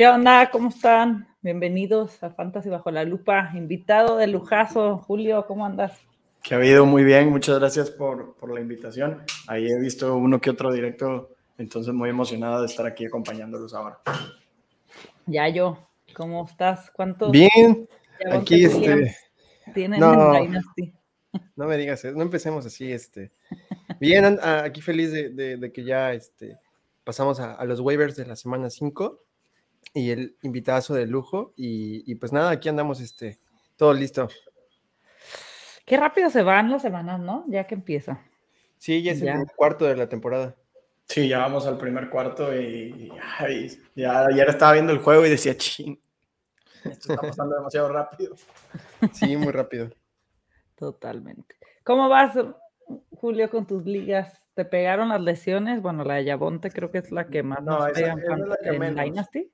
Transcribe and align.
¿Qué 0.00 0.08
onda? 0.08 0.48
¿Cómo 0.50 0.70
están? 0.70 1.28
Bienvenidos 1.42 2.22
a 2.22 2.30
Fantasy 2.30 2.70
Bajo 2.70 2.90
la 2.90 3.04
Lupa. 3.04 3.50
Invitado 3.52 4.16
de 4.16 4.28
lujazo, 4.28 4.96
Julio, 4.96 5.44
¿cómo 5.46 5.66
andas? 5.66 5.92
Que 6.42 6.54
ha 6.54 6.56
habido 6.56 6.86
muy 6.86 7.04
bien, 7.04 7.28
muchas 7.28 7.58
gracias 7.58 7.90
por, 7.90 8.34
por, 8.36 8.50
la 8.50 8.62
invitación. 8.62 9.22
Ahí 9.46 9.66
he 9.66 9.78
visto 9.78 10.16
uno 10.16 10.40
que 10.40 10.48
otro 10.48 10.72
directo, 10.72 11.34
entonces 11.58 11.92
muy 11.92 12.08
emocionado 12.08 12.60
de 12.60 12.66
estar 12.68 12.86
aquí 12.86 13.04
acompañándolos 13.04 13.74
ahora. 13.74 13.98
Ya 15.26 15.46
yo, 15.50 15.76
¿cómo 16.14 16.46
estás? 16.46 16.90
¿Cuántos? 16.92 17.30
Bien, 17.30 17.86
aquí 18.32 18.64
este... 18.64 19.14
Tienen 19.74 20.00
no, 20.00 20.32
Dynasty? 20.32 20.94
No 21.56 21.66
me 21.66 21.76
digas, 21.76 22.02
no 22.06 22.22
empecemos 22.22 22.64
así, 22.64 22.90
este. 22.90 23.32
Bien, 24.00 24.38
aquí 24.42 24.80
feliz 24.80 25.12
de, 25.12 25.58
de, 25.58 25.72
que 25.72 25.84
ya 25.84 26.14
este, 26.14 26.56
pasamos 27.04 27.38
a, 27.38 27.52
a, 27.52 27.66
los 27.66 27.80
waivers 27.80 28.16
de 28.16 28.24
la 28.24 28.34
semana 28.34 28.70
5 28.70 29.26
y 29.94 30.10
el 30.10 30.36
invitado 30.42 30.94
de 30.94 31.06
lujo. 31.06 31.52
Y, 31.56 32.10
y, 32.10 32.14
pues 32.16 32.32
nada, 32.32 32.50
aquí 32.50 32.68
andamos, 32.68 33.00
este, 33.00 33.38
todo 33.76 33.92
listo. 33.92 34.28
Qué 35.84 35.96
rápido 35.96 36.30
se 36.30 36.42
van 36.42 36.70
las 36.70 36.82
semanas, 36.82 37.20
¿no? 37.20 37.44
Ya 37.48 37.66
que 37.66 37.74
empieza. 37.74 38.20
Sí, 38.78 39.02
ya 39.02 39.12
es 39.12 39.22
el 39.22 39.46
cuarto 39.56 39.84
de 39.84 39.96
la 39.96 40.08
temporada. 40.08 40.56
Sí, 41.06 41.28
ya 41.28 41.38
vamos 41.38 41.66
al 41.66 41.76
primer 41.76 42.08
cuarto 42.08 42.54
y, 42.54 43.10
ya 43.96 44.26
ayer 44.26 44.48
estaba 44.48 44.74
viendo 44.74 44.92
el 44.92 45.00
juego 45.00 45.26
y 45.26 45.30
decía, 45.30 45.56
ching, 45.56 45.98
esto 46.84 47.12
está 47.12 47.26
pasando 47.26 47.56
demasiado 47.56 47.88
rápido. 47.88 48.36
Sí, 49.12 49.36
muy 49.36 49.50
rápido. 49.50 49.90
Totalmente. 50.76 51.56
¿Cómo 51.82 52.08
vas, 52.08 52.38
Julio, 53.10 53.50
con 53.50 53.66
tus 53.66 53.84
ligas? 53.84 54.46
¿Te 54.54 54.64
pegaron 54.64 55.08
las 55.08 55.20
lesiones? 55.20 55.82
Bueno, 55.82 56.04
la 56.04 56.14
de 56.14 56.24
Yabonte 56.26 56.70
creo 56.70 56.90
que 56.90 56.98
es 56.98 57.10
la 57.10 57.26
que 57.26 57.42
más 57.42 57.62
no, 57.62 57.78
nos 57.78 57.90
esa, 57.90 58.12
es 58.12 58.38
la 58.38 58.56
que 58.62 58.68
en 58.76 58.94
Dynasty. 58.94 59.50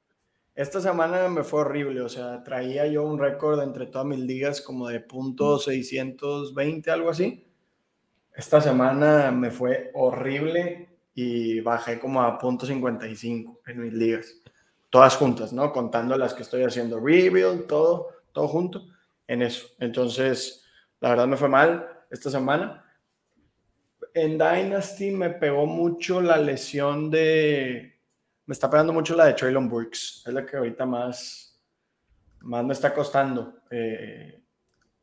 Esta 0.56 0.80
semana 0.80 1.28
me 1.28 1.44
fue 1.44 1.60
horrible, 1.60 2.00
o 2.00 2.08
sea, 2.08 2.42
traía 2.42 2.86
yo 2.86 3.04
un 3.04 3.18
récord 3.18 3.62
entre 3.62 3.84
todas 3.84 4.06
mis 4.06 4.20
ligas 4.20 4.62
como 4.62 4.88
de 4.88 5.00
punto 5.00 5.58
620, 5.58 6.90
algo 6.90 7.10
así. 7.10 7.46
Esta 8.34 8.62
semana 8.62 9.30
me 9.30 9.50
fue 9.50 9.90
horrible 9.92 10.88
y 11.14 11.60
bajé 11.60 11.98
como 11.98 12.22
a 12.22 12.38
punto 12.38 12.64
55 12.64 13.60
en 13.66 13.82
mis 13.82 13.92
ligas. 13.92 14.34
Todas 14.88 15.16
juntas, 15.16 15.52
¿no? 15.52 15.70
Contando 15.74 16.16
las 16.16 16.32
que 16.32 16.42
estoy 16.42 16.62
haciendo 16.62 17.00
rebuild, 17.00 17.66
todo, 17.66 18.08
todo 18.32 18.48
junto 18.48 18.86
en 19.26 19.42
eso. 19.42 19.66
Entonces, 19.78 20.64
la 21.00 21.10
verdad 21.10 21.26
me 21.26 21.36
fue 21.36 21.50
mal 21.50 21.86
esta 22.10 22.30
semana. 22.30 22.82
En 24.14 24.38
Dynasty 24.38 25.10
me 25.10 25.28
pegó 25.28 25.66
mucho 25.66 26.22
la 26.22 26.38
lesión 26.38 27.10
de 27.10 27.95
me 28.46 28.52
está 28.52 28.70
pegando 28.70 28.92
mucho 28.92 29.14
la 29.14 29.26
de 29.26 29.34
Traylon 29.34 29.68
Burks. 29.68 30.22
Es 30.26 30.32
la 30.32 30.46
que 30.46 30.56
ahorita 30.56 30.86
más, 30.86 31.60
más 32.40 32.64
me 32.64 32.72
está 32.72 32.94
costando. 32.94 33.60
Eh, 33.70 34.42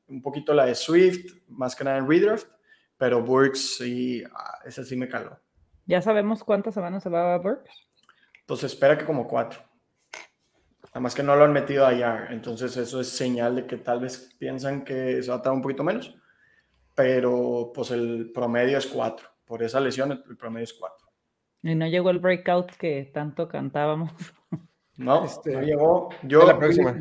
un 0.07 0.21
poquito 0.21 0.53
la 0.53 0.65
de 0.65 0.75
Swift, 0.75 1.33
más 1.49 1.75
que 1.75 1.83
nada 1.83 1.97
en 1.97 2.09
Redraft, 2.09 2.47
pero 2.97 3.21
Burks 3.21 3.77
sí, 3.77 4.23
ah, 4.33 4.59
esa 4.65 4.83
sí 4.83 4.95
me 4.95 5.09
caló. 5.09 5.37
¿Ya 5.85 6.01
sabemos 6.01 6.43
cuántas 6.43 6.73
semanas 6.73 7.03
se 7.03 7.09
va 7.09 7.33
a 7.33 7.37
Burks? 7.37 7.69
Pues 8.45 8.63
espera 8.63 8.97
que 8.97 9.05
como 9.05 9.27
cuatro. 9.27 9.59
Nada 10.85 11.01
más 11.01 11.15
que 11.15 11.23
no 11.23 11.35
lo 11.35 11.43
han 11.43 11.51
metido 11.51 11.85
allá. 11.85 12.27
Entonces 12.29 12.77
eso 12.77 13.01
es 13.01 13.09
señal 13.09 13.55
de 13.55 13.65
que 13.65 13.77
tal 13.77 13.99
vez 13.99 14.33
piensan 14.37 14.85
que 14.85 15.21
se 15.21 15.29
va 15.29 15.35
a 15.35 15.37
estar 15.37 15.51
un 15.51 15.61
poquito 15.61 15.83
menos. 15.83 16.15
Pero 16.95 17.71
pues 17.73 17.91
el 17.91 18.31
promedio 18.31 18.77
es 18.77 18.85
cuatro. 18.85 19.27
Por 19.45 19.63
esa 19.63 19.79
lesión 19.79 20.11
el 20.11 20.37
promedio 20.37 20.65
es 20.65 20.73
cuatro. 20.73 21.12
Y 21.63 21.75
no 21.75 21.87
llegó 21.87 22.09
el 22.09 22.19
breakout 22.19 22.71
que 22.73 23.09
tanto 23.13 23.47
cantábamos. 23.47 24.11
No, 24.95 25.25
este, 25.25 25.53
no 25.53 25.61
llegó. 25.63 26.09
Yo 26.21 26.41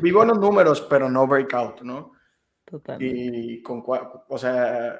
vivo 0.01 0.23
en 0.23 0.29
los 0.29 0.39
números, 0.39 0.81
pero 0.89 1.11
no 1.11 1.27
breakout, 1.27 1.81
¿no? 1.81 2.13
Total. 2.65 2.99
Y 2.99 3.61
con, 3.61 3.83
o 3.85 4.37
sea, 4.39 4.99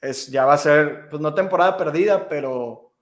es, 0.00 0.28
ya 0.28 0.46
va 0.46 0.54
a 0.54 0.58
ser, 0.58 1.10
pues 1.10 1.20
no 1.20 1.34
temporada 1.34 1.76
perdida, 1.76 2.26
pero 2.30 2.94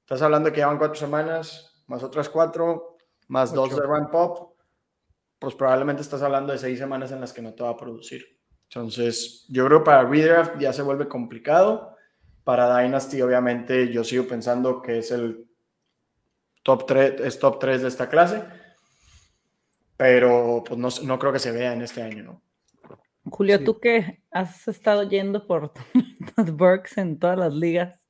estás 0.00 0.22
hablando 0.22 0.50
que 0.50 0.56
llevan 0.56 0.78
cuatro 0.78 0.96
semanas, 0.96 1.84
más 1.86 2.02
otras 2.02 2.28
cuatro, 2.28 2.96
más 3.28 3.54
dos 3.54 3.76
de 3.76 3.82
ramp 3.82 4.12
up, 4.12 4.56
pues 5.38 5.54
probablemente 5.54 6.02
estás 6.02 6.22
hablando 6.22 6.52
de 6.52 6.58
seis 6.58 6.76
semanas 6.76 7.12
en 7.12 7.20
las 7.20 7.32
que 7.32 7.42
no 7.42 7.54
te 7.54 7.62
va 7.62 7.70
a 7.70 7.76
producir. 7.76 8.26
Entonces, 8.64 9.46
yo 9.48 9.66
creo 9.66 9.78
que 9.78 9.84
para 9.84 10.02
redraft 10.02 10.58
ya 10.58 10.72
se 10.72 10.82
vuelve 10.82 11.06
complicado 11.06 11.93
para 12.44 12.78
Dynasty, 12.78 13.22
obviamente, 13.22 13.90
yo 13.90 14.04
sigo 14.04 14.28
pensando 14.28 14.82
que 14.82 14.98
es 14.98 15.10
el 15.10 15.46
top 16.62 16.86
3, 16.86 17.20
es 17.20 17.38
top 17.38 17.58
3 17.58 17.82
de 17.82 17.88
esta 17.88 18.08
clase, 18.08 18.44
pero 19.96 20.62
pues 20.66 20.78
no, 20.78 20.88
no 21.06 21.18
creo 21.18 21.32
que 21.32 21.38
se 21.38 21.52
vea 21.52 21.72
en 21.72 21.82
este 21.82 22.02
año, 22.02 22.22
¿no? 22.22 22.42
Julio, 23.30 23.64
tú 23.64 23.80
que 23.80 24.22
has 24.30 24.68
estado 24.68 25.08
yendo 25.08 25.46
por 25.46 25.72
los 26.36 26.56
Burks 26.56 26.98
en 26.98 27.18
todas 27.18 27.38
las 27.38 27.54
ligas, 27.54 28.06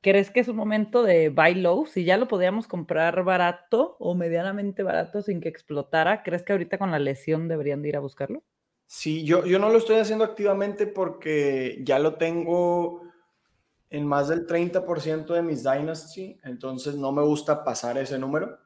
¿crees 0.00 0.30
que 0.30 0.40
es 0.40 0.48
un 0.48 0.56
momento 0.56 1.04
de 1.04 1.28
buy 1.28 1.54
low? 1.54 1.86
Si 1.86 2.04
ya 2.04 2.16
lo 2.16 2.26
podíamos 2.26 2.66
comprar 2.66 3.22
barato 3.22 3.96
o 4.00 4.16
medianamente 4.16 4.82
barato 4.82 5.22
sin 5.22 5.40
que 5.40 5.48
explotara, 5.48 6.24
¿crees 6.24 6.42
que 6.42 6.52
ahorita 6.52 6.78
con 6.78 6.90
la 6.90 6.98
lesión 6.98 7.46
deberían 7.46 7.82
de 7.82 7.90
ir 7.90 7.96
a 7.96 8.00
buscarlo? 8.00 8.42
Sí, 8.86 9.24
yo, 9.24 9.46
yo 9.46 9.58
no 9.58 9.68
lo 9.68 9.78
estoy 9.78 9.96
haciendo 9.96 10.24
activamente 10.24 10.86
porque 10.86 11.80
ya 11.82 11.98
lo 12.00 12.14
tengo 12.14 13.05
en 13.90 14.06
más 14.06 14.28
del 14.28 14.46
30% 14.46 15.26
de 15.26 15.42
mis 15.42 15.62
Dynasty, 15.62 16.38
entonces 16.44 16.96
no 16.96 17.12
me 17.12 17.22
gusta 17.22 17.64
pasar 17.64 17.98
ese 17.98 18.18
número. 18.18 18.58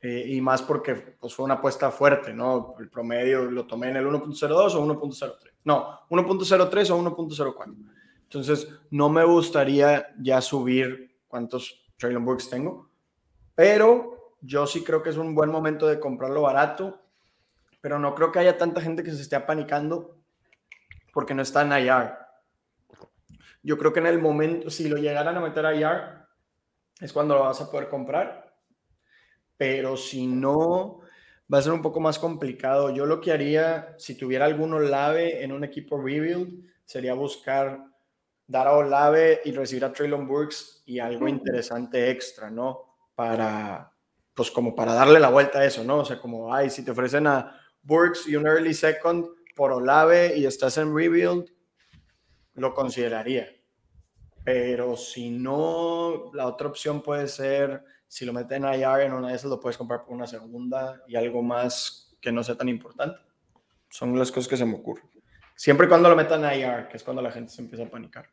Eh, 0.00 0.34
y 0.34 0.40
más 0.42 0.60
porque 0.60 0.94
pues, 0.94 1.34
fue 1.34 1.46
una 1.46 1.54
apuesta 1.54 1.90
fuerte, 1.90 2.34
¿no? 2.34 2.74
El 2.78 2.90
promedio 2.90 3.50
lo 3.50 3.66
tomé 3.66 3.88
en 3.88 3.96
el 3.96 4.06
1.02 4.06 4.74
o 4.74 4.86
1.03. 4.86 5.32
No, 5.64 6.00
1.03 6.10 6.90
o 6.90 7.02
1.04. 7.02 7.74
Entonces, 8.24 8.68
no 8.90 9.08
me 9.08 9.24
gustaría 9.24 10.08
ya 10.20 10.42
subir 10.42 11.16
cuántos 11.26 11.86
Traylon 11.96 12.24
Books 12.24 12.50
tengo, 12.50 12.90
pero 13.54 14.36
yo 14.42 14.66
sí 14.66 14.84
creo 14.84 15.02
que 15.02 15.08
es 15.08 15.16
un 15.16 15.34
buen 15.34 15.50
momento 15.50 15.86
de 15.86 15.98
comprarlo 15.98 16.42
barato, 16.42 17.00
pero 17.80 17.98
no 17.98 18.14
creo 18.14 18.30
que 18.30 18.40
haya 18.40 18.58
tanta 18.58 18.82
gente 18.82 19.02
que 19.02 19.10
se 19.10 19.22
esté 19.22 19.36
apanicando 19.36 20.18
porque 21.14 21.34
no 21.34 21.40
está 21.40 21.62
en 21.62 21.84
IR. 21.84 22.23
Yo 23.64 23.78
creo 23.78 23.92
que 23.92 24.00
en 24.00 24.06
el 24.06 24.20
momento, 24.20 24.68
si 24.68 24.88
lo 24.88 24.98
llegaran 24.98 25.36
a 25.36 25.40
meter 25.40 25.64
a 25.64 25.74
IR, 25.74 26.26
es 27.00 27.12
cuando 27.12 27.34
lo 27.34 27.40
vas 27.40 27.60
a 27.62 27.70
poder 27.70 27.88
comprar. 27.88 28.54
Pero 29.56 29.96
si 29.96 30.26
no, 30.26 31.00
va 31.52 31.58
a 31.58 31.62
ser 31.62 31.72
un 31.72 31.80
poco 31.80 31.98
más 31.98 32.18
complicado. 32.18 32.94
Yo 32.94 33.06
lo 33.06 33.22
que 33.22 33.32
haría, 33.32 33.94
si 33.98 34.16
tuviera 34.16 34.44
alguno 34.44 34.76
Olave 34.76 35.42
en 35.42 35.50
un 35.50 35.64
equipo 35.64 35.96
rebuild, 35.96 36.62
sería 36.84 37.14
buscar 37.14 37.82
dar 38.46 38.66
a 38.66 38.72
Olave 38.72 39.40
y 39.46 39.52
recibir 39.52 39.86
a 39.86 39.92
Traylon 39.92 40.28
Burks 40.28 40.82
y 40.84 40.98
algo 40.98 41.26
interesante 41.26 42.10
extra, 42.10 42.50
¿no? 42.50 42.96
Para, 43.14 43.90
pues 44.34 44.50
como 44.50 44.74
para 44.74 44.92
darle 44.92 45.20
la 45.20 45.30
vuelta 45.30 45.60
a 45.60 45.64
eso, 45.64 45.84
¿no? 45.84 46.00
O 46.00 46.04
sea, 46.04 46.20
como, 46.20 46.52
ay, 46.52 46.68
si 46.68 46.84
te 46.84 46.90
ofrecen 46.90 47.26
a 47.26 47.58
Burks 47.82 48.28
y 48.28 48.36
un 48.36 48.46
early 48.46 48.74
second 48.74 49.26
por 49.56 49.72
Olave 49.72 50.36
y 50.36 50.44
estás 50.44 50.76
en 50.76 50.94
rebuild, 50.94 51.50
lo 52.54 52.74
consideraría. 52.74 53.53
Pero 54.44 54.96
si 54.96 55.30
no, 55.30 56.30
la 56.34 56.46
otra 56.46 56.68
opción 56.68 57.02
puede 57.02 57.28
ser, 57.28 57.82
si 58.06 58.26
lo 58.26 58.32
meten 58.32 58.64
a 58.64 58.76
IR 58.76 59.06
en 59.06 59.14
una 59.14 59.28
de 59.28 59.36
esas, 59.36 59.50
lo 59.50 59.58
puedes 59.58 59.78
comprar 59.78 60.04
por 60.04 60.14
una 60.14 60.26
segunda 60.26 61.02
y 61.08 61.16
algo 61.16 61.42
más 61.42 62.14
que 62.20 62.30
no 62.30 62.44
sea 62.44 62.56
tan 62.56 62.68
importante. 62.68 63.18
Son 63.88 64.16
las 64.18 64.30
cosas 64.30 64.48
que 64.48 64.56
se 64.56 64.66
me 64.66 64.74
ocurren. 64.74 65.08
Siempre 65.56 65.86
y 65.86 65.88
cuando 65.88 66.08
lo 66.08 66.16
metan 66.16 66.44
a 66.44 66.54
IR, 66.54 66.88
que 66.88 66.96
es 66.98 67.02
cuando 67.02 67.22
la 67.22 67.30
gente 67.30 67.52
se 67.52 67.62
empieza 67.62 67.84
a 67.84 67.90
panicar. 67.90 68.28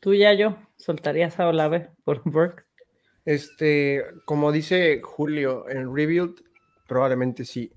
Tú 0.00 0.12
ya 0.12 0.34
yo, 0.34 0.58
¿soltarías 0.76 1.38
a 1.38 1.48
Olave 1.48 1.90
por 2.04 2.22
Burke? 2.24 2.64
Este, 3.24 4.04
como 4.24 4.52
dice 4.52 5.00
Julio, 5.02 5.68
en 5.68 5.94
Rebuild 5.94 6.42
probablemente 6.86 7.44
sí. 7.44 7.72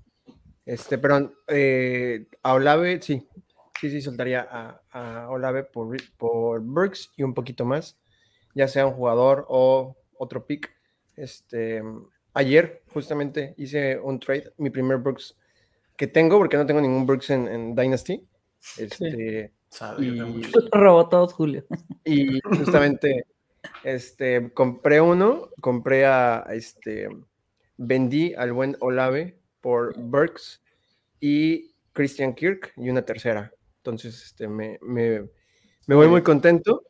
Este, 0.66 0.98
pero 0.98 1.32
eh, 1.46 2.26
a 2.42 2.54
Olave 2.54 3.00
sí, 3.00 3.26
sí, 3.80 3.90
sí, 3.90 4.00
soltaría 4.00 4.46
a, 4.90 5.28
Olave 5.30 5.64
por, 5.64 5.96
por 6.16 6.60
Burks 6.60 7.10
y 7.16 7.22
un 7.22 7.34
poquito 7.34 7.64
más, 7.64 7.96
ya 8.54 8.68
sea 8.68 8.86
un 8.86 8.94
jugador 8.94 9.46
o 9.48 9.96
otro 10.18 10.46
pick. 10.46 10.70
Este, 11.16 11.82
ayer 12.34 12.82
justamente 12.92 13.54
hice 13.56 13.98
un 13.98 14.20
trade, 14.20 14.52
mi 14.58 14.70
primer 14.70 14.98
Burks 14.98 15.36
que 15.96 16.06
tengo, 16.06 16.38
porque 16.38 16.56
no 16.56 16.66
tengo 16.66 16.80
ningún 16.80 17.06
Burks 17.06 17.30
en, 17.30 17.74
Dynasty. 17.74 18.26
Este, 18.76 19.52
y, 19.98 20.42
robó 20.72 21.08
todos, 21.08 21.32
Julio. 21.32 21.64
Y 22.04 22.40
justamente 22.40 23.26
este, 23.84 24.50
compré 24.52 25.00
uno, 25.00 25.50
compré 25.60 26.06
a 26.06 26.46
este, 26.50 27.08
vendí 27.76 28.34
al 28.34 28.52
buen 28.52 28.76
Olave 28.80 29.38
por 29.60 29.98
Burks 29.98 30.62
y 31.20 31.74
Christian 31.92 32.34
Kirk 32.34 32.72
y 32.76 32.88
una 32.88 33.02
tercera. 33.02 33.52
Entonces, 33.78 34.22
este, 34.24 34.48
me, 34.48 34.78
me, 34.82 35.28
me 35.86 35.94
voy 35.94 36.08
muy 36.08 36.22
contento 36.22 36.82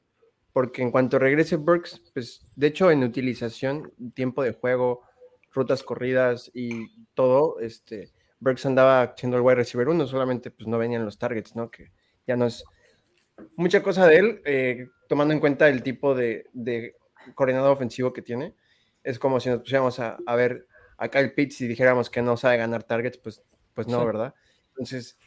porque 0.52 0.82
en 0.82 0.90
cuanto 0.90 1.18
regrese 1.18 1.56
Burks, 1.56 2.02
pues 2.12 2.46
de 2.56 2.66
hecho 2.66 2.90
en 2.90 3.04
utilización, 3.04 3.92
tiempo 4.14 4.42
de 4.42 4.52
juego, 4.52 5.02
rutas 5.52 5.82
corridas 5.82 6.50
y 6.52 7.06
todo, 7.14 7.60
este, 7.60 8.10
Burks 8.40 8.66
andaba 8.66 9.14
siendo 9.16 9.36
el 9.36 9.42
wide 9.42 9.56
receiver 9.56 9.88
uno, 9.88 10.06
solamente 10.06 10.50
pues 10.50 10.66
no 10.66 10.78
venían 10.78 11.04
los 11.04 11.18
targets, 11.18 11.54
¿no? 11.54 11.70
Que 11.70 11.92
ya 12.26 12.36
no 12.36 12.46
es 12.46 12.64
mucha 13.56 13.82
cosa 13.82 14.06
de 14.06 14.16
él, 14.16 14.42
eh, 14.44 14.88
tomando 15.08 15.34
en 15.34 15.40
cuenta 15.40 15.68
el 15.68 15.82
tipo 15.82 16.14
de, 16.14 16.46
de, 16.52 16.96
coordinador 17.34 17.72
ofensivo 17.72 18.12
que 18.12 18.22
tiene. 18.22 18.54
Es 19.02 19.18
como 19.18 19.40
si 19.40 19.48
nos 19.48 19.60
pusiéramos 19.60 19.98
a, 20.00 20.18
a 20.26 20.36
ver 20.36 20.66
a 20.96 21.08
Kyle 21.08 21.32
Pitts 21.32 21.60
y 21.60 21.68
dijéramos 21.68 22.10
que 22.10 22.22
no 22.22 22.36
sabe 22.36 22.56
ganar 22.56 22.82
targets, 22.82 23.18
pues, 23.18 23.42
pues 23.74 23.86
no, 23.86 24.04
¿verdad? 24.04 24.34
Entonces, 24.70 25.18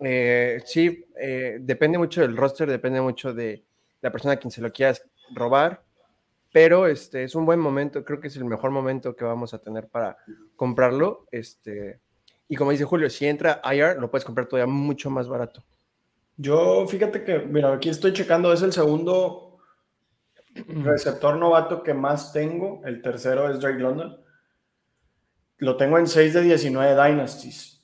eh, 0.00 0.62
sí, 0.64 1.04
eh, 1.20 1.58
depende 1.60 1.98
mucho 1.98 2.22
del 2.22 2.36
roster, 2.36 2.68
depende 2.68 3.00
mucho 3.00 3.32
de 3.32 3.64
la 4.00 4.10
persona 4.10 4.34
a 4.34 4.36
quien 4.36 4.50
se 4.50 4.60
lo 4.60 4.72
quieras 4.72 5.02
robar, 5.34 5.82
pero 6.52 6.86
este 6.86 7.24
es 7.24 7.34
un 7.34 7.46
buen 7.46 7.60
momento, 7.60 8.04
creo 8.04 8.20
que 8.20 8.28
es 8.28 8.36
el 8.36 8.44
mejor 8.44 8.70
momento 8.70 9.14
que 9.14 9.24
vamos 9.24 9.54
a 9.54 9.58
tener 9.58 9.88
para 9.88 10.16
comprarlo. 10.56 11.26
Este, 11.30 12.00
y 12.48 12.56
como 12.56 12.72
dice 12.72 12.84
Julio, 12.84 13.08
si 13.10 13.26
entra 13.26 13.60
IR, 13.64 13.98
lo 13.98 14.10
puedes 14.10 14.24
comprar 14.24 14.46
todavía 14.46 14.72
mucho 14.72 15.10
más 15.10 15.28
barato. 15.28 15.62
Yo, 16.36 16.86
fíjate 16.88 17.22
que, 17.22 17.38
mira, 17.40 17.72
aquí 17.72 17.90
estoy 17.90 18.12
checando, 18.12 18.52
es 18.52 18.62
el 18.62 18.72
segundo 18.72 19.58
receptor 20.54 21.36
novato 21.36 21.82
que 21.82 21.94
más 21.94 22.32
tengo. 22.32 22.80
El 22.84 23.02
tercero 23.02 23.50
es 23.50 23.60
Drake 23.60 23.78
London. 23.78 24.18
Lo 25.58 25.76
tengo 25.76 25.98
en 25.98 26.06
6 26.06 26.32
de 26.34 26.42
19 26.42 26.94
Dynasties. 26.94 27.79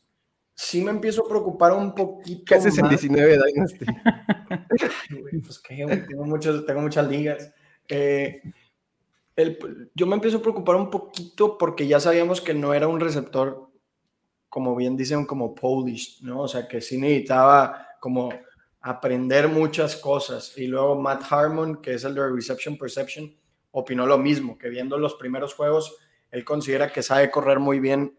Sí 0.58 0.82
me 0.82 0.90
empiezo 0.90 1.24
a 1.24 1.28
preocupar 1.28 1.72
un 1.72 1.94
poquito. 1.94 2.44
¿Qué 2.46 2.54
haces 2.54 2.78
en 2.78 2.88
19 2.88 3.38
Dynasty? 3.46 3.86
pues 5.44 5.58
que 5.58 5.76
tengo, 6.08 6.24
muchos, 6.24 6.64
tengo 6.64 6.80
muchas 6.80 7.06
ligas. 7.06 7.52
Eh, 7.86 8.40
el, 9.36 9.90
yo 9.94 10.06
me 10.06 10.14
empiezo 10.14 10.38
a 10.38 10.42
preocupar 10.42 10.76
un 10.76 10.88
poquito 10.88 11.58
porque 11.58 11.86
ya 11.86 12.00
sabíamos 12.00 12.40
que 12.40 12.54
no 12.54 12.72
era 12.72 12.88
un 12.88 13.00
receptor, 13.00 13.70
como 14.48 14.74
bien 14.74 14.96
dicen, 14.96 15.26
como 15.26 15.54
Polish, 15.54 16.22
¿no? 16.22 16.40
O 16.40 16.48
sea, 16.48 16.66
que 16.66 16.80
sí 16.80 16.96
necesitaba 16.96 17.88
como 18.00 18.30
aprender 18.80 19.48
muchas 19.48 19.94
cosas. 19.94 20.56
Y 20.56 20.68
luego 20.68 20.98
Matt 20.98 21.30
Harmon, 21.30 21.82
que 21.82 21.94
es 21.94 22.04
el 22.04 22.14
de 22.14 22.30
Reception 22.30 22.78
Perception, 22.78 23.36
opinó 23.72 24.06
lo 24.06 24.16
mismo, 24.16 24.56
que 24.56 24.70
viendo 24.70 24.96
los 24.96 25.16
primeros 25.16 25.52
juegos, 25.52 25.98
él 26.30 26.44
considera 26.44 26.90
que 26.90 27.02
sabe 27.02 27.30
correr 27.30 27.58
muy 27.58 27.78
bien 27.78 28.16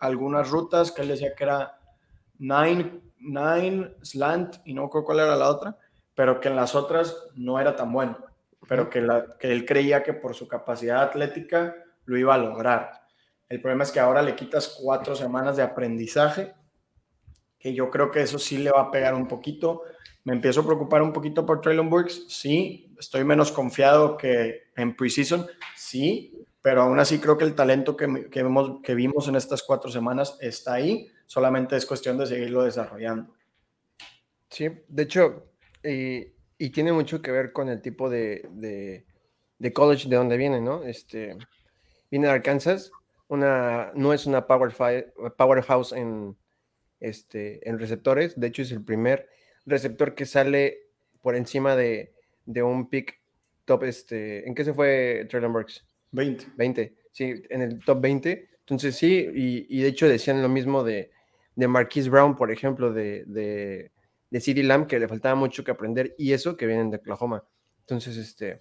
algunas 0.00 0.50
rutas, 0.50 0.90
que 0.90 1.02
él 1.02 1.08
decía 1.08 1.34
que 1.34 1.44
era 1.44 1.78
nine, 2.38 3.00
nine 3.18 3.94
slant, 4.02 4.56
y 4.64 4.74
no 4.74 4.84
recuerdo 4.84 5.06
cuál 5.06 5.20
era 5.20 5.36
la 5.36 5.48
otra, 5.48 5.76
pero 6.14 6.40
que 6.40 6.48
en 6.48 6.56
las 6.56 6.74
otras 6.74 7.16
no 7.34 7.60
era 7.60 7.76
tan 7.76 7.92
bueno, 7.92 8.18
pero 8.68 8.90
que, 8.90 9.00
la, 9.00 9.36
que 9.38 9.52
él 9.52 9.64
creía 9.64 10.02
que 10.02 10.14
por 10.14 10.34
su 10.34 10.48
capacidad 10.48 11.02
atlética 11.02 11.76
lo 12.04 12.18
iba 12.18 12.34
a 12.34 12.38
lograr. 12.38 12.90
El 13.48 13.60
problema 13.60 13.84
es 13.84 13.92
que 13.92 14.00
ahora 14.00 14.22
le 14.22 14.34
quitas 14.34 14.78
cuatro 14.80 15.14
semanas 15.14 15.56
de 15.56 15.62
aprendizaje 15.62 16.54
que 17.60 17.74
yo 17.74 17.90
creo 17.90 18.10
que 18.10 18.22
eso 18.22 18.38
sí 18.38 18.56
le 18.58 18.70
va 18.70 18.80
a 18.80 18.90
pegar 18.90 19.14
un 19.14 19.28
poquito. 19.28 19.82
Me 20.24 20.32
empiezo 20.32 20.62
a 20.62 20.66
preocupar 20.66 21.02
un 21.02 21.12
poquito 21.12 21.44
por 21.44 21.60
Traylon 21.60 21.90
Burks, 21.90 22.24
sí, 22.28 22.94
estoy 22.98 23.22
menos 23.22 23.52
confiado 23.52 24.16
que 24.16 24.62
en 24.76 24.96
preseason, 24.96 25.46
sí, 25.76 26.46
pero 26.62 26.82
aún 26.82 26.98
así 26.98 27.18
creo 27.18 27.38
que 27.38 27.44
el 27.44 27.54
talento 27.54 27.96
que, 27.96 28.28
que, 28.30 28.42
vemos, 28.42 28.80
que 28.82 28.94
vimos 28.94 29.28
en 29.28 29.36
estas 29.36 29.62
cuatro 29.62 29.90
semanas 29.90 30.36
está 30.40 30.74
ahí, 30.74 31.08
solamente 31.26 31.76
es 31.76 31.86
cuestión 31.86 32.18
de 32.18 32.26
seguirlo 32.26 32.64
desarrollando. 32.64 33.34
Sí, 34.48 34.68
de 34.88 35.02
hecho, 35.02 35.52
y, 35.82 36.26
y 36.58 36.70
tiene 36.70 36.92
mucho 36.92 37.22
que 37.22 37.30
ver 37.30 37.52
con 37.52 37.68
el 37.68 37.80
tipo 37.80 38.10
de, 38.10 38.46
de, 38.50 39.06
de, 39.58 39.72
college 39.72 40.08
de 40.08 40.16
donde 40.16 40.36
viene, 40.36 40.60
¿no? 40.60 40.82
Este, 40.82 41.36
viene 42.10 42.26
de 42.26 42.32
Arkansas, 42.32 42.90
una, 43.28 43.92
no 43.94 44.12
es 44.12 44.26
una 44.26 44.46
power 44.46 44.74
powerhouse 45.36 45.92
en, 45.92 46.36
este, 46.98 47.66
en 47.68 47.78
receptores. 47.78 48.38
De 48.38 48.48
hecho, 48.48 48.62
es 48.62 48.72
el 48.72 48.84
primer 48.84 49.28
receptor 49.66 50.14
que 50.14 50.26
sale 50.26 50.88
por 51.22 51.34
encima 51.34 51.76
de, 51.76 52.12
un 52.46 52.90
pick 52.90 53.20
top. 53.64 53.84
Este, 53.84 54.46
¿En 54.46 54.54
qué 54.54 54.64
se 54.64 54.74
fue 54.74 55.26
Traylon 55.30 55.52
Burks? 55.52 55.86
20. 56.12 56.46
20, 56.56 56.96
sí, 57.12 57.42
en 57.48 57.62
el 57.62 57.80
top 57.80 58.00
20. 58.00 58.48
Entonces, 58.60 58.96
sí, 58.96 59.28
y, 59.34 59.82
de 59.82 59.88
hecho 59.88 60.08
decían 60.08 60.42
lo 60.42 60.48
mismo 60.48 60.84
de, 60.84 61.10
de 61.56 61.68
Marquise 61.68 62.08
Brown, 62.08 62.36
por 62.36 62.52
ejemplo, 62.52 62.92
de, 62.92 63.24
de, 63.26 63.90
de 64.30 64.40
CD 64.40 64.62
Lamb, 64.62 64.86
que 64.86 64.98
le 64.98 65.08
faltaba 65.08 65.34
mucho 65.34 65.64
que 65.64 65.72
aprender, 65.72 66.14
y 66.18 66.32
eso 66.32 66.56
que 66.56 66.66
vienen 66.66 66.90
de 66.90 66.98
Oklahoma. 66.98 67.44
Entonces, 67.80 68.16
este, 68.16 68.60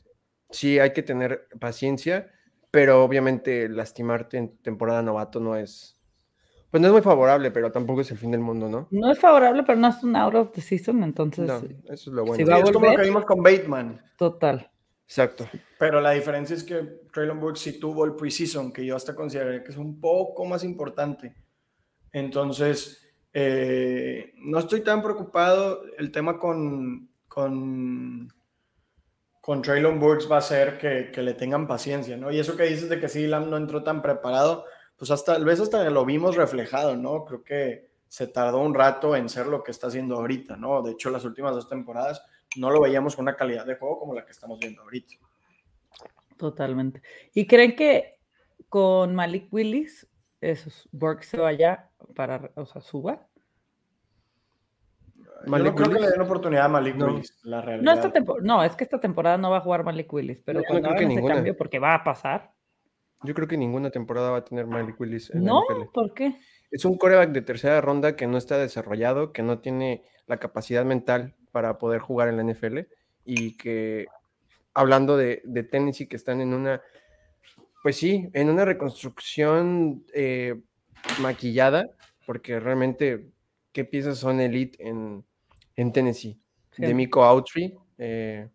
sí, 0.49 0.79
hay 0.79 0.93
que 0.93 1.03
tener 1.03 1.47
paciencia, 1.59 2.31
pero 2.71 3.03
obviamente 3.03 3.69
lastimarte 3.69 4.37
en 4.37 4.57
temporada 4.57 5.01
novato 5.01 5.39
no 5.39 5.55
es, 5.55 5.99
pues 6.71 6.81
no 6.81 6.87
es 6.87 6.93
muy 6.93 7.01
favorable, 7.01 7.51
pero 7.51 7.71
tampoco 7.71 8.01
es 8.01 8.11
el 8.11 8.17
fin 8.17 8.31
del 8.31 8.41
mundo, 8.41 8.69
¿no? 8.69 8.87
No 8.91 9.11
es 9.11 9.19
favorable, 9.19 9.63
pero 9.63 9.77
no 9.77 9.87
es 9.87 10.03
un 10.03 10.15
out 10.15 10.35
of 10.35 10.51
the 10.51 10.61
season, 10.61 11.03
entonces. 11.03 11.47
No, 11.47 11.57
eso 11.57 11.73
es 11.85 12.07
lo 12.07 12.25
bueno. 12.25 12.35
Si 12.35 12.43
va 12.43 12.55
a 12.55 12.57
volver, 12.57 12.69
es 12.69 12.73
como 12.73 12.85
lo 12.91 12.95
que 12.97 13.03
vimos 13.03 13.25
con 13.25 13.43
Bateman. 13.43 14.01
Total. 14.17 14.71
Exacto. 15.09 15.49
Pero 15.79 15.99
la 16.01 16.11
diferencia 16.11 16.55
es 16.55 16.63
que 16.63 16.83
Traylon 17.11 17.39
Burks 17.39 17.61
sí 17.61 17.79
tuvo 17.79 18.05
el 18.05 18.13
preseason, 18.15 18.71
que 18.71 18.85
yo 18.85 18.95
hasta 18.95 19.15
consideraría 19.15 19.63
que 19.63 19.71
es 19.71 19.77
un 19.77 19.99
poco 19.99 20.45
más 20.45 20.63
importante. 20.63 21.33
Entonces, 22.11 23.09
eh, 23.33 24.33
no 24.35 24.59
estoy 24.59 24.81
tan 24.81 25.01
preocupado. 25.01 25.81
El 25.97 26.11
tema 26.11 26.37
con, 26.37 27.09
con, 27.27 28.31
con 29.41 29.61
Traylon 29.63 29.99
Burks 29.99 30.31
va 30.31 30.37
a 30.37 30.41
ser 30.41 30.77
que, 30.77 31.09
que, 31.11 31.23
le 31.23 31.33
tengan 31.33 31.65
paciencia, 31.65 32.15
¿no? 32.15 32.31
Y 32.31 32.37
eso 32.37 32.55
que 32.55 32.65
dices 32.65 32.87
de 32.87 32.99
que 32.99 33.09
sí, 33.09 33.25
Lam 33.25 33.49
no 33.49 33.57
entró 33.57 33.81
tan 33.81 34.03
preparado, 34.03 34.65
pues 34.95 35.09
hasta, 35.09 35.33
tal 35.33 35.45
vez 35.45 35.59
hasta 35.59 35.89
lo 35.89 36.05
vimos 36.05 36.35
reflejado, 36.35 36.95
¿no? 36.95 37.25
Creo 37.25 37.43
que 37.43 37.89
se 38.07 38.27
tardó 38.27 38.59
un 38.59 38.75
rato 38.75 39.15
en 39.15 39.27
ser 39.27 39.47
lo 39.47 39.63
que 39.63 39.71
está 39.71 39.87
haciendo 39.87 40.17
ahorita, 40.17 40.55
¿no? 40.55 40.83
De 40.83 40.91
hecho, 40.91 41.09
las 41.09 41.25
últimas 41.25 41.55
dos 41.55 41.67
temporadas 41.67 42.21
no 42.57 42.69
lo 42.71 42.81
veíamos 42.81 43.15
con 43.15 43.23
una 43.23 43.35
calidad 43.35 43.65
de 43.65 43.75
juego 43.75 43.99
como 43.99 44.13
la 44.13 44.25
que 44.25 44.31
estamos 44.31 44.59
viendo 44.59 44.81
ahorita. 44.81 45.15
Totalmente. 46.37 47.01
¿Y 47.33 47.45
creen 47.47 47.75
que 47.75 48.19
con 48.69 49.13
Malik 49.13 49.51
Willis, 49.51 50.07
esos 50.41 50.87
Burke 50.91 51.23
se 51.23 51.37
vaya 51.37 51.89
para, 52.15 52.51
o 52.55 52.65
sea, 52.65 52.81
suba? 52.81 53.27
Malik 55.45 55.67
no 55.67 55.75
creo 55.75 55.89
que 55.89 55.99
le 55.99 56.09
den 56.11 56.21
oportunidad 56.21 56.65
a 56.65 56.69
Malik 56.69 56.97
Willis, 56.97 57.37
la 57.43 57.61
realidad. 57.61 58.11
No, 58.11 58.37
no, 58.41 58.63
es 58.63 58.75
que 58.75 58.83
esta 58.83 58.99
temporada 58.99 59.37
no 59.37 59.51
va 59.51 59.57
a 59.57 59.61
jugar 59.61 59.83
Malik 59.83 60.11
Willis, 60.11 60.41
pero 60.41 60.61
cuando 60.67 60.89
hagan 60.89 61.11
ese 61.11 61.23
cambio, 61.25 61.55
porque 61.55 61.79
va 61.79 61.95
a 61.95 62.03
pasar, 62.03 62.53
yo 63.23 63.33
creo 63.33 63.47
que 63.47 63.57
ninguna 63.57 63.89
temporada 63.89 64.31
va 64.31 64.37
a 64.37 64.45
tener 64.45 64.65
Malik 64.65 64.99
Willis 64.99 65.29
en 65.31 65.43
¿No? 65.43 65.63
NFL. 65.63 65.91
¿Por 65.93 66.13
qué? 66.13 66.37
Es 66.71 66.85
un 66.85 66.97
coreback 66.97 67.31
de 67.31 67.41
tercera 67.41 67.81
ronda 67.81 68.15
que 68.15 68.27
no 68.27 68.37
está 68.37 68.57
desarrollado, 68.57 69.33
que 69.33 69.43
no 69.43 69.59
tiene 69.59 70.03
la 70.25 70.37
capacidad 70.37 70.85
mental 70.85 71.35
para 71.51 71.77
poder 71.77 71.99
jugar 71.99 72.27
en 72.29 72.37
la 72.37 72.43
NFL 72.43 72.79
y 73.25 73.57
que, 73.57 74.07
hablando 74.73 75.17
de, 75.17 75.41
de 75.45 75.63
Tennessee, 75.63 76.07
que 76.07 76.15
están 76.15 76.41
en 76.41 76.53
una, 76.53 76.81
pues 77.83 77.95
sí, 77.95 78.29
en 78.33 78.49
una 78.49 78.65
reconstrucción 78.65 80.05
eh, 80.13 80.61
maquillada, 81.21 81.89
porque 82.25 82.59
realmente, 82.59 83.29
¿qué 83.71 83.85
piezas 83.85 84.17
son 84.17 84.39
elite 84.39 84.87
en, 84.87 85.23
en 85.75 85.93
Tennessee? 85.93 86.39
Sí. 86.71 86.81
Demico 86.81 87.23
Autry, 87.23 87.77
eh, 87.97 88.49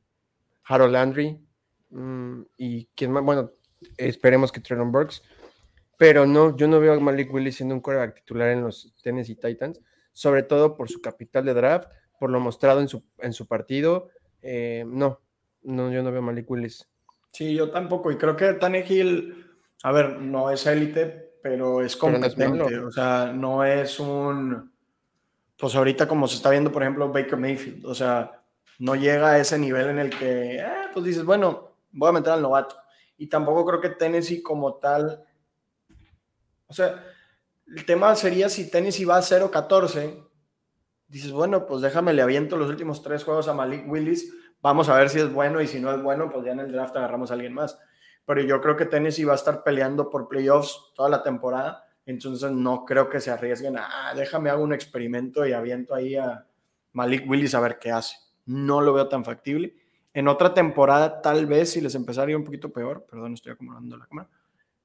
Harold 0.65 0.93
Landry, 0.93 1.39
mmm, 1.91 2.43
y 2.57 2.87
quién 2.95 3.13
más, 3.13 3.25
bueno, 3.25 3.53
esperemos 3.97 4.51
que 4.51 4.61
Traylon 4.61 4.93
Burks, 4.93 5.23
pero 5.97 6.27
no, 6.27 6.57
yo 6.57 6.67
no 6.67 6.81
veo 6.81 6.95
a 6.95 7.01
Malik 7.01 7.33
Willis 7.33 7.57
siendo 7.57 7.75
un 7.75 7.81
quarterback 7.81 8.17
titular 8.17 8.51
en 8.51 8.63
los 8.63 8.95
Tennessee 9.03 9.37
Titans, 9.37 9.81
sobre 10.13 10.43
todo 10.43 10.77
por 10.77 10.89
su 10.89 11.01
capital 11.01 11.45
de 11.45 11.55
draft, 11.55 11.91
por 12.19 12.31
lo 12.31 12.41
mostrado 12.41 12.81
en 12.81 12.89
su, 12.89 13.03
en 13.19 13.33
su 13.33 13.47
partido. 13.47 14.09
Eh, 14.43 14.85
no, 14.87 15.21
no, 15.63 15.93
yo 15.93 16.03
no 16.03 16.11
veo 16.11 16.21
a 16.21 16.25
Malik 16.25 16.51
Willis. 16.51 16.89
Sí, 17.33 17.55
yo 17.55 17.71
tampoco, 17.71 18.13
y 18.13 18.17
creo 18.17 18.37
que 18.37 18.53
Tannehill, 18.53 19.47
a 19.83 19.93
ver, 19.93 20.21
no 20.21 20.51
es 20.51 20.67
élite, 20.67 21.33
pero 21.43 21.83
es 21.83 21.97
competente, 21.97 22.37
pero 22.37 22.81
no 22.81 22.89
o 22.89 22.93
sea, 22.93 23.33
no 23.35 23.65
es 23.65 23.99
un, 23.99 24.73
pues 25.59 25.75
ahorita 25.75 26.07
como 26.07 26.29
se 26.29 26.37
está 26.37 26.51
viendo, 26.51 26.71
por 26.71 26.83
ejemplo, 26.83 27.13
Baker 27.13 27.37
Mayfield, 27.37 27.85
o 27.85 27.95
sea, 27.95 28.43
no 28.79 28.95
llega 28.95 29.33
a 29.33 29.39
ese 29.39 29.59
nivel 29.59 29.89
en 29.89 29.99
el 29.99 30.11
que, 30.11 30.57
eh, 30.57 30.67
pues 30.93 31.05
dices, 31.05 31.25
bueno, 31.25 31.77
voy 31.91 32.09
a 32.09 32.13
meter 32.13 32.33
al 32.33 32.43
novato 32.43 32.77
y 33.19 33.27
tampoco 33.29 33.65
creo 33.67 33.81
que 33.81 33.91
Tennessee 33.91 34.43
como 34.43 34.75
tal, 34.77 35.25
o 36.67 36.73
sea, 36.73 37.05
el 37.67 37.85
tema 37.85 38.15
sería 38.17 38.49
si 38.49 38.71
Tennessee 38.71 39.05
va 39.05 39.17
a 39.17 39.23
0-14, 39.23 40.25
dices, 41.15 41.31
bueno, 41.31 41.65
pues 41.65 41.81
déjame, 41.81 42.13
le 42.13 42.23
aviento 42.23 42.57
los 42.57 42.69
últimos 42.69 43.01
tres 43.01 43.23
juegos 43.23 43.47
a 43.47 43.55
Malik 43.55 43.89
Willis, 43.89 44.35
vamos 44.61 44.89
a 44.89 44.97
ver 44.97 45.09
si 45.09 45.21
es 45.21 45.33
bueno 45.33 45.61
y 45.61 45.69
si 45.69 45.79
no 45.79 45.95
es 45.95 46.03
bueno, 46.03 46.29
pues 46.29 46.45
ya 46.45 46.51
en 46.51 46.59
el 46.59 46.73
draft 46.73 46.97
agarramos 46.97 47.31
a 47.31 47.35
alguien 47.35 47.55
más. 47.55 47.79
Pero 48.27 48.41
yo 48.41 48.61
creo 48.61 48.77
que 48.77 48.85
Tennessee 48.85 49.23
va 49.23 49.35
a 49.35 49.37
estar 49.37 49.63
peleando 49.63 50.11
por 50.11 50.27
playoffs 50.27 50.93
toda 50.93 51.09
la 51.09 51.23
temporada, 51.23 51.85
entonces 52.05 52.51
no 52.51 52.85
creo 52.85 53.09
que 53.09 53.21
se 53.21 53.31
arriesguen 53.31 53.79
a, 53.79 54.11
ah, 54.11 54.15
déjame 54.17 54.51
hago 54.51 54.65
un 54.65 54.73
experimento 54.73 55.47
y 55.47 55.53
aviento 55.53 55.95
ahí 55.95 56.17
a 56.17 56.47
Malik 56.93 57.31
Willis 57.31 57.55
a 57.55 57.61
ver 57.61 57.79
qué 57.79 57.93
hace. 57.93 58.17
No 58.47 58.81
lo 58.81 58.93
veo 58.93 59.09
tan 59.09 59.25
factible. 59.25 59.77
En 60.13 60.27
otra 60.27 60.53
temporada, 60.53 61.23
tal 61.23 61.47
vez, 61.47 61.71
si 61.71 61.81
les 61.81 61.95
empezara 61.95 62.27
a 62.27 62.31
ir 62.31 62.37
un 62.37 62.45
poquito 62.45 62.73
peor, 62.73 63.07
perdón, 63.09 63.35
estoy 63.35 63.53
acomodando 63.53 63.97
la 63.97 64.07
cámara, 64.07 64.29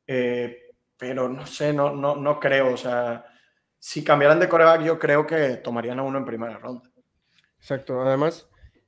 eh, 0.06 0.76
pero 0.96 1.28
no 1.28 1.48
sé, 1.48 1.74
no, 1.74 1.96
no, 1.96 2.16
no 2.16 2.40
creo. 2.40 2.74
O 2.74 2.78
sea, 2.78 3.26
si 3.80 4.04
cambiaran 4.04 4.40
de 4.40 4.50
coreback, 4.50 4.84
yo 4.84 5.00
creo 5.00 5.26
que 5.26 5.58
tomarían 5.58 6.00
a 6.00 6.04
uno 6.04 6.18
en 6.18 6.26
primera 6.26 6.58
ronda. 6.58 6.90
Exacto. 7.60 8.02
Además, 8.02 8.48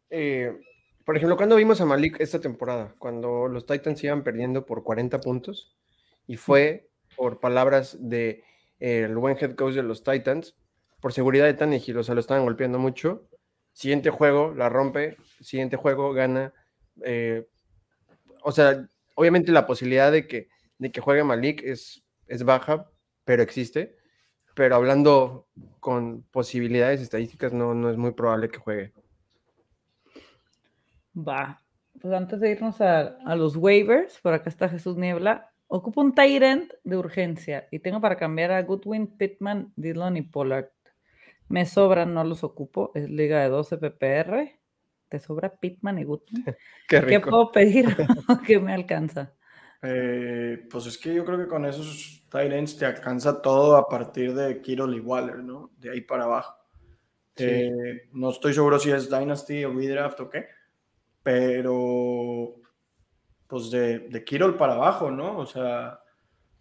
eh, 0.10 0.58
por 1.06 1.18
ejemplo, 1.18 1.38
cuando 1.38 1.56
vimos 1.56 1.82
a 1.82 1.86
Malik 1.86 2.20
esta 2.20 2.40
temporada, 2.40 2.94
cuando 3.00 3.48
los 3.48 3.66
Titans 3.66 4.04
iban 4.04 4.24
perdiendo 4.24 4.66
por 4.66 4.84
40 4.84 5.20
puntos, 5.20 5.76
y 6.28 6.36
fue 6.36 6.90
por 7.16 7.40
palabras 7.40 7.98
de 8.00 8.44
eh, 8.80 9.04
el 9.06 9.16
buen 9.16 9.38
head 9.40 9.56
coach 9.56 9.74
de 9.74 9.84
los 9.84 10.04
Titans, 10.04 10.56
por 11.00 11.14
seguridad 11.14 11.46
de 11.46 11.54
Tannehill, 11.54 11.98
o 11.98 12.04
sea, 12.04 12.16
lo 12.16 12.22
estaban 12.22 12.44
golpeando 12.44 12.78
mucho. 12.78 13.28
Siguiente 13.74 14.10
juego, 14.10 14.54
la 14.56 14.70
rompe, 14.70 15.18
siguiente 15.40 15.78
juego, 15.78 16.14
gana. 16.14 16.54
Eh, 17.04 17.48
o 18.44 18.52
sea, 18.52 18.88
obviamente 19.16 19.52
la 19.52 19.66
posibilidad 19.66 20.12
de 20.12 20.28
que, 20.28 20.50
de 20.78 20.92
que 20.92 21.02
juegue 21.02 21.24
Malik 21.24 21.64
es, 21.64 22.04
es 22.28 22.44
baja, 22.44 22.90
pero 23.24 23.42
existe. 23.42 23.98
Pero 24.56 24.76
hablando 24.76 25.48
con 25.80 26.24
posibilidades 26.32 27.02
estadísticas, 27.02 27.54
no, 27.54 27.74
no 27.74 27.90
es 27.90 27.98
muy 27.98 28.12
probable 28.12 28.50
que 28.50 28.60
juegue. 28.60 28.94
Va. 31.16 31.62
Pues 32.00 32.14
antes 32.14 32.40
de 32.40 32.52
irnos 32.52 32.82
a, 32.82 33.18
a 33.26 33.36
los 33.36 33.56
waivers, 33.56 34.20
por 34.20 34.34
acá 34.34 34.50
está 34.50 34.70
Jesús 34.70 34.98
Niebla. 34.98 35.52
Ocupo 35.68 36.02
un 36.02 36.14
Tyrant 36.14 36.72
de 36.84 36.98
urgencia 36.98 37.68
y 37.72 37.80
tengo 37.80 38.02
para 38.02 38.18
cambiar 38.18 38.52
a 38.52 38.62
Goodwin, 38.64 39.08
Pittman, 39.08 39.72
Dillon 39.76 40.18
y 40.18 40.22
Pollard. 40.22 40.70
Me 41.48 41.66
sobran, 41.66 42.14
no 42.14 42.24
los 42.24 42.44
ocupo. 42.44 42.92
Es 42.96 43.10
liga 43.10 43.42
de 43.42 43.50
12 43.50 43.78
PPR. 43.78 44.60
¿Te 45.10 45.20
sobra 45.20 45.50
Pittman 45.50 46.00
y 46.00 46.04
Goodwin? 46.04 46.46
Qué, 46.88 47.06
¿Qué 47.06 47.20
puedo 47.20 47.52
pedir? 47.52 47.96
¿Qué 48.48 48.60
me 48.60 48.74
alcanza? 48.74 49.34
Eh, 49.84 50.68
pues 50.70 50.86
es 50.86 50.98
que 50.98 51.14
yo 51.14 51.26
creo 51.26 51.40
que 51.40 51.48
con 51.48 51.66
esos 51.66 52.28
Tyrants 52.30 52.78
te 52.78 52.86
alcanza 52.86 53.42
todo 53.42 53.78
a 53.78 53.90
partir 53.90 54.34
de 54.34 54.62
Kittle 54.62 54.96
y 54.96 55.00
Waller, 55.00 55.40
¿no? 55.40 55.72
De 55.78 55.92
ahí 55.92 56.02
para 56.02 56.26
abajo. 56.26 56.56
Eh, 57.38 58.10
no 58.12 58.30
estoy 58.30 58.54
seguro 58.54 58.78
si 58.78 58.92
es 58.92 59.10
Dynasty 59.10 59.66
o 59.66 59.74
Redraft 59.74 60.20
o 60.20 60.30
qué, 60.30 60.48
pero 61.24 62.56
pues 63.48 63.72
de, 63.72 64.00
de 64.10 64.54
para 64.58 64.74
abajo, 64.74 65.10
¿no? 65.10 65.40
O 65.40 65.46
sea, 65.46 66.00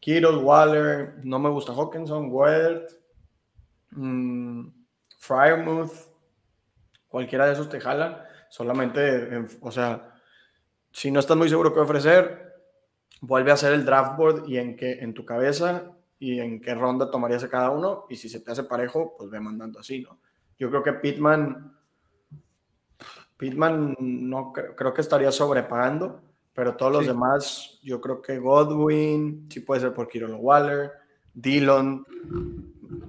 Kittle, 0.01 0.39
Waller, 0.39 1.17
no 1.23 1.39
me 1.39 1.51
gusta 1.51 1.73
Hawkinson, 1.73 2.31
Ward, 2.33 2.87
mmm, 3.91 4.69
Fryermuth, 5.19 5.93
cualquiera 7.07 7.47
de 7.47 7.53
esos 7.53 7.69
te 7.69 7.81
jala, 7.81 8.27
solamente, 8.49 9.47
o 9.61 9.71
sea, 9.71 10.15
si 10.91 11.11
no 11.11 11.21
estás 11.21 11.37
muy 11.37 11.49
seguro 11.49 11.75
qué 11.75 11.81
ofrecer, 11.81 12.50
vuelve 13.21 13.51
a 13.51 13.55
hacer 13.55 13.73
el 13.73 13.85
draft 13.85 14.17
board 14.17 14.49
y 14.49 14.59
en 14.59 14.77
qué, 14.77 14.93
en 15.01 15.15
tu 15.15 15.25
cabeza 15.25 15.93
y 16.19 16.39
en 16.41 16.61
qué 16.61 16.75
ronda 16.75 17.11
tomarías 17.11 17.45
a 17.45 17.49
cada 17.49 17.71
uno, 17.71 18.05
y 18.11 18.17
si 18.17 18.29
se 18.29 18.41
te 18.41 18.53
hace 18.53 18.65
parejo, 18.65 19.15
pues 19.17 19.31
ve 19.31 19.41
mandando 19.41 19.81
así, 19.81 20.03
¿no? 20.03 20.19
Yo 20.59 20.69
creo 20.69 20.83
que 20.83 20.93
Pittman, 20.93 21.75
Pittman 23.39 23.97
no 23.99 24.53
creo 24.53 24.93
que 24.93 25.01
estaría 25.01 25.33
sobrepagando 25.33 26.23
pero 26.61 26.77
todos 26.77 26.93
los 26.93 27.07
demás, 27.07 27.79
yo 27.83 28.01
creo 28.01 28.21
que 28.21 28.39
Godwin, 28.39 29.47
sí 29.49 29.61
puede 29.61 29.81
ser 29.81 29.95
por 29.95 30.09
Kirolo 30.09 30.37
Waller, 30.37 30.91
Dillon, 31.33 32.05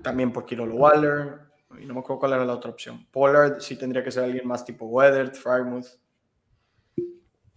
también 0.01 0.31
por 0.31 0.45
Kirolo 0.45 0.75
Waller, 0.75 1.39
y 1.79 1.85
no 1.85 1.93
me 1.93 2.01
acuerdo 2.01 2.19
cuál 2.19 2.33
era 2.33 2.45
la 2.45 2.53
otra 2.53 2.71
opción. 2.71 3.05
Pollard 3.11 3.59
sí 3.59 3.75
tendría 3.75 4.03
que 4.03 4.11
ser 4.11 4.23
alguien 4.23 4.47
más 4.47 4.63
tipo 4.63 4.85
Weathered, 4.85 5.33
Frymouth. 5.33 5.87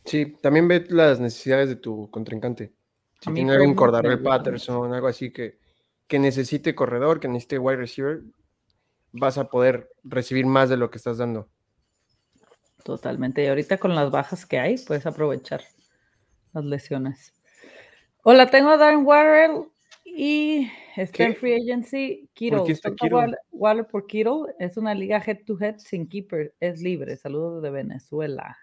Sí, 0.04 0.36
también 0.40 0.68
ve 0.68 0.84
las 0.88 1.18
necesidades 1.20 1.68
de 1.68 1.76
tu 1.76 2.10
contrincante. 2.10 2.74
Si 3.20 3.32
tiene 3.32 3.52
algún 3.52 3.74
Cordarrelle 3.74 4.22
Patterson, 4.22 4.92
algo 4.92 5.06
así 5.06 5.32
que, 5.32 5.58
que 6.06 6.18
necesite 6.18 6.74
corredor, 6.74 7.20
que 7.20 7.28
necesite 7.28 7.58
wide 7.58 7.78
receiver, 7.78 8.22
vas 9.12 9.38
a 9.38 9.48
poder 9.48 9.88
recibir 10.02 10.44
más 10.44 10.68
de 10.68 10.76
lo 10.76 10.90
que 10.90 10.98
estás 10.98 11.18
dando. 11.18 11.48
Totalmente. 12.84 13.42
Y 13.42 13.46
ahorita 13.46 13.78
con 13.78 13.94
las 13.94 14.10
bajas 14.10 14.44
que 14.44 14.58
hay, 14.58 14.76
puedes 14.76 15.06
aprovechar 15.06 15.62
las 16.52 16.64
lesiones. 16.64 17.32
Hola, 18.24 18.50
tengo 18.50 18.70
a 18.70 18.76
Darren 18.76 19.06
Warrell 19.06 19.68
y 20.04 20.70
está 20.96 21.24
en 21.24 21.36
Free 21.36 21.54
Agency. 21.54 22.28
Kiro. 22.34 22.66
Waller, 23.52 23.86
por 23.86 24.06
Kiro. 24.06 24.48
Es 24.58 24.76
una 24.76 24.94
liga 24.94 25.22
head 25.24 25.44
to 25.46 25.56
head 25.58 25.78
sin 25.78 26.06
keeper. 26.06 26.54
Es 26.60 26.82
libre. 26.82 27.16
Saludos 27.16 27.62
de 27.62 27.70
Venezuela. 27.70 28.58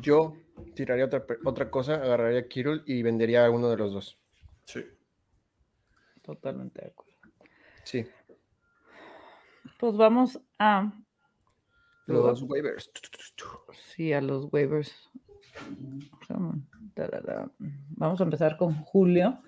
Yo 0.00 0.36
tiraría 0.74 1.06
otra, 1.06 1.24
otra 1.44 1.70
cosa, 1.70 1.94
agarraría 1.94 2.40
a 2.40 2.48
Kiro 2.48 2.80
y 2.86 3.02
vendería 3.02 3.44
a 3.44 3.50
uno 3.50 3.68
de 3.70 3.76
los 3.76 3.92
dos. 3.92 4.18
Sí. 4.64 4.84
Totalmente 6.22 6.80
de 6.80 6.88
acuerdo. 6.88 7.14
Sí. 7.84 8.06
Pues 9.78 9.96
vamos 9.96 10.40
a 10.58 10.92
los 12.06 12.42
waivers. 12.42 12.90
Sí, 13.94 14.12
a 14.12 14.20
los 14.20 14.52
waivers. 14.52 15.10
Vamos 17.96 18.20
a 18.20 18.24
empezar 18.24 18.56
con 18.56 18.74
Julio, 18.74 19.40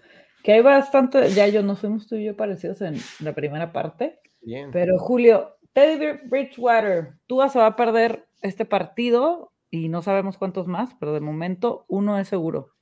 que 0.42 0.52
hay 0.52 0.62
bastante, 0.62 1.30
ya 1.30 1.48
yo 1.48 1.62
nos 1.62 1.80
fuimos 1.80 2.06
tú 2.06 2.16
y 2.16 2.24
yo 2.24 2.36
parecidos 2.36 2.80
en 2.82 2.96
la 3.20 3.34
primera 3.34 3.72
parte. 3.72 4.20
Bien. 4.42 4.70
Pero 4.70 4.98
Julio, 4.98 5.56
Teddy 5.72 6.28
Bridgewater, 6.28 7.14
tú 7.26 7.36
vas 7.36 7.56
a 7.56 7.74
perder 7.76 8.28
este 8.42 8.64
partido 8.64 9.52
y 9.76 9.88
no 9.88 10.02
sabemos 10.02 10.38
cuántos 10.38 10.66
más, 10.66 10.94
pero 10.98 11.12
de 11.12 11.20
momento 11.20 11.84
uno 11.88 12.18
es 12.18 12.28
seguro. 12.28 12.72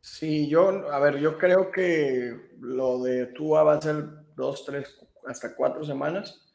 Sí, 0.00 0.48
yo, 0.48 0.92
a 0.92 0.98
ver, 0.98 1.18
yo 1.18 1.38
creo 1.38 1.70
que 1.70 2.56
lo 2.60 3.02
de 3.02 3.26
Tua 3.26 3.62
va 3.62 3.74
a 3.74 3.80
ser 3.80 4.04
dos, 4.34 4.64
tres, 4.64 4.98
hasta 5.26 5.54
cuatro 5.54 5.84
semanas. 5.84 6.52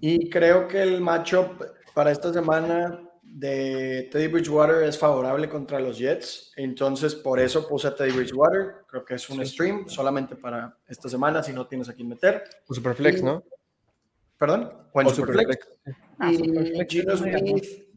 Y 0.00 0.30
creo 0.30 0.68
que 0.68 0.82
el 0.82 1.00
matchup 1.00 1.64
para 1.94 2.12
esta 2.12 2.32
semana 2.32 3.00
de 3.22 4.08
Teddy 4.12 4.28
Bridgewater 4.28 4.84
es 4.84 4.98
favorable 4.98 5.48
contra 5.48 5.80
los 5.80 5.98
Jets. 5.98 6.52
Entonces, 6.56 7.14
por 7.14 7.40
eso 7.40 7.66
puse 7.66 7.88
a 7.88 7.94
Teddy 7.94 8.12
Bridgewater. 8.12 8.84
Creo 8.86 9.04
que 9.04 9.14
es 9.14 9.28
un 9.30 9.44
stream 9.44 9.88
solamente 9.88 10.36
para 10.36 10.76
esta 10.86 11.08
semana 11.08 11.42
si 11.42 11.52
no 11.52 11.66
tienes 11.66 11.88
a 11.88 11.94
quién 11.94 12.08
meter. 12.08 12.44
O 12.68 12.74
Superflex, 12.74 13.22
¿no? 13.22 13.42
¿Perdón? 14.38 14.72
O, 14.92 15.10
Superflex. 15.10 15.68
Ah, 16.18 16.32
y 16.32 16.86
Gino 16.88 17.16
Smith, 17.16 17.89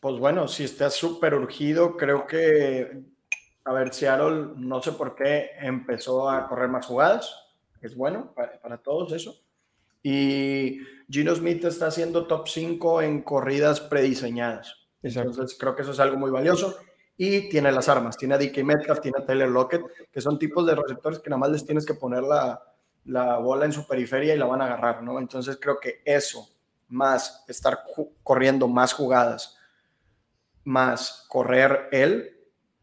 pues 0.00 0.18
bueno, 0.18 0.48
si 0.48 0.64
está 0.64 0.90
súper 0.90 1.34
urgido, 1.34 1.96
creo 1.96 2.26
que, 2.26 3.02
a 3.64 3.72
ver, 3.72 3.92
Seattle, 3.92 4.54
no 4.56 4.82
sé 4.82 4.92
por 4.92 5.14
qué 5.14 5.50
empezó 5.60 6.28
a 6.28 6.48
correr 6.48 6.68
más 6.68 6.86
jugadas. 6.86 7.34
Es 7.80 7.94
bueno 7.94 8.32
para, 8.34 8.60
para 8.60 8.78
todos 8.78 9.12
eso. 9.12 9.40
Y 10.02 10.78
Gino 11.08 11.34
Smith 11.34 11.64
está 11.64 11.88
haciendo 11.88 12.26
top 12.26 12.48
5 12.48 13.02
en 13.02 13.22
corridas 13.22 13.80
prediseñadas. 13.80 14.76
Entonces 15.02 15.56
creo 15.58 15.76
que 15.76 15.82
eso 15.82 15.92
es 15.92 16.00
algo 16.00 16.16
muy 16.16 16.30
valioso. 16.30 16.76
Y 17.16 17.50
tiene 17.50 17.70
las 17.70 17.88
armas. 17.90 18.16
Tiene 18.16 18.34
a 18.34 18.38
DK 18.38 18.64
Metcalf, 18.64 19.00
tiene 19.00 19.18
a 19.18 19.26
Taylor 19.26 19.48
Lockett, 19.48 19.82
que 20.10 20.20
son 20.22 20.38
tipos 20.38 20.66
de 20.66 20.74
receptores 20.74 21.18
que 21.18 21.28
nada 21.28 21.40
más 21.40 21.50
les 21.50 21.66
tienes 21.66 21.84
que 21.84 21.92
poner 21.92 22.22
la, 22.22 22.62
la 23.04 23.36
bola 23.38 23.66
en 23.66 23.72
su 23.72 23.86
periferia 23.86 24.34
y 24.34 24.38
la 24.38 24.46
van 24.46 24.62
a 24.62 24.66
agarrar, 24.66 25.02
¿no? 25.02 25.18
Entonces 25.18 25.58
creo 25.60 25.78
que 25.78 26.00
eso, 26.04 26.48
más 26.88 27.44
estar 27.46 27.80
corriendo 28.22 28.68
más 28.68 28.94
jugadas, 28.94 29.58
más 30.64 31.26
correr 31.28 31.88
él, 31.92 32.36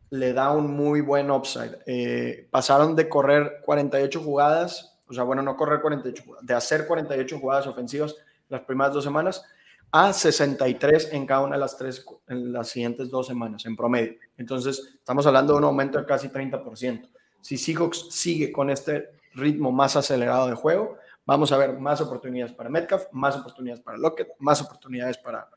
le 0.09 0.33
da 0.33 0.51
un 0.51 0.75
muy 0.75 1.01
buen 1.01 1.29
upside. 1.31 1.79
Eh, 1.85 2.47
pasaron 2.49 2.95
de 2.95 3.09
correr 3.09 3.61
48 3.63 4.21
jugadas 4.21 4.97
o 5.09 5.13
sea, 5.13 5.23
bueno, 5.23 5.41
no 5.41 5.55
correr 5.55 5.81
48 5.81 6.23
jugadas, 6.23 6.45
de 6.45 6.53
hacer 6.53 6.85
48 6.85 7.39
jugadas 7.39 7.67
ofensivas 7.67 8.15
las 8.49 8.61
primeras 8.61 8.93
dos 8.93 9.03
semanas 9.03 9.43
a 9.91 10.11
63 10.11 11.13
en 11.13 11.25
cada 11.25 11.41
una 11.41 11.55
de 11.55 11.61
las 11.61 11.77
tres, 11.77 12.05
en 12.27 12.51
las 12.51 12.67
siguientes 12.69 13.09
dos 13.09 13.27
semanas, 13.27 13.65
en 13.65 13.75
promedio. 13.75 14.15
Entonces, 14.37 14.95
estamos 14.95 15.25
hablando 15.25 15.53
de 15.53 15.59
un 15.59 15.65
aumento 15.65 15.97
de 15.97 16.05
casi 16.05 16.27
30%. 16.27 17.07
Si 17.39 17.57
Seahawks 17.57 18.07
sigue 18.11 18.51
con 18.51 18.69
este 18.69 19.11
ritmo 19.33 19.71
más 19.71 19.95
acelerado 19.95 20.47
de 20.47 20.55
juego, 20.55 20.97
vamos 21.25 21.53
a 21.53 21.57
ver 21.57 21.79
más 21.79 22.01
oportunidades 22.01 22.53
para 22.53 22.69
Metcalf, 22.69 23.05
más 23.13 23.37
oportunidades 23.37 23.81
para 23.81 23.97
Lockett, 23.97 24.29
más 24.39 24.61
oportunidades 24.61 25.17
para 25.17 25.47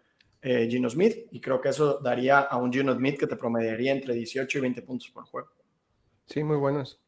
eh, 0.43 0.69
Gino 0.71 0.89
Smith, 0.89 1.27
y 1.31 1.41
creo 1.41 1.61
que 1.61 1.69
eso 1.69 1.99
daría 1.99 2.41
a 2.41 2.57
un 2.57 2.73
Gino 2.73 2.95
Smith 2.95 3.19
que 3.19 3.27
te 3.27 3.37
promediaría 3.37 3.93
entre 3.93 4.15
18 4.15 4.59
y 4.59 4.61
20 4.61 4.83
puntos 4.83 5.11
por 5.11 5.25
juego. 5.25 5.51
Sí, 6.27 6.43
muy 6.43 6.57
buenos. 6.57 7.01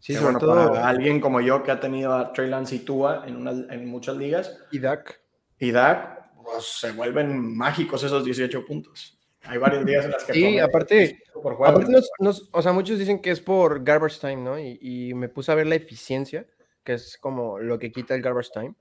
Sí, 0.00 0.14
sobre 0.14 0.36
todo 0.36 0.72
para 0.72 0.88
alguien 0.88 1.20
como 1.20 1.40
yo 1.40 1.62
que 1.62 1.70
ha 1.70 1.80
tenido 1.80 2.14
a 2.14 2.32
Trey 2.32 2.48
Lance 2.48 2.76
y 2.76 2.78
Tua 2.80 3.24
en, 3.26 3.46
en 3.46 3.86
muchas 3.86 4.16
ligas. 4.16 4.58
Y 4.70 4.78
Dak. 4.78 5.20
Y 5.58 5.72
Dak, 5.72 6.32
pues, 6.42 6.64
se 6.64 6.92
vuelven 6.92 7.56
mágicos 7.56 8.02
esos 8.04 8.24
18 8.24 8.64
puntos. 8.64 9.18
Hay 9.44 9.58
varios 9.58 9.84
días 9.84 10.04
en 10.04 10.10
las 10.10 10.24
que... 10.24 10.32
Sí, 10.32 10.58
aparte, 10.58 11.22
aparte 11.34 11.92
nos, 12.20 12.48
o 12.52 12.62
sea, 12.62 12.72
muchos 12.72 12.98
dicen 12.98 13.20
que 13.20 13.30
es 13.30 13.40
por 13.40 13.82
garbage 13.82 14.20
time, 14.20 14.36
¿no? 14.36 14.58
Y, 14.58 14.78
y, 14.80 15.14
me 15.14 15.28
puse 15.28 15.52
a 15.52 15.54
ver 15.54 15.66
la 15.66 15.76
eficiencia, 15.76 16.46
que 16.84 16.94
es 16.94 17.16
como 17.18 17.58
lo 17.58 17.78
que 17.78 17.90
quita 17.90 18.14
el 18.14 18.22
garbage 18.22 18.50
time. 18.52 18.74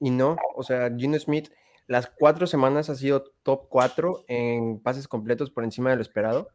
Y 0.00 0.10
no, 0.10 0.36
o 0.54 0.62
sea, 0.62 0.90
Gino 0.96 1.18
Smith 1.18 1.50
las 1.88 2.06
cuatro 2.06 2.46
semanas 2.46 2.90
ha 2.90 2.94
sido 2.94 3.24
top 3.42 3.66
4 3.68 4.24
en 4.28 4.78
pases 4.80 5.08
completos 5.08 5.50
por 5.50 5.64
encima 5.64 5.90
de 5.90 5.96
lo 5.96 6.02
esperado. 6.02 6.50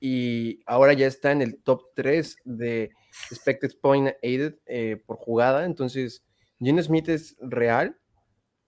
y 0.00 0.62
ahora 0.64 0.94
ya 0.94 1.06
está 1.06 1.32
en 1.32 1.42
el 1.42 1.62
top 1.62 1.82
3 1.94 2.38
de 2.44 2.92
expected 3.30 3.72
point 3.82 4.10
aided 4.22 4.54
eh, 4.64 4.96
por 5.04 5.16
jugada. 5.18 5.66
Entonces, 5.66 6.24
Gene 6.58 6.82
Smith 6.82 7.08
es 7.10 7.36
real. 7.40 7.98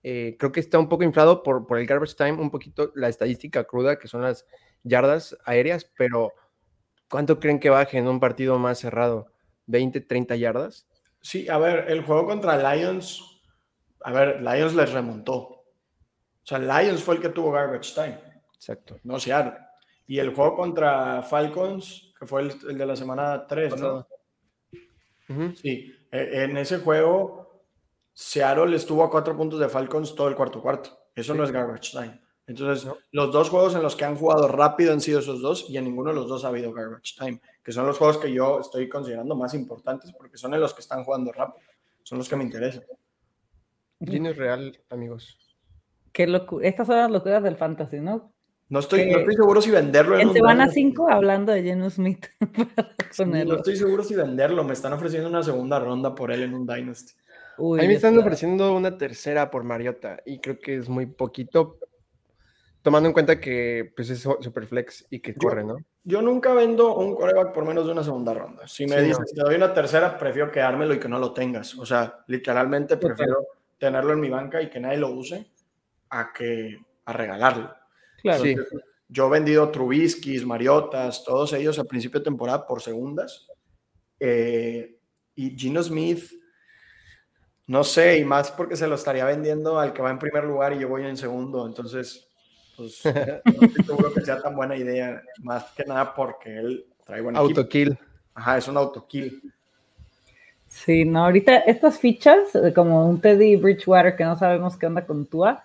Eh, 0.03 0.37
creo 0.39 0.53
que 0.53 0.61
está 0.61 0.79
un 0.79 0.89
poco 0.89 1.05
inflado 1.05 1.43
por, 1.43 1.67
por 1.67 1.79
el 1.79 1.87
garbage 1.87 2.15
time, 2.15 2.33
un 2.33 2.51
poquito 2.51 2.93
la 2.95 3.09
estadística 3.09 3.65
cruda, 3.65 3.99
que 3.99 4.09
son 4.09 4.23
las 4.23 4.45
yardas 4.83 5.37
aéreas, 5.45 5.91
pero 5.97 6.33
¿cuánto 7.09 7.39
creen 7.39 7.61
que 7.61 7.71
baje 7.71 7.99
en 7.99 8.09
un 8.09 8.21
partido 8.21 8.59
más 8.59 8.79
cerrado? 8.79 9.33
¿20, 9.67 10.07
30 10.07 10.37
yardas? 10.37 10.89
Sí, 11.21 11.49
a 11.49 11.59
ver, 11.59 11.91
el 11.91 12.03
juego 12.03 12.27
contra 12.27 12.75
Lions, 12.75 13.41
a 14.03 14.13
ver, 14.13 14.41
Lions 14.41 14.75
les 14.75 14.93
remontó. 14.93 15.58
O 16.49 16.57
sea, 16.57 16.59
Lions 16.59 17.05
fue 17.05 17.17
el 17.17 17.21
que 17.21 17.29
tuvo 17.29 17.53
garbage 17.53 17.93
time. 17.93 18.19
Exacto. 18.55 18.99
No 19.05 19.21
Seattle. 19.21 19.59
Y 20.07 20.19
el 20.19 20.35
juego 20.35 20.57
contra 20.57 21.23
Falcons, 21.23 22.15
que 22.19 22.27
fue 22.27 22.41
el, 22.41 22.79
de 22.79 22.87
la 22.87 22.97
semana 22.97 23.47
3, 23.47 23.79
¿no? 23.79 24.09
Sí, 25.55 25.95
e, 26.11 26.45
en 26.45 26.57
ese 26.57 26.79
juego, 26.79 27.67
Seattle 28.15 28.75
estuvo 28.75 29.05
a 29.05 29.11
cuatro 29.11 29.37
puntos 29.37 29.61
de 29.61 29.69
Falcons 29.69 30.15
todo 30.15 30.29
el 30.29 30.37
cuarto 30.37 30.63
cuarto. 30.63 30.99
Eso 31.15 31.35
no 31.35 31.45
es 31.45 31.51
garbage 31.51 31.91
time. 31.91 32.19
Entonces, 32.47 32.91
los 33.13 33.31
dos 33.31 33.51
juegos 33.51 33.75
en 33.75 33.83
los 33.83 33.95
que 33.95 34.07
han 34.07 34.17
jugado 34.17 34.49
rápido 34.49 34.95
han 34.95 35.03
sido 35.03 35.19
esos 35.19 35.43
dos 35.43 35.69
y 35.69 35.77
en 35.77 35.85
ninguno 35.85 36.09
de 36.09 36.17
los 36.17 36.29
dos 36.29 36.47
ha 36.47 36.49
habido 36.49 36.73
garbage 36.73 37.15
time, 37.19 37.43
que 37.63 37.73
son 37.73 37.87
los 37.87 37.99
juegos 37.99 38.17
que 38.17 38.33
yo 38.33 38.61
estoy 38.61 38.89
considerando 38.89 39.37
más 39.37 39.53
importantes 39.53 40.15
porque 40.17 40.39
son 40.39 40.55
en 40.55 40.63
los 40.63 40.73
que 40.73 40.81
están 40.81 41.05
jugando 41.05 41.31
rápido. 41.31 41.69
Son 42.05 42.17
los 42.17 42.27
que 42.27 42.37
me 42.37 42.45
interesan. 42.45 42.85
Gino 44.01 44.31
es 44.31 44.37
real, 44.39 44.81
amigos. 44.89 45.48
Qué 46.13 46.27
Estas 46.63 46.87
son 46.87 46.97
las 46.97 47.11
locuras 47.11 47.43
del 47.43 47.57
fantasy, 47.57 48.01
¿no? 48.01 48.33
No 48.71 48.81
estoy, 48.81 49.11
no 49.11 49.19
estoy 49.19 49.35
seguro 49.35 49.63
si 49.63 49.71
venderlo. 49.71 50.19
En, 50.19 50.33
semana 50.33 50.69
5 50.69 51.11
hablando 51.11 51.53
de 51.53 51.63
Geno 51.63 51.89
Smith. 51.89 52.27
no 53.27 53.57
estoy 53.57 53.77
seguro 53.77 54.05
si 54.05 54.15
venderlo. 54.15 54.63
Me 54.63 54.75
están 54.75 54.93
ofreciendo 54.93 55.29
una 55.29 55.43
segunda 55.43 55.79
ronda 55.79 56.15
por 56.15 56.31
él 56.31 56.43
en 56.43 56.55
un 56.55 56.67
Dynasty. 56.67 57.15
a 57.59 57.63
mí 57.63 57.87
me 57.87 57.95
están 57.95 58.19
ofreciendo 58.19 58.75
una 58.77 58.99
tercera 58.99 59.51
por 59.51 59.65
Mariota 59.65 60.21
y 60.27 60.39
creo 60.41 60.59
que 60.59 60.77
es 60.77 60.89
muy 60.91 61.07
poquito, 61.07 61.79
tomando 62.83 63.09
en 63.09 63.15
cuenta 63.15 63.41
que 63.41 63.91
pues, 63.97 64.11
es 64.11 64.21
Superflex 64.21 65.07
y 65.09 65.21
que 65.21 65.35
corre, 65.35 65.65
¿no? 65.65 65.79
Yo 66.05 66.21
nunca 66.21 66.53
vendo 66.53 66.95
un 66.95 67.15
coreback 67.15 67.55
por 67.55 67.65
menos 67.65 67.87
de 67.87 67.93
una 67.93 68.05
segunda 68.05 68.35
ronda. 68.35 68.69
Si 68.69 68.87
me 68.87 69.01
dices, 69.01 69.33
te 69.35 69.41
doy 69.41 69.55
una 69.55 69.73
tercera, 69.73 70.19
prefiero 70.19 70.51
quedármelo 70.51 70.93
y 70.93 71.01
que 71.01 71.09
no 71.09 71.19
lo 71.19 71.33
tengas. 71.33 71.75
O 71.79 71.87
sea, 71.87 72.19
literalmente 72.27 72.99
prefiero 72.99 73.47
tenerlo 73.79 74.13
en 74.13 74.21
mi 74.21 74.29
banca 74.29 74.61
y 74.61 74.69
que 74.69 74.81
nadie 74.81 74.99
lo 74.99 75.11
use 75.11 75.47
a 76.11 76.33
que 76.33 76.79
a 77.05 77.13
regalarlo. 77.13 77.75
Claro. 78.23 78.45
Yo 79.09 79.27
he 79.27 79.31
vendido 79.31 79.71
Trubisky's, 79.71 80.45
Mariotas, 80.45 81.25
todos 81.25 81.53
ellos 81.55 81.79
al 81.79 81.87
principio 81.87 82.21
de 82.21 82.25
temporada 82.25 82.67
por 82.67 82.83
segundas. 82.83 83.47
Eh, 84.21 84.99
y 85.35 85.57
Gino 85.57 85.83
Smith, 85.83 86.31
no 87.67 87.85
sé, 87.85 88.19
y 88.19 88.25
más 88.25 88.51
porque 88.51 88.77
se 88.77 88.87
lo 88.87 88.97
estaría 88.97 89.25
vendiendo 89.25 89.79
al 89.79 89.93
que 89.93 90.03
va 90.03 90.11
en 90.11 90.19
primer 90.19 90.45
lugar 90.45 90.75
y 90.75 90.81
yo 90.81 90.89
voy 90.89 91.07
en 91.07 91.17
segundo. 91.17 91.67
Entonces, 91.67 92.29
pues 92.77 93.03
no 93.05 93.67
estoy 93.67 93.85
seguro 93.85 94.13
que 94.13 94.21
sea 94.21 94.41
tan 94.41 94.55
buena 94.55 94.77
idea, 94.77 95.23
más 95.43 95.73
que 95.73 95.85
nada 95.85 96.15
porque 96.15 96.59
él 96.59 96.87
trae 97.05 97.23
buen 97.23 97.37
Autokill. 97.37 97.99
Ajá, 98.35 98.59
es 98.59 98.69
un 98.69 98.77
autokill. 98.77 99.43
Sí, 100.69 101.05
no, 101.05 101.25
ahorita 101.25 101.57
estas 101.59 101.99
fichas, 101.99 102.51
como 102.75 103.09
un 103.09 103.21
Teddy 103.21 103.57
Bridgewater 103.57 104.15
que 104.17 104.25
no 104.25 104.37
sabemos 104.37 104.77
qué 104.77 104.87
onda 104.87 105.05
con 105.07 105.27
Tua, 105.27 105.65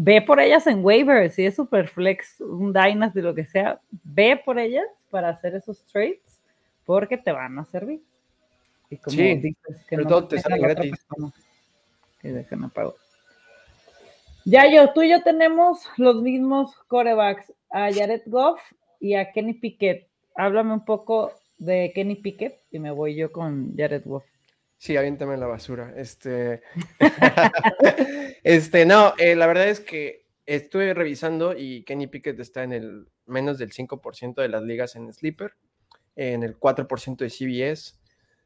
ve 0.00 0.22
por 0.22 0.38
ellas 0.38 0.64
en 0.68 0.84
waivers, 0.84 1.34
si 1.34 1.44
es 1.44 1.56
super 1.56 1.88
flex, 1.88 2.40
un 2.40 2.72
Dynasty, 2.72 3.20
lo 3.20 3.34
que 3.34 3.44
sea, 3.44 3.80
ve 4.04 4.40
por 4.44 4.56
ellas 4.56 4.86
para 5.10 5.30
hacer 5.30 5.56
esos 5.56 5.84
trades 5.86 6.40
porque 6.84 7.18
te 7.18 7.32
van 7.32 7.58
a 7.58 7.64
servir. 7.64 8.00
Y 8.90 8.96
como 8.98 9.16
sí, 9.16 9.34
dices, 9.34 9.84
que 9.88 9.96
no 9.96 10.28
te 10.28 10.38
sale 10.38 10.58
gratis. 10.58 10.92
Que 12.20 12.32
déjame 12.32 12.68
pago. 12.68 12.94
Ya 14.44 14.72
yo, 14.72 14.92
tú 14.92 15.02
y 15.02 15.10
yo 15.10 15.22
tenemos 15.22 15.88
los 15.96 16.22
mismos 16.22 16.74
corebacks, 16.86 17.52
a 17.70 17.92
Jared 17.92 18.22
Goff 18.26 18.60
y 19.00 19.14
a 19.14 19.32
Kenny 19.32 19.54
Pickett. 19.54 20.08
Háblame 20.36 20.74
un 20.74 20.84
poco 20.84 21.32
de 21.58 21.90
Kenny 21.92 22.14
Pickett 22.14 22.62
y 22.70 22.78
me 22.78 22.92
voy 22.92 23.16
yo 23.16 23.32
con 23.32 23.76
Jared 23.76 24.04
Goff. 24.04 24.24
Sí, 24.78 24.96
aviéntame 24.96 25.36
la 25.36 25.46
basura. 25.46 25.92
Este, 25.96 26.62
este 28.44 28.86
no, 28.86 29.12
eh, 29.18 29.34
la 29.34 29.48
verdad 29.48 29.68
es 29.68 29.80
que 29.80 30.28
estuve 30.46 30.94
revisando 30.94 31.54
y 31.56 31.82
Kenny 31.82 32.06
Pickett 32.06 32.38
está 32.38 32.62
en 32.62 32.72
el 32.72 33.08
menos 33.26 33.58
del 33.58 33.72
5% 33.72 34.40
de 34.40 34.48
las 34.48 34.62
ligas 34.62 34.94
en 34.94 35.12
Sleeper, 35.12 35.56
en 36.14 36.44
el 36.44 36.58
4% 36.58 37.16
de 37.16 37.28
CBS. 37.28 37.96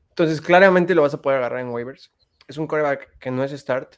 Entonces, 0.09 0.41
claramente 0.41 0.95
lo 0.95 1.03
vas 1.03 1.15
a 1.15 1.21
poder 1.23 1.39
agarrar 1.39 1.61
en 1.61 1.69
waivers. 1.69 2.13
Es 2.49 2.57
un 2.57 2.67
coreback 2.67 3.19
que 3.19 3.31
no 3.31 3.45
es 3.45 3.53
start, 3.53 3.97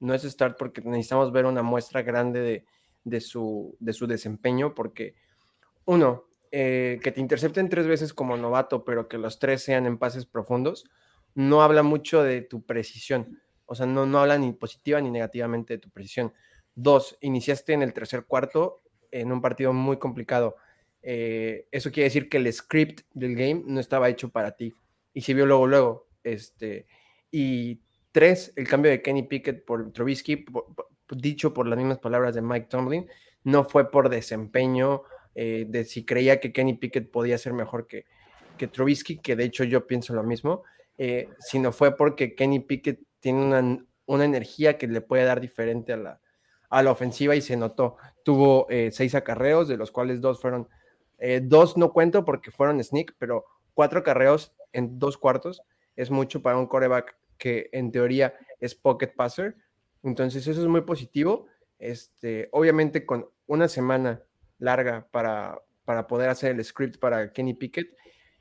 no 0.00 0.12
es 0.12 0.22
start 0.22 0.58
porque 0.58 0.80
necesitamos 0.82 1.32
ver 1.32 1.46
una 1.46 1.62
muestra 1.62 2.02
grande 2.02 2.64
de, 3.04 3.20
su, 3.20 3.76
de 3.78 3.92
su 3.92 4.08
desempeño, 4.08 4.74
porque 4.74 5.14
uno, 5.84 6.24
eh, 6.50 6.98
que 7.02 7.12
te 7.12 7.20
intercepten 7.20 7.68
tres 7.68 7.86
veces 7.86 8.12
como 8.12 8.36
novato, 8.36 8.84
pero 8.84 9.08
que 9.08 9.18
los 9.18 9.38
tres 9.38 9.62
sean 9.62 9.86
en 9.86 9.98
pases 9.98 10.26
profundos, 10.26 10.84
no 11.36 11.62
habla 11.62 11.84
mucho 11.84 12.24
de 12.24 12.42
tu 12.42 12.66
precisión. 12.66 13.40
O 13.64 13.76
sea, 13.76 13.86
no, 13.86 14.04
no 14.04 14.18
habla 14.18 14.38
ni 14.38 14.52
positiva 14.52 15.00
ni 15.00 15.10
negativamente 15.10 15.74
de 15.74 15.78
tu 15.78 15.90
precisión. 15.90 16.32
Dos, 16.74 17.16
iniciaste 17.20 17.72
en 17.72 17.82
el 17.82 17.92
tercer 17.92 18.24
cuarto 18.24 18.82
en 19.12 19.30
un 19.30 19.40
partido 19.40 19.72
muy 19.72 19.98
complicado. 19.98 20.56
Eh, 21.02 21.68
eso 21.70 21.92
quiere 21.92 22.08
decir 22.08 22.28
que 22.28 22.38
el 22.38 22.52
script 22.52 23.02
del 23.14 23.36
game 23.36 23.62
no 23.64 23.78
estaba 23.78 24.08
hecho 24.08 24.30
para 24.30 24.56
ti. 24.56 24.74
Y 25.12 25.20
se 25.20 25.34
vio 25.34 25.46
luego, 25.46 25.68
luego. 25.68 26.08
Este, 26.24 26.86
y 27.30 27.80
Tres, 28.16 28.50
el 28.56 28.66
cambio 28.66 28.90
de 28.90 29.02
Kenny 29.02 29.24
Pickett 29.24 29.62
por 29.66 29.92
Trubisky, 29.92 30.46
dicho 31.10 31.52
por 31.52 31.66
las 31.66 31.76
mismas 31.76 31.98
palabras 31.98 32.34
de 32.34 32.40
Mike 32.40 32.68
Tomlin, 32.70 33.06
no 33.44 33.64
fue 33.64 33.90
por 33.90 34.08
desempeño, 34.08 35.02
eh, 35.34 35.66
de 35.68 35.84
si 35.84 36.06
creía 36.06 36.40
que 36.40 36.50
Kenny 36.50 36.78
Pickett 36.78 37.10
podía 37.10 37.36
ser 37.36 37.52
mejor 37.52 37.86
que, 37.86 38.06
que 38.56 38.68
Trubisky, 38.68 39.18
que 39.18 39.36
de 39.36 39.44
hecho 39.44 39.64
yo 39.64 39.86
pienso 39.86 40.14
lo 40.14 40.22
mismo, 40.22 40.62
eh, 40.98 41.28
sino 41.38 41.72
fue 41.72 41.96
porque 41.96 42.34
Kenny 42.34 42.60
Pickett 42.60 43.00
tiene 43.20 43.44
una, 43.44 43.84
una, 44.06 44.24
energía 44.24 44.78
que 44.78 44.86
le 44.86 45.00
puede 45.00 45.24
dar 45.24 45.40
diferente 45.40 45.92
a 45.92 45.96
la, 45.96 46.20
a 46.70 46.82
la 46.82 46.90
ofensiva 46.90 47.34
y 47.34 47.40
se 47.40 47.56
notó. 47.56 47.96
Tuvo 48.22 48.66
eh, 48.70 48.90
seis 48.92 49.14
acarreos, 49.14 49.68
de 49.68 49.76
los 49.76 49.90
cuales 49.90 50.20
dos 50.20 50.40
fueron, 50.40 50.68
dos 51.42 51.76
no 51.76 51.92
cuento 51.92 52.24
porque 52.24 52.50
fueron 52.50 52.82
sneak, 52.82 53.14
pero 53.18 53.44
cuatro 53.74 54.00
acarreos 54.00 54.54
en 54.72 54.98
dos 54.98 55.16
cuartos 55.16 55.62
es 55.96 56.10
mucho 56.10 56.42
para 56.42 56.58
un 56.58 56.66
coreback 56.66 57.16
que 57.38 57.68
en 57.72 57.90
teoría 57.90 58.34
es 58.60 58.74
pocket 58.74 59.08
passer. 59.08 59.56
Entonces 60.02 60.46
eso 60.46 60.60
es 60.60 60.68
muy 60.68 60.82
positivo. 60.82 61.46
Este, 61.78 62.48
obviamente 62.52 63.04
con 63.04 63.28
una 63.46 63.68
semana 63.68 64.22
larga 64.58 65.08
para, 65.10 65.60
para 65.84 66.06
poder 66.06 66.30
hacer 66.30 66.52
el 66.52 66.64
script 66.64 66.98
para 66.98 67.32
Kenny 67.32 67.54
Pickett, 67.54 67.94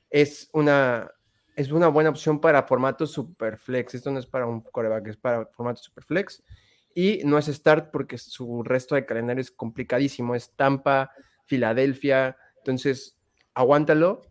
es 0.09 0.49
una, 0.53 1.11
es 1.55 1.71
una 1.71 1.87
buena 1.87 2.09
opción 2.09 2.39
para 2.39 2.63
formato 2.63 3.07
superflex. 3.07 3.95
Esto 3.95 4.11
no 4.11 4.19
es 4.19 4.25
para 4.25 4.45
un 4.45 4.61
coreback, 4.61 5.07
es 5.07 5.17
para 5.17 5.45
formato 5.47 5.81
superflex. 5.81 6.43
Y 6.93 7.21
no 7.25 7.37
es 7.37 7.47
start 7.47 7.91
porque 7.91 8.17
su 8.17 8.63
resto 8.63 8.95
de 8.95 9.05
calendario 9.05 9.41
es 9.41 9.51
complicadísimo. 9.51 10.35
Es 10.35 10.51
Tampa, 10.55 11.11
Filadelfia. 11.45 12.37
Entonces, 12.57 13.17
aguántalo. 13.53 14.21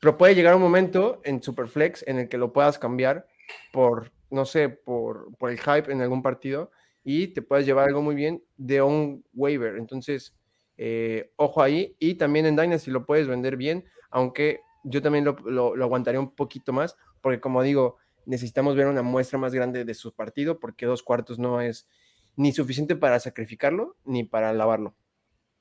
Pero 0.00 0.18
puede 0.18 0.34
llegar 0.34 0.54
un 0.54 0.62
momento 0.62 1.20
en 1.24 1.42
superflex 1.42 2.04
en 2.08 2.18
el 2.18 2.28
que 2.28 2.38
lo 2.38 2.52
puedas 2.52 2.78
cambiar 2.78 3.26
por, 3.72 4.10
no 4.30 4.44
sé, 4.44 4.68
por, 4.68 5.36
por 5.36 5.50
el 5.50 5.60
hype 5.60 5.92
en 5.92 6.00
algún 6.00 6.22
partido 6.22 6.72
y 7.04 7.28
te 7.28 7.42
puedes 7.42 7.66
llevar 7.66 7.88
algo 7.88 8.02
muy 8.02 8.14
bien 8.14 8.42
de 8.56 8.82
un 8.82 9.24
waiver. 9.32 9.76
Entonces, 9.76 10.34
eh, 10.76 11.32
ojo 11.36 11.62
ahí. 11.62 11.96
Y 11.98 12.14
también 12.14 12.46
en 12.46 12.56
Dynasty 12.56 12.90
lo 12.90 13.06
puedes 13.06 13.26
vender 13.26 13.56
bien, 13.56 13.84
aunque 14.10 14.60
yo 14.84 15.02
también 15.02 15.24
lo, 15.24 15.36
lo, 15.44 15.84
aguantaría 15.84 16.20
un 16.20 16.34
poquito 16.34 16.72
más, 16.72 16.96
porque 17.20 17.40
como 17.40 17.62
digo, 17.62 17.98
necesitamos 18.26 18.76
ver 18.76 18.86
una 18.86 19.02
muestra 19.02 19.38
más 19.38 19.54
grande 19.54 19.84
de 19.84 19.94
su 19.94 20.12
partido, 20.12 20.58
porque 20.58 20.86
dos 20.86 21.02
cuartos 21.02 21.38
no 21.38 21.60
es 21.60 21.88
ni 22.36 22.52
suficiente 22.52 22.96
para 22.96 23.20
sacrificarlo 23.20 23.96
ni 24.04 24.24
para 24.24 24.52
lavarlo. 24.52 24.94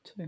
Sí. 0.03 0.23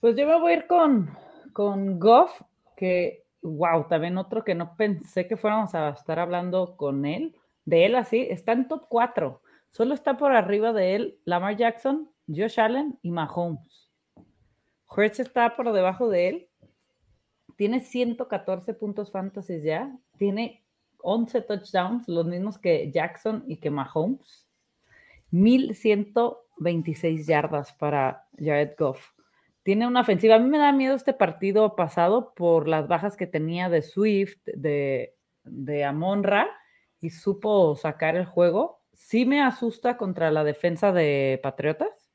Pues 0.00 0.16
yo 0.16 0.26
me 0.26 0.38
voy 0.38 0.52
a 0.52 0.56
ir 0.56 0.66
con, 0.66 1.10
con 1.52 1.98
Goff, 1.98 2.40
que 2.76 3.24
wow, 3.42 3.86
también 3.88 4.18
otro 4.18 4.44
que 4.44 4.54
no 4.54 4.76
pensé 4.76 5.26
que 5.26 5.36
fuéramos 5.36 5.74
a 5.74 5.90
estar 5.90 6.18
hablando 6.18 6.76
con 6.76 7.04
él, 7.04 7.36
de 7.64 7.86
él 7.86 7.96
así, 7.96 8.26
está 8.30 8.52
en 8.52 8.68
top 8.68 8.86
4. 8.88 9.42
Solo 9.70 9.94
está 9.94 10.16
por 10.16 10.32
arriba 10.32 10.72
de 10.72 10.94
él 10.94 11.18
Lamar 11.24 11.56
Jackson, 11.56 12.10
Josh 12.26 12.58
Allen 12.58 12.98
y 13.02 13.10
Mahomes. 13.10 13.90
Hurts 14.88 15.20
está 15.20 15.54
por 15.54 15.72
debajo 15.72 16.08
de 16.08 16.28
él. 16.28 16.47
Tiene 17.58 17.80
114 17.80 18.72
puntos 18.74 19.10
fantasy 19.10 19.60
ya. 19.62 19.92
Tiene 20.16 20.62
11 20.98 21.40
touchdowns, 21.40 22.06
los 22.06 22.24
mismos 22.24 22.56
que 22.56 22.92
Jackson 22.92 23.42
y 23.48 23.56
que 23.56 23.68
Mahomes. 23.68 24.46
1126 25.32 27.26
yardas 27.26 27.72
para 27.72 28.28
Jared 28.38 28.76
Goff 28.78 29.10
tiene 29.64 29.88
una 29.88 30.02
ofensiva. 30.02 30.36
A 30.36 30.38
mí 30.38 30.48
me 30.48 30.58
da 30.58 30.70
miedo 30.70 30.94
este 30.94 31.12
partido 31.12 31.74
pasado 31.74 32.32
por 32.34 32.68
las 32.68 32.86
bajas 32.86 33.16
que 33.16 33.26
tenía 33.26 33.68
de 33.68 33.82
Swift, 33.82 34.38
de, 34.46 35.16
de 35.42 35.84
Amonra, 35.84 36.48
y 37.00 37.10
supo 37.10 37.74
sacar 37.74 38.14
el 38.14 38.24
juego. 38.24 38.84
Sí 38.92 39.26
me 39.26 39.42
asusta 39.42 39.96
contra 39.96 40.30
la 40.30 40.44
defensa 40.44 40.92
de 40.92 41.40
Patriotas. 41.42 42.12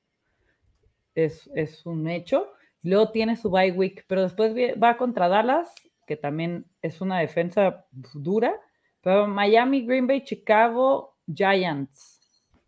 Es, 1.15 1.49
es 1.53 1.85
un 1.85 2.07
hecho. 2.07 2.53
Luego 2.83 3.09
tiene 3.11 3.37
su 3.37 3.49
bye 3.49 3.71
week, 3.71 4.05
pero 4.07 4.21
después 4.21 4.53
va 4.53 4.97
contra 4.97 5.29
Dallas, 5.29 5.73
que 6.05 6.17
también 6.17 6.65
es 6.81 6.99
una 7.01 7.19
defensa 7.19 7.85
dura. 8.13 8.59
Pero 9.01 9.27
Miami, 9.27 9.85
Green 9.85 10.05
Bay, 10.05 10.23
Chicago, 10.23 11.17
Giants. 11.33 12.19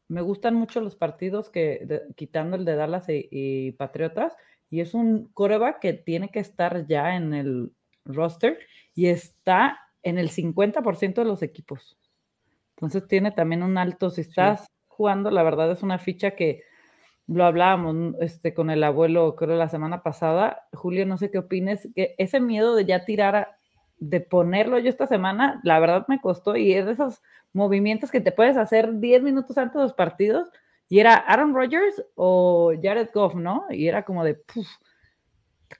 Me 0.07 0.21
gustan 0.21 0.55
mucho 0.55 0.81
los 0.81 0.95
partidos 0.95 1.49
que, 1.49 2.03
quitando 2.15 2.55
el 2.55 2.65
de 2.65 2.75
Dallas 2.75 3.05
y, 3.07 3.73
Patriotas, 3.73 4.33
y 4.69 4.79
es 4.79 4.93
un 4.93 5.27
coreback 5.33 5.79
que 5.79 5.93
tiene 5.93 6.29
que 6.29 6.39
estar 6.39 6.87
ya 6.87 7.15
en 7.15 7.33
el 7.33 7.71
roster 8.05 8.59
y 8.93 9.07
está 9.07 9.79
en 10.03 10.17
el 10.17 10.29
50% 10.29 11.15
de 11.15 11.25
los 11.25 11.41
equipos. 11.41 11.97
Entonces 12.75 13.07
tiene 13.07 13.31
también 13.31 13.63
un 13.63 13.77
alto, 13.77 14.09
si 14.09 14.21
estás 14.21 14.65
jugando, 14.87 15.31
la 15.31 15.43
verdad 15.43 15.71
es 15.71 15.81
una 15.81 15.97
ficha 15.97 16.31
que 16.31 16.63
lo 17.27 17.45
hablábamos 17.45 18.15
este, 18.19 18.53
con 18.53 18.69
el 18.69 18.83
abuelo, 18.83 19.35
creo, 19.35 19.55
la 19.55 19.69
semana 19.69 20.03
pasada. 20.03 20.67
Julio, 20.73 21.05
no 21.05 21.17
sé 21.17 21.31
qué 21.31 21.39
opines, 21.39 21.87
que 21.95 22.15
ese 22.17 22.39
miedo 22.39 22.75
de 22.75 22.85
ya 22.85 23.05
tirar, 23.05 23.57
de 23.97 24.21
ponerlo 24.21 24.77
yo 24.79 24.89
esta 24.89 25.07
semana, 25.07 25.59
la 25.63 25.79
verdad 25.79 26.05
me 26.07 26.21
costó 26.21 26.55
y 26.55 26.73
es 26.73 26.85
de 26.85 26.91
esos 26.91 27.21
movimientos 27.53 28.11
que 28.11 28.21
te 28.21 28.31
puedes 28.31 28.57
hacer 28.57 28.99
10 28.99 29.23
minutos 29.23 29.57
antes 29.57 29.75
de 29.75 29.83
los 29.83 29.93
partidos 29.93 30.49
y 30.87 30.99
era 30.99 31.15
Aaron 31.15 31.55
Rodgers 31.55 32.03
o 32.15 32.73
Jared 32.81 33.09
Goff, 33.13 33.33
¿no? 33.33 33.65
Y 33.69 33.87
era 33.87 34.03
como 34.03 34.23
de, 34.23 34.35
puf, 34.35 34.67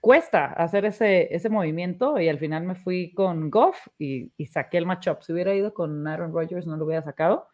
cuesta 0.02 0.46
hacer 0.46 0.86
ese, 0.86 1.34
ese 1.36 1.50
movimiento 1.50 2.20
y 2.20 2.28
al 2.28 2.40
final 2.40 2.64
me 2.64 2.76
fui 2.76 3.14
con 3.14 3.52
Goff 3.52 3.88
y, 4.00 4.32
y 4.38 4.48
saqué 4.48 4.78
el 4.78 4.88
matchup. 4.88 5.22
Si 5.22 5.32
hubiera 5.32 5.54
ido 5.54 5.74
con 5.74 6.08
Aaron 6.08 6.34
Rodgers 6.34 6.66
no 6.66 6.78
lo 6.78 6.86
hubiera 6.86 7.04
sacado. 7.04 7.48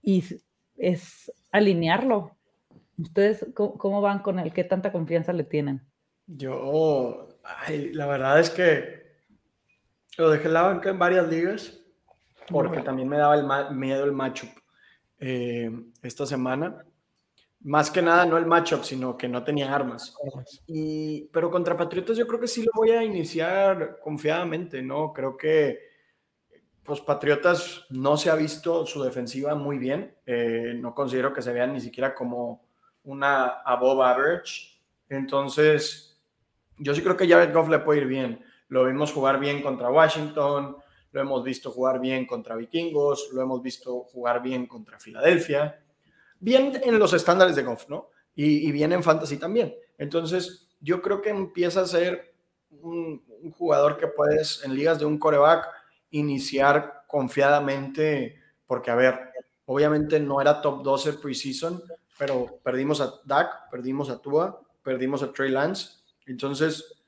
Y 0.00 0.24
es 0.76 1.32
alinearlo, 1.50 2.36
¿Ustedes 2.98 3.46
cómo, 3.54 4.00
van 4.00 4.20
con 4.20 4.38
él? 4.38 4.52
¿Qué 4.52 4.64
tanta 4.64 4.92
confianza 4.92 5.32
le 5.32 5.44
tienen? 5.44 5.82
Yo, 6.26 7.28
la 7.92 8.06
verdad 8.06 8.40
es 8.40 8.50
que 8.50 9.04
lo 10.16 10.30
dejé 10.30 10.46
en 10.46 10.54
la 10.54 10.62
banca 10.62 10.90
en 10.90 10.98
varias 10.98 11.28
ligas 11.28 11.80
porque 12.48 12.80
también 12.80 13.08
me 13.08 13.18
daba 13.18 13.36
el 13.36 13.76
miedo 13.76 14.04
el 14.04 14.12
matchup 14.12 14.50
eh, 15.18 15.70
esta 16.02 16.26
semana. 16.26 16.84
Más 17.60 17.90
que 17.90 18.02
nada, 18.02 18.26
no 18.26 18.36
el 18.36 18.44
matchup, 18.44 18.84
sino 18.84 19.16
que 19.16 19.26
no 19.26 19.42
tenía 19.42 19.74
armas. 19.74 20.14
Y, 20.66 21.24
pero 21.32 21.50
contra 21.50 21.76
Patriotas 21.76 22.16
yo 22.16 22.26
creo 22.26 22.38
que 22.38 22.46
sí 22.46 22.62
lo 22.62 22.70
voy 22.74 22.90
a 22.90 23.02
iniciar 23.02 23.98
confiadamente, 24.02 24.82
¿no? 24.82 25.12
Creo 25.12 25.36
que 25.36 25.78
pues 26.82 27.00
Patriotas 27.00 27.86
no 27.88 28.18
se 28.18 28.28
ha 28.28 28.34
visto 28.34 28.84
su 28.84 29.02
defensiva 29.02 29.54
muy 29.54 29.78
bien. 29.78 30.14
Eh, 30.26 30.74
no 30.78 30.94
considero 30.94 31.32
que 31.32 31.40
se 31.40 31.54
vean 31.54 31.72
ni 31.72 31.80
siquiera 31.80 32.14
como 32.14 32.63
una 33.04 33.46
above 33.64 34.02
average. 34.02 34.78
Entonces, 35.08 36.20
yo 36.78 36.94
sí 36.94 37.02
creo 37.02 37.16
que 37.16 37.28
Jared 37.28 37.54
Goff 37.54 37.68
le 37.68 37.78
puede 37.78 38.00
ir 38.00 38.06
bien. 38.06 38.44
Lo 38.68 38.84
vimos 38.84 39.12
jugar 39.12 39.38
bien 39.38 39.62
contra 39.62 39.90
Washington, 39.90 40.76
lo 41.12 41.20
hemos 41.20 41.44
visto 41.44 41.70
jugar 41.70 42.00
bien 42.00 42.26
contra 42.26 42.56
Vikingos, 42.56 43.30
lo 43.32 43.42
hemos 43.42 43.62
visto 43.62 44.00
jugar 44.00 44.42
bien 44.42 44.66
contra 44.66 44.98
Filadelfia. 44.98 45.80
Bien 46.40 46.80
en 46.82 46.98
los 46.98 47.12
estándares 47.12 47.54
de 47.54 47.62
Goff, 47.62 47.88
¿no? 47.88 48.10
Y, 48.34 48.72
bien 48.72 48.92
en 48.92 49.02
fantasy 49.04 49.36
también. 49.36 49.72
Entonces, 49.96 50.68
yo 50.80 51.00
creo 51.00 51.22
que 51.22 51.30
empieza 51.30 51.82
a 51.82 51.86
ser 51.86 52.34
un, 52.82 53.22
jugador 53.52 53.96
que 53.96 54.08
puedes 54.08 54.64
en 54.64 54.74
ligas 54.74 54.98
de 54.98 55.04
un 55.04 55.18
coreback 55.18 55.68
iniciar 56.10 57.04
confiadamente, 57.06 58.40
porque 58.66 58.90
a 58.90 58.96
ver, 58.96 59.20
obviamente 59.66 60.18
no 60.18 60.40
era 60.40 60.60
top 60.60 60.82
12 60.82 61.12
preseason, 61.14 61.80
pero 62.18 62.60
perdimos 62.62 63.00
a 63.00 63.14
Dak, 63.24 63.70
perdimos 63.70 64.10
a 64.10 64.20
Tua, 64.20 64.60
perdimos 64.82 65.22
a 65.22 65.32
Trey 65.32 65.50
Lance. 65.50 65.98
Entonces, 66.26 67.02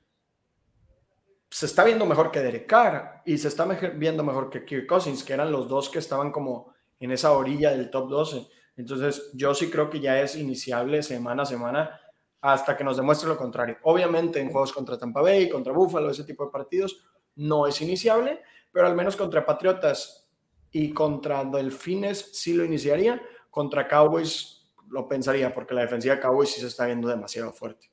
se 1.51 1.67
está 1.67 1.85
viendo 1.85 2.07
mejor 2.07 2.31
que 2.31 2.41
Derek 2.41 2.67
Carr 2.67 3.23
y 3.25 3.39
se 3.39 3.49
está 3.49 3.65
viendo 3.65 4.25
mejor 4.25 4.51
que 4.51 4.65
Kirk 4.65 4.87
Cousins, 4.87 5.23
que 5.23 5.33
eran 5.33 5.53
los 5.53 5.69
dos 5.69 5.89
que 5.89 6.01
estaban 6.01 6.33
como 6.33 6.75
en 6.99 7.13
esa 7.13 7.33
orilla 7.33 7.71
del 7.71 7.91
top 7.91 8.09
12. 8.11 8.49
Entonces, 8.77 9.31
yo 9.35 9.55
sí 9.55 9.71
creo 9.71 9.89
que 9.89 10.01
ya 10.01 10.21
es 10.21 10.37
iniciable 10.37 11.03
semana 11.03 11.45
a 11.45 11.47
semana 11.47 12.01
hasta 12.41 12.77
que 12.77 12.85
nos 12.85 12.97
demuestre 12.97 13.29
lo 13.29 13.37
contrario. 13.37 13.79
Obviamente, 13.83 14.41
en 14.41 14.51
juegos 14.51 14.73
contra 14.73 14.99
Tampa 14.99 15.23
Bay, 15.23 15.49
contra 15.49 15.73
Buffalo, 15.73 16.11
ese 16.11 16.25
tipo 16.25 16.45
de 16.45 16.51
partidos, 16.51 17.03
no 17.37 17.67
es 17.67 17.81
iniciable, 17.81 18.43
pero 18.71 18.87
al 18.87 18.95
menos 18.95 19.17
contra 19.17 19.45
Patriotas 19.45 20.29
y 20.71 20.93
contra 20.93 21.45
Delfines 21.45 22.31
sí 22.35 22.55
lo 22.55 22.65
iniciaría. 22.65 23.21
Contra 23.51 23.89
Cowboys 23.89 24.56
lo 24.89 25.09
pensaría, 25.09 25.53
porque 25.53 25.75
la 25.75 25.83
defensiva 25.83 26.15
de 26.15 26.21
Cowboys 26.21 26.51
sí 26.51 26.61
se 26.61 26.67
está 26.67 26.87
viendo 26.87 27.09
demasiado 27.09 27.53
fuerte. 27.53 27.91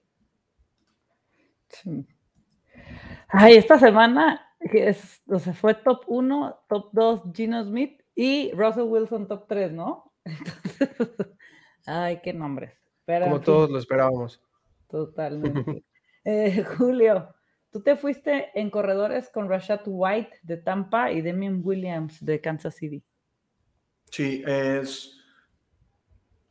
Ay, 3.27 3.55
esta 3.55 3.79
semana 3.79 4.55
es, 4.59 5.21
o 5.27 5.39
sea, 5.39 5.53
fue 5.53 5.73
top 5.73 6.03
1, 6.07 6.65
top 6.69 6.89
2 6.91 7.21
Gino 7.33 7.63
Smith 7.63 8.01
y 8.15 8.51
Russell 8.53 8.83
Wilson 8.83 9.27
top 9.27 9.47
3, 9.47 9.71
¿no? 9.71 10.13
ay, 11.85 12.21
qué 12.23 12.33
nombres. 12.33 12.73
Como 13.05 13.41
todos 13.41 13.69
lo 13.69 13.77
esperábamos. 13.77 14.41
Totalmente. 14.87 15.83
Eh, 16.25 16.63
Julio, 16.77 17.35
tú 17.69 17.83
te 17.83 17.97
fuiste 17.97 18.57
en 18.57 18.69
corredores 18.69 19.29
con 19.29 19.49
Rashad 19.49 19.81
White 19.85 20.37
de 20.41 20.55
Tampa 20.55 21.11
y 21.11 21.19
Demian 21.19 21.59
Williams 21.61 22.23
de 22.23 22.39
Kansas 22.39 22.75
City. 22.75 23.03
Sí, 24.09 24.41
es 24.47 25.21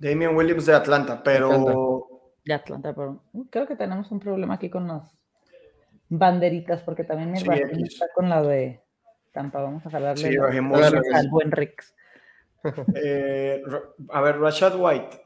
Damian 0.03 0.35
Williams 0.35 0.67
de 0.67 0.75
Atlanta, 0.75 1.23
pero... 1.23 2.09
De 2.45 2.53
Atlanta, 2.53 2.93
pero 2.93 3.23
uh, 3.33 3.49
creo 3.49 3.69
que 3.69 3.77
tenemos 3.77 4.11
un 4.11 4.19
problema 4.19 4.55
aquí 4.55 4.69
con 4.69 4.89
las 4.89 5.17
banderitas, 6.09 6.83
porque 6.83 7.05
también 7.05 7.31
mi 7.31 7.39
sí, 7.39 7.47
está 7.85 8.07
con 8.13 8.29
la 8.29 8.43
de 8.43 8.83
Tampa. 9.31 9.63
Vamos 9.63 9.87
a 9.87 9.91
jalarle 9.91 10.31
sí, 10.31 10.37
al 10.37 11.29
buen 11.31 11.53
Rix. 11.53 11.95
Eh, 12.95 13.61
a 14.11 14.21
ver, 14.21 14.39
Rashad 14.39 14.77
White. 14.79 15.21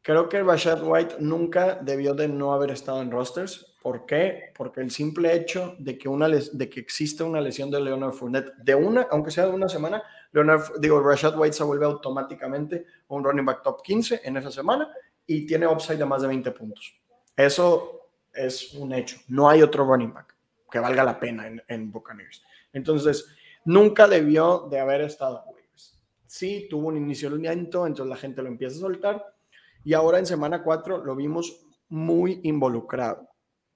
Creo 0.00 0.30
que 0.30 0.42
Rashad 0.42 0.82
White 0.82 1.16
nunca 1.18 1.74
debió 1.74 2.14
de 2.14 2.26
no 2.26 2.54
haber 2.54 2.70
estado 2.70 3.02
en 3.02 3.10
rosters. 3.10 3.67
¿Por 3.88 4.04
qué? 4.04 4.52
Porque 4.54 4.82
el 4.82 4.90
simple 4.90 5.34
hecho 5.34 5.74
de 5.78 5.96
que, 5.96 6.10
una 6.10 6.28
de 6.28 6.68
que 6.68 6.78
existe 6.78 7.22
una 7.22 7.40
lesión 7.40 7.70
de 7.70 7.80
Leonard 7.80 8.12
Fournette, 8.12 8.52
de 8.58 8.74
una, 8.74 9.06
aunque 9.10 9.30
sea 9.30 9.46
de 9.46 9.52
una 9.52 9.66
semana, 9.66 10.02
Leonard, 10.30 10.78
digo, 10.78 11.00
Rashad 11.00 11.38
White 11.38 11.54
se 11.56 11.64
vuelve 11.64 11.86
automáticamente 11.86 12.84
un 13.08 13.24
running 13.24 13.46
back 13.46 13.62
top 13.62 13.80
15 13.82 14.20
en 14.24 14.36
esa 14.36 14.50
semana 14.50 14.92
y 15.26 15.46
tiene 15.46 15.66
upside 15.66 15.96
de 15.96 16.04
más 16.04 16.20
de 16.20 16.28
20 16.28 16.50
puntos. 16.50 17.00
Eso 17.34 18.10
es 18.34 18.74
un 18.74 18.92
hecho. 18.92 19.16
No 19.28 19.48
hay 19.48 19.62
otro 19.62 19.86
running 19.86 20.12
back 20.12 20.36
que 20.70 20.80
valga 20.80 21.02
la 21.02 21.18
pena 21.18 21.46
en, 21.46 21.62
en 21.66 21.90
Buccaneers. 21.90 22.42
Entonces, 22.74 23.24
nunca 23.64 24.06
debió 24.06 24.68
de 24.70 24.80
haber 24.80 25.00
estado 25.00 25.44
en. 25.48 25.54
Sí, 26.26 26.66
tuvo 26.68 26.88
un 26.88 26.98
inicio 26.98 27.30
lento, 27.30 27.86
entonces 27.86 28.10
la 28.10 28.20
gente 28.20 28.42
lo 28.42 28.48
empieza 28.48 28.76
a 28.76 28.80
soltar 28.80 29.34
y 29.82 29.94
ahora 29.94 30.18
en 30.18 30.26
semana 30.26 30.62
4 30.62 31.06
lo 31.06 31.16
vimos 31.16 31.64
muy 31.88 32.40
involucrado. 32.42 33.27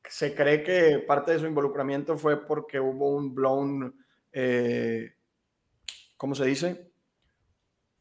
Se 0.09 0.35
cree 0.35 0.63
que 0.63 0.99
parte 1.07 1.33
de 1.33 1.39
su 1.39 1.47
involucramiento 1.47 2.19
fue 2.19 2.47
porque 2.47 2.79
hubo 2.81 3.11
un 3.11 3.35
blown 3.35 3.95
eh, 4.33 5.13
¿cómo 6.17 6.35
se 6.35 6.45
dice? 6.47 6.93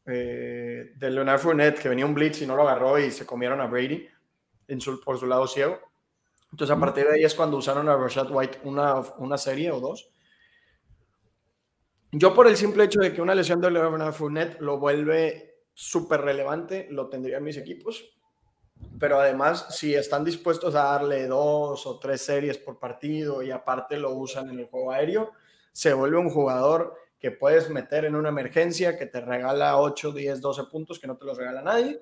Eh, 0.06 0.92
de 0.96 1.10
Leonard 1.10 1.40
Fournette, 1.40 1.80
que 1.80 1.88
venía 1.88 2.06
un 2.06 2.14
blitz 2.14 2.40
y 2.40 2.46
no 2.46 2.56
lo 2.56 2.62
agarró 2.62 2.98
y 2.98 3.10
se 3.10 3.26
comieron 3.26 3.60
a 3.60 3.66
Brady 3.66 4.08
en 4.68 4.80
su, 4.80 5.00
por 5.00 5.18
su 5.18 5.26
lado 5.26 5.46
ciego. 5.46 5.78
Entonces, 6.50 6.76
a 6.76 6.80
partir 6.80 7.04
de 7.04 7.14
ahí 7.14 7.24
es 7.24 7.34
cuando 7.34 7.56
usaron 7.56 7.88
a 7.88 7.96
Rashad 7.96 8.30
White 8.30 8.60
una, 8.64 9.00
una 9.18 9.38
serie 9.38 9.70
o 9.70 9.80
dos. 9.80 10.10
Yo, 12.10 12.34
por 12.34 12.46
el 12.46 12.56
simple 12.56 12.84
hecho 12.84 13.00
de 13.00 13.12
que 13.12 13.22
una 13.22 13.34
lesión 13.34 13.60
de 13.60 13.70
Leonard 13.70 14.12
Fournette 14.12 14.60
lo 14.60 14.78
vuelve 14.78 15.64
súper 15.72 16.20
relevante, 16.20 16.88
lo 16.90 17.08
tendría 17.08 17.38
en 17.38 17.44
mis 17.44 17.56
equipos. 17.56 18.04
Pero 18.98 19.20
además, 19.20 19.66
si 19.70 19.94
están 19.94 20.24
dispuestos 20.24 20.74
a 20.74 20.84
darle 20.84 21.26
dos 21.26 21.86
o 21.86 21.98
tres 21.98 22.22
series 22.22 22.58
por 22.58 22.78
partido 22.78 23.42
y 23.42 23.50
aparte 23.50 23.96
lo 23.96 24.14
usan 24.14 24.50
en 24.50 24.60
el 24.60 24.66
juego 24.66 24.92
aéreo, 24.92 25.32
se 25.72 25.92
vuelve 25.92 26.18
un 26.18 26.30
jugador 26.30 26.94
que 27.18 27.30
puedes 27.30 27.70
meter 27.70 28.04
en 28.04 28.16
una 28.16 28.30
emergencia, 28.30 28.98
que 28.98 29.06
te 29.06 29.20
regala 29.20 29.78
8, 29.78 30.12
10, 30.12 30.40
12 30.40 30.64
puntos 30.64 30.98
que 30.98 31.06
no 31.06 31.16
te 31.16 31.24
los 31.24 31.38
regala 31.38 31.62
nadie 31.62 32.00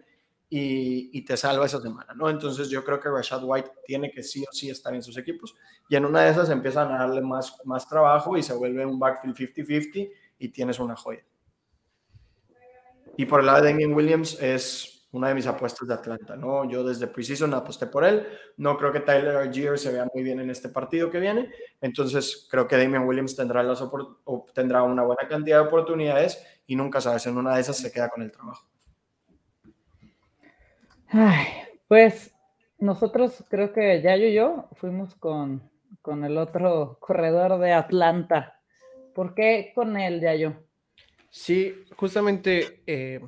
y, 0.49 1.23
te 1.25 1.37
salva 1.37 1.67
esa 1.67 1.81
semana, 1.81 2.13
¿no? 2.15 2.29
Entonces 2.29 2.69
yo 2.69 2.85
creo 2.85 2.99
que 2.99 3.09
Rashad 3.09 3.43
White 3.45 3.71
tiene 3.85 4.11
que 4.11 4.23
sí 4.23 4.43
o 4.43 4.53
sí 4.53 4.69
estar 4.69 4.93
en 4.95 5.03
sus 5.03 5.17
equipos 5.17 5.55
y 5.89 5.95
en 5.95 6.05
una 6.05 6.23
de 6.23 6.31
esas 6.31 6.51
empiezan 6.51 6.91
a 6.91 6.99
darle 6.99 7.21
más, 7.21 7.57
más 7.65 7.89
trabajo 7.89 8.37
y 8.37 8.43
se 8.43 8.55
vuelve 8.55 8.85
un 8.85 8.99
backfield 8.99 9.37
50-50 9.37 10.11
y 10.39 10.49
tienes 10.49 10.81
una 10.81 10.97
joya. 10.97 11.25
Y 13.17 13.27
por 13.27 13.41
el 13.41 13.47
lado 13.47 13.63
de 13.63 13.71
Damien 13.71 13.95
Williams 13.95 14.41
es 14.41 15.00
una 15.13 15.29
de 15.29 15.35
mis 15.35 15.47
apuestas 15.47 15.89
de 15.89 15.95
Atlanta, 15.95 16.37
¿no? 16.37 16.69
Yo 16.69 16.85
desde 16.85 17.09
Precision 17.09 17.53
aposté 17.55 17.87
por 17.87 18.05
él. 18.05 18.27
No 18.57 18.77
creo 18.77 18.93
que 18.93 19.01
Tyler 19.01 19.37
Algier 19.37 19.79
se 19.79 19.93
vea 19.93 20.07
muy 20.15 20.23
bien 20.23 20.41
en 20.41 20.51
este 20.51 20.69
partido 20.69 21.11
que 21.11 21.19
viene. 21.19 21.51
Entonces, 21.81 22.47
creo 22.51 22.69
que 22.69 22.77
Damian 22.77 23.07
Williams 23.07 23.35
tendrá, 23.35 23.63
las 23.63 23.83
tendrá 24.55 24.83
una 24.83 25.03
buena 25.03 25.27
cantidad 25.29 25.61
de 25.61 25.67
oportunidades 25.67 26.45
y 26.67 26.77
nunca 26.77 27.01
sabes, 27.01 27.27
en 27.27 27.37
una 27.37 27.55
de 27.55 27.61
esas 27.61 27.77
se 27.77 27.91
queda 27.91 28.09
con 28.09 28.23
el 28.23 28.31
trabajo. 28.31 28.67
Ay, 31.09 31.47
pues 31.89 32.33
nosotros 32.79 33.45
creo 33.49 33.73
que 33.73 34.01
ya 34.01 34.17
yo 34.17 34.27
y 34.27 34.35
yo 34.35 34.69
fuimos 34.77 35.17
con, 35.17 35.69
con 36.03 36.25
el 36.25 36.39
otro 36.39 36.99
corredor 37.01 37.59
de 37.59 37.73
Atlanta. 37.73 38.61
¿Por 39.13 39.35
qué 39.35 39.73
con 39.75 39.97
él, 39.97 40.21
ya 40.21 40.37
yo? 40.37 40.53
Sí, 41.31 41.85
justamente 41.97 42.83
eh, 42.87 43.21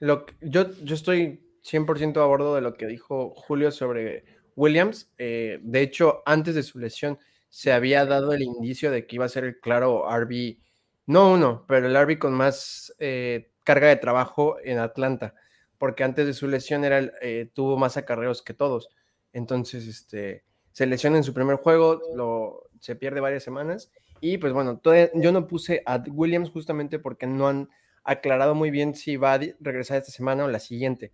lo, 0.00 0.26
yo, 0.40 0.70
yo 0.82 0.94
estoy 0.94 1.40
100% 1.62 2.20
a 2.20 2.26
bordo 2.26 2.54
de 2.54 2.60
lo 2.60 2.74
que 2.74 2.86
dijo 2.86 3.34
Julio 3.36 3.70
sobre 3.70 4.24
Williams. 4.56 5.12
Eh, 5.18 5.60
de 5.62 5.82
hecho, 5.82 6.22
antes 6.26 6.54
de 6.54 6.62
su 6.62 6.78
lesión 6.78 7.18
se 7.48 7.72
había 7.72 8.04
dado 8.06 8.32
el 8.32 8.42
indicio 8.42 8.90
de 8.90 9.06
que 9.06 9.16
iba 9.16 9.24
a 9.24 9.28
ser 9.28 9.44
el 9.44 9.60
claro 9.60 10.04
RB, 10.08 10.58
no 11.06 11.32
uno, 11.32 11.64
pero 11.68 11.86
el 11.86 11.96
RB 11.96 12.18
con 12.18 12.32
más 12.32 12.94
eh, 12.98 13.52
carga 13.64 13.88
de 13.88 13.96
trabajo 13.96 14.56
en 14.62 14.78
Atlanta, 14.78 15.34
porque 15.78 16.04
antes 16.04 16.26
de 16.26 16.34
su 16.34 16.48
lesión 16.48 16.84
era 16.84 17.10
tuvo 17.54 17.76
más 17.76 17.96
acarreos 17.96 18.42
que 18.42 18.54
todos. 18.54 18.88
Entonces, 19.32 19.86
este, 19.86 20.44
se 20.72 20.86
lesiona 20.86 21.16
en 21.16 21.24
su 21.24 21.34
primer 21.34 21.56
juego, 21.56 22.00
lo, 22.14 22.68
se 22.80 22.96
pierde 22.96 23.20
varias 23.20 23.42
semanas 23.42 23.90
y 24.20 24.38
pues 24.38 24.52
bueno, 24.52 24.80
yo 25.14 25.32
no 25.32 25.46
puse 25.46 25.82
a 25.86 26.02
Williams 26.08 26.50
justamente 26.50 26.98
porque 26.98 27.26
no 27.26 27.48
han 27.48 27.68
aclarado 28.12 28.54
muy 28.54 28.70
bien 28.70 28.94
si 28.94 29.16
va 29.16 29.34
a 29.34 29.40
regresar 29.60 29.98
esta 29.98 30.10
semana 30.10 30.44
o 30.44 30.48
la 30.48 30.58
siguiente. 30.58 31.12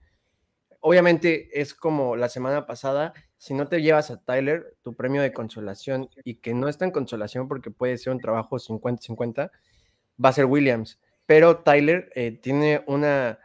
Obviamente 0.80 1.60
es 1.60 1.74
como 1.74 2.16
la 2.16 2.28
semana 2.28 2.66
pasada, 2.66 3.12
si 3.36 3.54
no 3.54 3.68
te 3.68 3.82
llevas 3.82 4.10
a 4.10 4.22
Tyler, 4.22 4.76
tu 4.82 4.94
premio 4.94 5.22
de 5.22 5.32
consolación, 5.32 6.08
y 6.24 6.36
que 6.36 6.54
no 6.54 6.68
es 6.68 6.78
tan 6.78 6.90
consolación 6.90 7.48
porque 7.48 7.70
puede 7.70 7.98
ser 7.98 8.12
un 8.12 8.20
trabajo 8.20 8.56
50-50, 8.56 9.50
va 10.24 10.28
a 10.28 10.32
ser 10.32 10.44
Williams. 10.44 11.00
Pero 11.26 11.58
Tyler 11.58 12.10
eh, 12.14 12.32
tiene 12.32 12.84
una, 12.86 13.38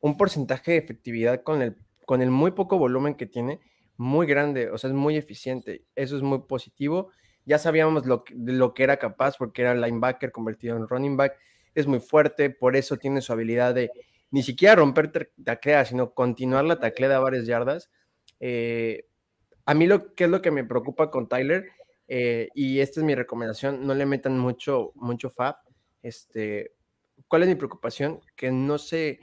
un 0.00 0.16
porcentaje 0.16 0.72
de 0.72 0.78
efectividad 0.78 1.42
con 1.42 1.62
el, 1.62 1.76
con 2.06 2.22
el 2.22 2.30
muy 2.30 2.50
poco 2.50 2.78
volumen 2.78 3.14
que 3.14 3.26
tiene, 3.26 3.60
muy 3.96 4.26
grande, 4.26 4.70
o 4.70 4.78
sea, 4.78 4.90
es 4.90 4.96
muy 4.96 5.16
eficiente. 5.16 5.84
Eso 5.94 6.16
es 6.16 6.22
muy 6.22 6.40
positivo 6.40 7.10
ya 7.44 7.58
sabíamos 7.58 8.06
lo, 8.06 8.24
de 8.32 8.52
lo 8.52 8.74
que 8.74 8.84
era 8.84 8.98
capaz 8.98 9.36
porque 9.36 9.62
era 9.62 9.74
linebacker 9.74 10.30
convertido 10.32 10.76
en 10.76 10.88
running 10.88 11.16
back, 11.16 11.36
es 11.74 11.86
muy 11.86 12.00
fuerte, 12.00 12.50
por 12.50 12.76
eso 12.76 12.96
tiene 12.96 13.20
su 13.20 13.32
habilidad 13.32 13.74
de 13.74 13.90
ni 14.30 14.42
siquiera 14.42 14.76
romper 14.76 15.30
taclea, 15.44 15.84
sino 15.84 16.14
continuar 16.14 16.64
la 16.64 16.78
taclea 16.78 17.16
a 17.16 17.20
varias 17.20 17.46
yardas. 17.46 17.90
Eh, 18.38 19.06
a 19.66 19.74
mí 19.74 19.86
lo 19.86 20.14
que 20.14 20.24
es 20.24 20.30
lo 20.30 20.42
que 20.42 20.50
me 20.50 20.64
preocupa 20.64 21.10
con 21.10 21.28
Tyler, 21.28 21.68
eh, 22.08 22.48
y 22.54 22.80
esta 22.80 23.00
es 23.00 23.04
mi 23.04 23.14
recomendación, 23.14 23.86
no 23.86 23.94
le 23.94 24.06
metan 24.06 24.38
mucho, 24.38 24.92
mucho 24.94 25.30
fab. 25.30 25.56
Este, 26.02 26.72
¿Cuál 27.28 27.42
es 27.42 27.48
mi 27.48 27.54
preocupación? 27.54 28.20
Que 28.36 28.50
no 28.50 28.78
se 28.78 29.20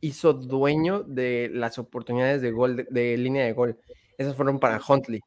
hizo 0.00 0.32
dueño 0.32 1.02
de 1.02 1.50
las 1.52 1.78
oportunidades 1.78 2.42
de 2.42 2.50
gol, 2.50 2.76
de, 2.76 2.86
de 2.90 3.16
línea 3.16 3.44
de 3.44 3.52
gol. 3.52 3.78
Esas 4.16 4.36
fueron 4.36 4.58
para 4.60 4.80
Huntley. 4.86 5.20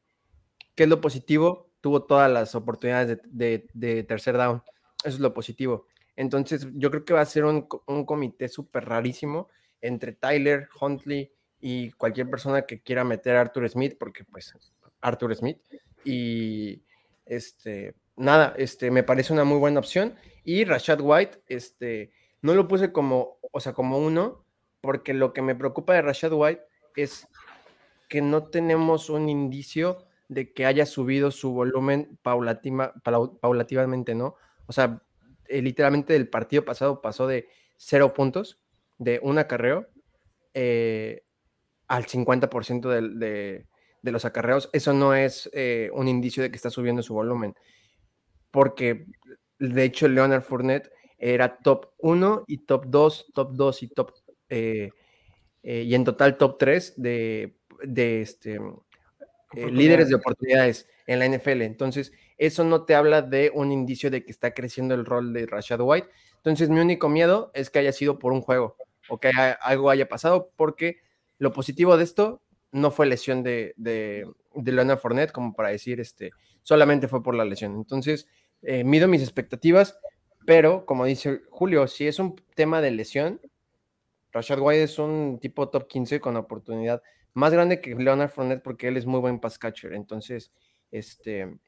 ¿Qué 0.74 0.84
es 0.84 0.88
lo 0.88 1.00
positivo? 1.00 1.72
tuvo 1.82 2.04
todas 2.04 2.30
las 2.30 2.54
oportunidades 2.54 3.20
de, 3.24 4.04
tercer 4.08 4.38
down. 4.38 4.62
Eso 5.04 5.16
es 5.16 5.20
lo 5.20 5.34
positivo. 5.34 5.86
Entonces, 6.16 6.68
yo 6.74 6.90
creo 6.90 7.04
que 7.04 7.14
va 7.14 7.20
a 7.20 7.26
ser 7.26 7.44
un, 7.44 7.62
comité 8.04 8.48
súper 8.48 8.84
rarísimo 8.84 9.48
entre 9.80 10.12
Tyler, 10.12 10.68
Huntley 10.80 11.32
y 11.60 11.90
cualquier 11.92 12.28
persona 12.28 12.62
que 12.62 12.80
quiera 12.82 13.04
meter 13.04 13.36
a 13.36 13.40
Arthur 13.42 13.68
Smith, 13.68 13.96
porque 13.98 14.24
pues 14.24 14.54
Arthur 15.00 15.34
Smith. 15.34 15.58
Y 16.04 16.82
este, 17.24 17.94
nada, 18.16 18.54
este, 18.56 18.90
me 18.90 19.02
parece 19.02 19.32
una 19.32 19.44
muy 19.44 19.58
buena 19.58 19.80
opción. 19.80 20.16
Y 20.44 20.64
Rashad 20.64 21.00
White, 21.00 21.42
este, 21.48 22.12
no 22.42 22.54
lo 22.54 22.68
puse 22.68 22.92
como, 22.92 23.38
o 23.52 23.60
sea, 23.60 23.72
como 23.72 23.98
uno, 23.98 24.44
porque 24.80 25.14
lo 25.14 25.32
que 25.32 25.42
me 25.42 25.54
preocupa 25.54 25.94
de 25.94 26.02
Rashad 26.02 26.32
White 26.32 26.62
es 26.96 27.28
que 28.08 28.20
no 28.20 28.48
tenemos 28.48 29.08
un 29.08 29.28
indicio 29.28 30.04
de 30.28 30.52
que 30.52 30.66
haya 30.66 30.86
subido 30.86 31.30
su 31.30 31.52
volumen 31.52 32.18
paulativamente, 32.22 34.14
¿no? 34.14 34.36
O 34.66 34.72
sea, 34.72 35.02
eh, 35.52 35.60
literalmente 35.60 36.16
el 36.16 36.28
partido 36.28 36.64
pasado 36.64 37.02
pasó 37.02 37.26
de 37.26 37.48
cero 37.76 38.14
puntos, 38.14 38.58
de 38.98 39.20
un 39.22 39.38
acarreo, 39.38 39.86
eh, 40.54 41.24
al 41.88 42.06
50% 42.06 42.88
de, 42.88 43.66
de, 44.02 44.12
los 44.12 44.24
acarreos. 44.24 44.70
Eso 44.72 44.94
no 44.94 45.14
es 45.14 45.50
eh, 45.52 45.90
un 45.92 46.08
indicio 46.08 46.42
de 46.42 46.50
que 46.50 46.56
está 46.56 46.70
subiendo 46.70 47.02
su 47.02 47.12
volumen, 47.12 47.54
porque 48.50 49.06
de 49.58 49.84
hecho 49.84 50.08
Leonard 50.08 50.42
Fournette 50.42 50.90
era 51.18 51.58
top 51.58 51.92
1 51.98 52.44
y 52.46 52.64
top 52.64 52.86
2, 52.86 53.26
top 53.34 53.52
2 53.52 53.82
y 53.82 53.88
top... 53.88 54.12
y 54.48 55.94
en 55.94 56.04
total 56.04 56.38
top 56.38 56.58
3 56.58 56.94
de, 56.96 57.58
de 57.84 58.22
este, 58.22 58.58
eh, 59.54 59.70
líderes 59.70 60.08
de 60.08 60.14
oportunidades 60.14 60.88
en 61.06 61.18
la 61.18 61.26
NFL. 61.26 61.62
Entonces, 61.62 62.12
eso 62.38 62.64
no 62.64 62.84
te 62.84 62.94
habla 62.94 63.22
de 63.22 63.50
un 63.54 63.72
indicio 63.72 64.10
de 64.10 64.24
que 64.24 64.30
está 64.30 64.52
creciendo 64.52 64.94
el 64.94 65.04
rol 65.04 65.32
de 65.32 65.46
Rashad 65.46 65.80
White. 65.80 66.08
Entonces, 66.36 66.68
mi 66.68 66.80
único 66.80 67.08
miedo 67.08 67.50
es 67.54 67.70
que 67.70 67.78
haya 67.78 67.92
sido 67.92 68.18
por 68.18 68.32
un 68.32 68.40
juego 68.40 68.76
o 69.08 69.18
que 69.18 69.30
algo 69.60 69.90
haya 69.90 70.08
pasado, 70.08 70.50
porque 70.56 71.00
lo 71.38 71.52
positivo 71.52 71.96
de 71.96 72.04
esto 72.04 72.42
no 72.70 72.90
fue 72.90 73.06
lesión 73.06 73.42
de, 73.42 73.74
de, 73.76 74.26
de 74.54 74.72
Leonard 74.72 74.98
Fournette, 74.98 75.32
como 75.32 75.54
para 75.54 75.68
decir, 75.68 76.00
este, 76.00 76.30
solamente 76.62 77.08
fue 77.08 77.22
por 77.22 77.34
la 77.34 77.44
lesión. 77.44 77.74
Entonces, 77.74 78.28
eh, 78.62 78.84
mido 78.84 79.08
mis 79.08 79.22
expectativas, 79.22 79.98
pero 80.46 80.86
como 80.86 81.04
dice 81.04 81.42
Julio, 81.50 81.86
si 81.88 82.06
es 82.06 82.18
un 82.18 82.36
tema 82.54 82.80
de 82.80 82.92
lesión, 82.92 83.40
Rashad 84.32 84.60
White 84.60 84.84
es 84.84 84.98
un 84.98 85.38
tipo 85.40 85.68
top 85.68 85.86
15 85.86 86.20
con 86.20 86.36
oportunidad 86.36 87.02
más 87.34 87.52
grande 87.52 87.80
que 87.80 87.94
Leonard 87.94 88.30
Fournette 88.30 88.62
porque 88.62 88.88
él 88.88 88.96
es 88.96 89.06
muy 89.06 89.20
buen 89.20 89.40
pass 89.40 89.58
catcher. 89.58 89.92
Entonces, 89.94 90.52
este, 90.90 91.58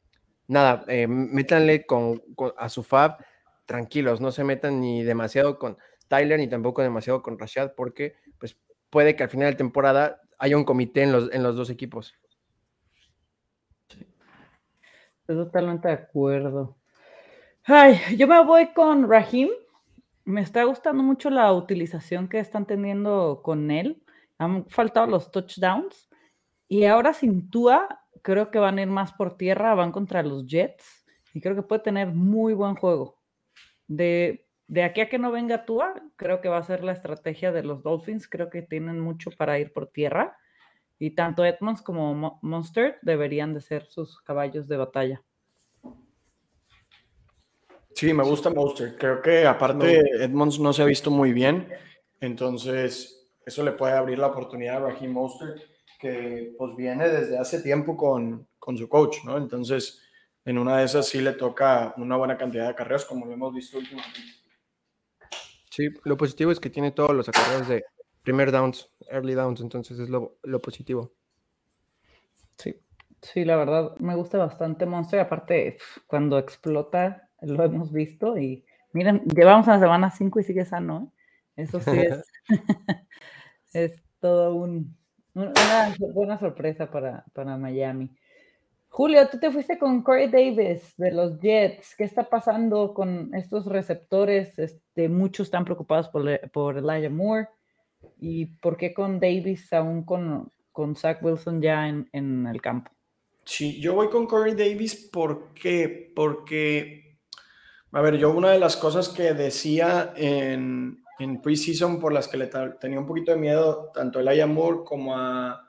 nada, 0.47 0.85
eh, 0.89 1.07
métanle 1.07 1.87
con, 1.87 2.23
a 2.57 2.69
su 2.69 2.83
fab 2.83 3.25
tranquilos, 3.67 4.21
no 4.21 4.31
se 4.31 4.45
metan 4.45 4.81
ni 4.81 5.03
demasiado 5.03 5.59
con 5.59 5.79
Tyler 6.09 6.39
ni 6.39 6.49
tampoco 6.49 6.83
demasiado 6.83 7.23
con 7.23 7.39
Rashad 7.39 7.73
porque 7.75 8.15
pues 8.39 8.59
puede 8.91 9.17
que 9.17 9.23
al 9.23 9.31
final 9.31 9.53
de 9.53 9.57
temporada 9.57 10.21
haya 10.39 10.57
un 10.57 10.65
comité 10.65 11.03
en 11.03 11.13
los, 11.13 11.33
en 11.33 11.43
los 11.43 11.57
dos 11.57 11.71
equipos. 11.71 12.15
Estoy 15.21 15.37
totalmente 15.37 15.89
de 15.89 15.95
acuerdo. 15.95 16.77
Ay, 17.65 17.99
yo 18.19 18.29
me 18.29 18.45
voy 18.45 18.75
con 18.75 19.09
Rahim. 19.09 19.49
Me 20.27 20.43
está 20.43 20.65
gustando 20.65 21.03
mucho 21.03 21.31
la 21.31 21.51
utilización 21.53 22.29
que 22.29 22.39
están 22.39 22.67
teniendo 22.67 23.41
con 23.43 23.71
él. 23.71 24.04
Han 24.39 24.67
faltado 24.69 25.07
los 25.07 25.31
touchdowns. 25.31 26.09
Y 26.69 26.85
ahora 26.85 27.13
sin 27.13 27.51
Tua, 27.51 28.01
creo 28.23 28.51
que 28.51 28.59
van 28.59 28.79
a 28.79 28.83
ir 28.83 28.89
más 28.89 29.13
por 29.13 29.37
tierra, 29.37 29.75
van 29.75 29.93
contra 29.93 30.23
los 30.23 30.47
Jets. 30.47 31.05
Y 31.33 31.41
creo 31.41 31.55
que 31.55 31.63
puede 31.63 31.83
tener 31.83 32.09
muy 32.09 32.55
buen 32.55 32.75
juego. 32.75 33.21
De, 33.87 34.47
de 34.67 34.83
aquí 34.83 35.01
a 35.01 35.09
que 35.09 35.19
no 35.19 35.31
venga 35.31 35.65
Tua, 35.65 35.95
creo 36.17 36.41
que 36.41 36.49
va 36.49 36.59
a 36.59 36.63
ser 36.63 36.85
la 36.85 36.93
estrategia 36.93 37.53
de 37.53 37.63
los 37.63 37.83
Dolphins. 37.83 38.29
Creo 38.29 38.51
que 38.51 38.63
tienen 38.63 39.01
mucho 39.01 39.31
para 39.31 39.59
ir 39.59 39.73
por 39.73 39.89
tierra. 39.89 40.37
Y 40.99 41.11
tanto 41.11 41.45
Edmonds 41.45 41.83
como 41.83 42.39
Monster 42.43 42.99
deberían 43.03 43.53
de 43.53 43.61
ser 43.61 43.87
sus 43.87 44.21
caballos 44.23 44.69
de 44.69 44.77
batalla. 44.77 45.23
Sí, 47.95 48.13
me 48.13 48.25
gusta 48.25 48.51
Monster. 48.51 48.97
Creo 48.97 49.23
que 49.23 49.47
aparte 49.47 50.01
Edmonds 50.23 50.59
no 50.59 50.73
se 50.73 50.83
ha 50.83 50.87
visto 50.87 51.11
muy 51.11 51.33
bien. 51.33 51.69
Entonces, 52.21 53.24
eso 53.47 53.63
le 53.63 53.73
puede 53.73 53.95
abrir 53.95 54.19
la 54.19 54.29
oportunidad 54.29 54.77
a 54.77 54.91
Raheem 54.91 55.13
Mostert, 55.13 55.63
que 55.99 56.55
pues 56.59 56.77
viene 56.77 57.09
desde 57.09 57.39
hace 57.39 57.63
tiempo 57.63 57.97
con, 57.97 58.49
con, 58.59 58.77
su 58.77 58.89
coach, 58.89 59.19
¿no? 59.25 59.37
Entonces, 59.37 60.03
en 60.45 60.59
una 60.59 60.79
de 60.79 60.85
esas 60.85 61.09
sí 61.09 61.21
le 61.21 61.33
toca 61.33 61.95
una 61.97 62.17
buena 62.17 62.37
cantidad 62.37 62.65
de 62.65 62.71
acarreos, 62.71 63.05
como 63.05 63.27
lo 63.27 63.33
hemos 63.33 63.55
visto 63.55 63.79
últimamente. 63.79 64.21
Sí, 65.71 65.89
lo 66.05 66.17
positivo 66.17 66.53
es 66.53 66.61
que 66.61 66.71
tiene 66.71 66.93
todos 66.93 67.15
los 67.15 67.29
acarreos 67.29 67.69
de 67.69 67.85
primer 68.23 68.53
downs, 68.53 68.91
early 69.11 69.35
downs, 69.35 69.61
entonces 69.61 69.99
es 69.99 70.09
lo, 70.09 70.39
lo 70.43 70.61
positivo. 70.61 71.13
Sí. 72.57 72.77
Sí, 73.23 73.45
la 73.45 73.57
verdad 73.57 73.97
me 73.99 74.15
gusta 74.17 74.39
bastante 74.39 74.87
Monster. 74.87 75.21
Aparte, 75.21 75.79
cuando 76.07 76.39
explota, 76.39 77.31
lo 77.41 77.65
hemos 77.65 77.91
visto. 77.93 78.37
Y 78.39 78.65
miren, 78.93 79.25
llevamos 79.25 79.67
a 79.69 79.73
la 79.73 79.81
semana 79.81 80.11
5 80.11 80.41
y 80.41 80.45
sigue 80.45 80.65
sano. 80.65 81.13
¿eh? 81.57 81.63
Eso 81.63 81.81
sí 81.81 81.91
es. 81.91 82.23
es 83.75 84.03
todo 84.21 84.55
un, 84.55 84.97
una 85.35 85.95
buena 86.15 86.39
sorpresa 86.39 86.91
para, 86.91 87.25
para 87.33 87.57
Miami. 87.57 88.11
Julio, 88.89 89.29
tú 89.29 89.41
te 89.41 89.51
fuiste 89.51 89.77
con 89.77 90.03
Corey 90.03 90.29
Davis 90.29 90.95
de 90.97 91.11
los 91.11 91.41
Jets. 91.41 91.97
¿Qué 91.97 92.05
está 92.05 92.29
pasando 92.29 92.95
con 92.95 93.35
estos 93.35 93.67
receptores? 93.67 94.57
Este, 94.57 95.09
muchos 95.09 95.49
están 95.49 95.65
preocupados 95.65 96.09
por, 96.09 96.25
por 96.51 96.79
Elijah 96.79 97.11
Moore. 97.11 97.49
¿Y 98.21 98.47
por 98.47 98.77
qué 98.77 98.95
con 98.95 99.19
Davis 99.19 99.73
aún 99.73 100.05
con, 100.05 100.53
con 100.71 100.95
Zach 100.95 101.23
Wilson 101.23 101.61
ya 101.61 101.89
en, 101.89 102.09
en 102.13 102.47
el 102.47 102.63
campo? 102.63 102.93
Sí, 103.45 103.81
yo 103.81 103.95
voy 103.95 104.09
con 104.11 104.27
Corey 104.27 104.55
Davis. 104.55 105.11
¿Por 105.13 105.53
qué? 105.55 106.13
Porque, 106.15 107.19
a 107.93 108.01
ver, 108.01 108.17
yo 108.17 108.31
una 108.31 108.51
de 108.51 108.59
las 108.59 108.77
cosas 108.77 109.09
que 109.09 109.35
decía 109.35 110.13
en, 110.17 111.04
en 111.19 111.41
preseason 111.41 112.01
por 112.01 112.13
las 112.13 112.29
que 112.29 112.37
le 112.37 112.51
tenía 112.81 112.99
un 112.99 113.07
poquito 113.07 113.33
de 113.33 113.39
miedo 113.39 113.91
tanto 113.95 114.19
a 114.19 114.23
Elijah 114.23 114.47
Moore 114.47 114.79
como 114.85 115.17
a 115.17 115.69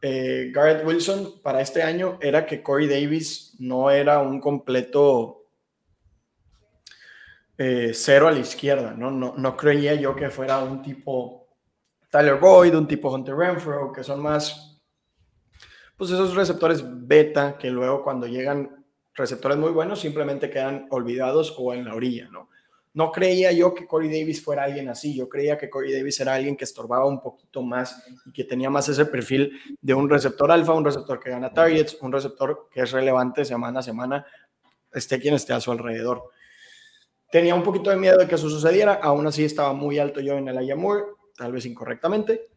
eh, 0.00 0.50
Garrett 0.52 0.86
Wilson 0.86 1.40
para 1.42 1.60
este 1.60 1.82
año 1.82 2.18
era 2.20 2.44
que 2.44 2.62
Corey 2.62 2.86
Davis 2.86 3.56
no 3.58 3.90
era 3.90 4.18
un 4.18 4.40
completo 4.40 5.46
eh, 7.56 7.92
cero 7.94 8.28
a 8.28 8.32
la 8.32 8.40
izquierda, 8.40 8.92
¿no? 8.92 9.10
¿no? 9.10 9.34
No 9.36 9.56
creía 9.56 9.94
yo 9.94 10.14
que 10.14 10.28
fuera 10.28 10.58
un 10.58 10.82
tipo 10.82 11.48
Tyler 12.10 12.34
Boyd, 12.34 12.76
un 12.76 12.86
tipo 12.86 13.10
Hunter 13.10 13.34
Renfro, 13.34 13.92
que 13.92 14.04
son 14.04 14.20
más, 14.20 14.80
pues 15.96 16.10
esos 16.10 16.34
receptores 16.34 16.84
beta 16.84 17.56
que 17.56 17.70
luego 17.70 18.02
cuando 18.02 18.26
llegan 18.26 18.84
receptores 19.14 19.56
muy 19.56 19.70
buenos 19.70 20.00
simplemente 20.00 20.50
quedan 20.50 20.86
olvidados 20.90 21.54
o 21.56 21.72
en 21.72 21.84
la 21.84 21.94
orilla, 21.94 22.28
¿no? 22.30 22.50
No 22.94 23.10
creía 23.10 23.50
yo 23.50 23.74
que 23.74 23.86
Corey 23.86 24.08
Davis 24.08 24.42
fuera 24.42 24.62
alguien 24.62 24.88
así. 24.88 25.14
Yo 25.16 25.28
creía 25.28 25.58
que 25.58 25.68
Corey 25.68 25.92
Davis 25.92 26.20
era 26.20 26.34
alguien 26.34 26.56
que 26.56 26.62
estorbaba 26.62 27.06
un 27.06 27.20
poquito 27.20 27.60
más 27.60 28.04
y 28.24 28.32
que 28.32 28.44
tenía 28.44 28.70
más 28.70 28.88
ese 28.88 29.04
perfil 29.04 29.52
de 29.80 29.94
un 29.94 30.08
receptor 30.08 30.50
alfa, 30.50 30.72
un 30.72 30.84
receptor 30.84 31.18
que 31.18 31.30
gana 31.30 31.52
targets, 31.52 31.98
un 32.00 32.12
receptor 32.12 32.68
que 32.70 32.82
es 32.82 32.92
relevante 32.92 33.44
semana 33.44 33.80
a 33.80 33.82
semana, 33.82 34.26
esté 34.92 35.18
quien 35.18 35.34
esté 35.34 35.52
a 35.52 35.60
su 35.60 35.72
alrededor. 35.72 36.30
Tenía 37.32 37.56
un 37.56 37.64
poquito 37.64 37.90
de 37.90 37.96
miedo 37.96 38.16
de 38.16 38.28
que 38.28 38.36
eso 38.36 38.48
sucediera. 38.48 38.94
Aún 39.02 39.26
así 39.26 39.44
estaba 39.44 39.72
muy 39.72 39.98
alto 39.98 40.20
yo 40.20 40.34
en 40.38 40.46
el 40.46 40.76
Moore, 40.76 41.02
tal 41.36 41.50
vez 41.50 41.66
incorrectamente. 41.66 42.48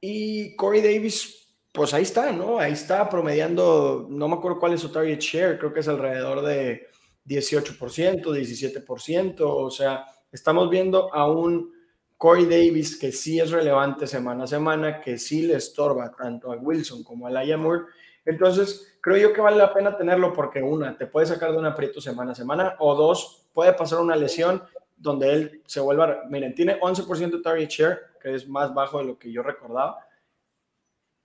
Y 0.00 0.56
Corey 0.56 0.82
Davis, 0.82 1.54
pues 1.70 1.94
ahí 1.94 2.02
está, 2.02 2.32
¿no? 2.32 2.58
Ahí 2.58 2.72
está 2.72 3.08
promediando, 3.08 4.08
no 4.10 4.26
me 4.26 4.34
acuerdo 4.34 4.58
cuál 4.58 4.72
es 4.72 4.80
su 4.80 4.90
target 4.90 5.20
share, 5.20 5.58
creo 5.60 5.72
que 5.72 5.78
es 5.78 5.86
alrededor 5.86 6.42
de 6.42 6.88
18%, 7.26 8.22
17%, 8.22 9.34
o 9.40 9.70
sea, 9.70 10.06
estamos 10.32 10.70
viendo 10.70 11.12
a 11.12 11.30
un 11.30 11.72
Corey 12.16 12.44
Davis 12.44 12.98
que 12.98 13.12
sí 13.12 13.40
es 13.40 13.50
relevante 13.50 14.06
semana 14.06 14.44
a 14.44 14.46
semana, 14.46 15.00
que 15.00 15.18
sí 15.18 15.42
le 15.42 15.54
estorba 15.54 16.12
tanto 16.12 16.52
a 16.52 16.56
Wilson 16.56 17.02
como 17.02 17.26
a 17.26 17.30
Laia 17.30 17.56
Moore. 17.56 17.84
Entonces, 18.26 18.98
creo 19.00 19.16
yo 19.16 19.32
que 19.32 19.40
vale 19.40 19.56
la 19.56 19.72
pena 19.72 19.96
tenerlo 19.96 20.32
porque 20.32 20.62
una, 20.62 20.96
te 20.98 21.06
puede 21.06 21.26
sacar 21.26 21.52
de 21.52 21.58
un 21.58 21.64
aprieto 21.64 22.00
semana 22.00 22.32
a 22.32 22.34
semana, 22.34 22.76
o 22.78 22.94
dos, 22.94 23.48
puede 23.54 23.72
pasar 23.72 24.00
una 24.00 24.16
lesión 24.16 24.62
donde 24.96 25.32
él 25.32 25.62
se 25.66 25.80
vuelva, 25.80 26.24
miren, 26.28 26.54
tiene 26.54 26.78
11% 26.78 27.42
target 27.42 27.68
share, 27.68 27.98
que 28.20 28.34
es 28.34 28.46
más 28.46 28.74
bajo 28.74 28.98
de 28.98 29.04
lo 29.04 29.18
que 29.18 29.32
yo 29.32 29.42
recordaba. 29.42 30.06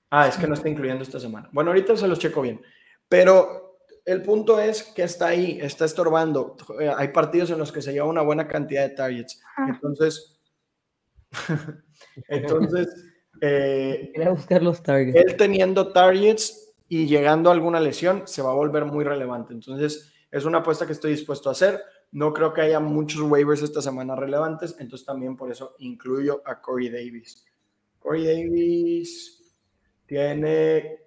Ah, 0.09 0.29
es 0.29 0.37
que 0.37 0.47
no 0.47 0.53
está 0.53 0.69
incluyendo 0.69 1.03
esta 1.03 1.19
semana. 1.19 1.49
Bueno, 1.51 1.71
ahorita 1.71 1.97
se 1.97 2.07
los 2.07 2.19
checo 2.19 2.41
bien, 2.41 2.61
pero 3.09 3.64
el 4.05 4.21
punto 4.21 4.59
es 4.59 4.83
que 4.83 5.03
está 5.03 5.27
ahí, 5.27 5.59
está 5.61 5.85
estorbando. 5.85 6.55
Eh, 6.79 6.91
hay 6.95 7.07
partidos 7.09 7.49
en 7.49 7.57
los 7.57 7.71
que 7.71 7.81
se 7.81 7.91
lleva 7.91 8.07
una 8.07 8.21
buena 8.21 8.47
cantidad 8.47 8.87
de 8.87 8.95
targets. 8.95 9.41
Ah. 9.57 9.67
Entonces, 9.69 10.39
entonces, 12.27 12.87
eh, 13.41 14.13
buscar 14.29 14.61
los 14.61 14.83
targets. 14.83 15.17
Él 15.17 15.35
teniendo 15.35 15.91
targets 15.91 16.73
y 16.87 17.07
llegando 17.07 17.49
a 17.49 17.53
alguna 17.53 17.79
lesión, 17.79 18.23
se 18.27 18.43
va 18.43 18.51
a 18.51 18.55
volver 18.55 18.85
muy 18.85 19.03
relevante. 19.03 19.53
Entonces, 19.53 20.13
es 20.29 20.45
una 20.45 20.59
apuesta 20.59 20.85
que 20.85 20.93
estoy 20.93 21.11
dispuesto 21.11 21.49
a 21.49 21.53
hacer. 21.53 21.81
No 22.11 22.31
creo 22.31 22.53
que 22.53 22.61
haya 22.61 22.79
muchos 22.79 23.21
waivers 23.21 23.63
esta 23.63 23.81
semana 23.81 24.15
relevantes, 24.15 24.75
entonces 24.79 25.05
también 25.05 25.35
por 25.35 25.51
eso 25.51 25.75
incluyo 25.79 26.43
a 26.45 26.61
Corey 26.61 26.89
Davis. 26.89 27.43
Corey 27.99 28.23
Davis 28.25 29.41
tiene 30.05 31.04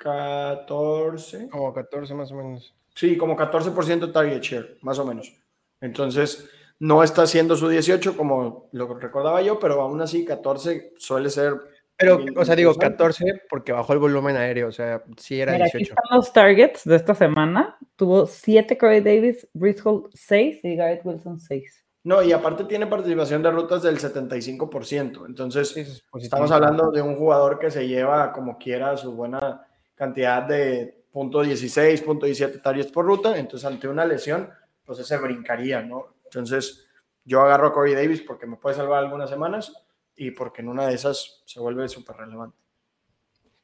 14. 0.00 1.50
Como 1.50 1.72
14 1.72 2.14
más 2.14 2.32
o 2.32 2.36
menos. 2.36 2.74
Sí, 2.94 3.16
como 3.16 3.36
14% 3.36 4.12
target 4.12 4.40
share, 4.40 4.78
más 4.80 4.98
o 4.98 5.04
menos. 5.04 5.32
Entonces, 5.80 6.48
no 6.78 7.02
está 7.02 7.22
haciendo 7.22 7.54
su 7.56 7.68
18 7.68 8.16
como 8.16 8.68
lo 8.72 8.98
recordaba 8.98 9.42
yo, 9.42 9.58
pero 9.58 9.80
aún 9.80 10.00
así 10.00 10.24
14 10.24 10.94
suele 10.96 11.28
ser. 11.30 11.54
Pero, 11.96 12.18
o 12.34 12.44
sea, 12.46 12.56
digo 12.56 12.74
14 12.74 13.42
porque 13.50 13.72
bajó 13.72 13.92
el 13.92 13.98
volumen 13.98 14.36
aéreo, 14.36 14.68
o 14.68 14.72
sea, 14.72 15.04
sí 15.18 15.38
era 15.38 15.52
18. 15.52 15.76
Aquí 15.76 15.82
están 15.82 16.16
los 16.16 16.32
targets 16.32 16.84
de 16.84 16.96
esta 16.96 17.14
semana. 17.14 17.76
Tuvo 17.96 18.24
7 18.24 18.78
Corey 18.78 19.02
Davis, 19.02 19.46
Hall 19.84 20.08
6 20.14 20.60
y 20.64 20.76
Garrett 20.76 21.04
Wilson 21.04 21.38
6. 21.38 21.84
No, 22.04 22.22
y 22.22 22.32
aparte 22.32 22.64
tiene 22.64 22.86
participación 22.86 23.42
de 23.42 23.50
rutas 23.50 23.82
del 23.82 23.98
75%. 23.98 25.26
Entonces, 25.26 26.02
estamos 26.18 26.50
hablando 26.50 26.90
de 26.90 27.02
un 27.02 27.16
jugador 27.16 27.58
que 27.58 27.70
se 27.70 27.86
lleva 27.86 28.32
como 28.32 28.56
quiera 28.56 28.96
su 28.96 29.12
buena 29.12 29.66
cantidad 30.00 30.42
de 30.44 31.04
punto 31.12 31.44
.16, 31.44 32.02
punto 32.02 32.26
.17 32.26 32.62
targets 32.62 32.90
por 32.90 33.04
ruta, 33.04 33.36
entonces 33.36 33.66
ante 33.66 33.86
una 33.86 34.06
lesión, 34.06 34.48
pues 34.82 34.98
ese 34.98 35.18
brincaría, 35.18 35.82
¿no? 35.82 36.14
Entonces 36.24 36.88
yo 37.22 37.42
agarro 37.42 37.66
a 37.66 37.72
Corey 37.74 37.92
Davis 37.92 38.22
porque 38.22 38.46
me 38.46 38.56
puede 38.56 38.76
salvar 38.76 39.04
algunas 39.04 39.28
semanas 39.28 39.74
y 40.16 40.30
porque 40.30 40.62
en 40.62 40.68
una 40.68 40.86
de 40.86 40.94
esas 40.94 41.42
se 41.44 41.60
vuelve 41.60 41.86
súper 41.86 42.16
relevante. 42.16 42.56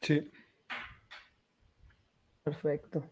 Sí. 0.03 0.31
Perfecto. 2.44 3.11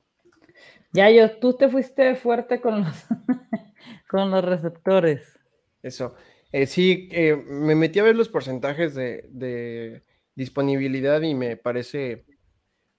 Ya 0.93 1.11
yo, 1.11 1.39
tú 1.39 1.57
te 1.57 1.71
fuiste 1.71 2.17
fuerte 2.17 2.61
con 2.61 2.85
los, 2.85 3.07
con 4.11 4.31
los 4.31 4.45
receptores. 4.45 5.41
Eso. 5.83 6.15
Eh, 6.53 6.67
sí, 6.67 7.09
eh, 7.11 7.35
me 7.37 7.75
metí 7.75 8.01
a 8.01 8.05
ver 8.05 8.17
los 8.17 8.29
porcentajes 8.29 8.95
de, 8.95 9.27
de 9.31 10.03
disponibilidad 10.35 11.23
y 11.23 11.35
me 11.35 11.57
parece 11.57 12.27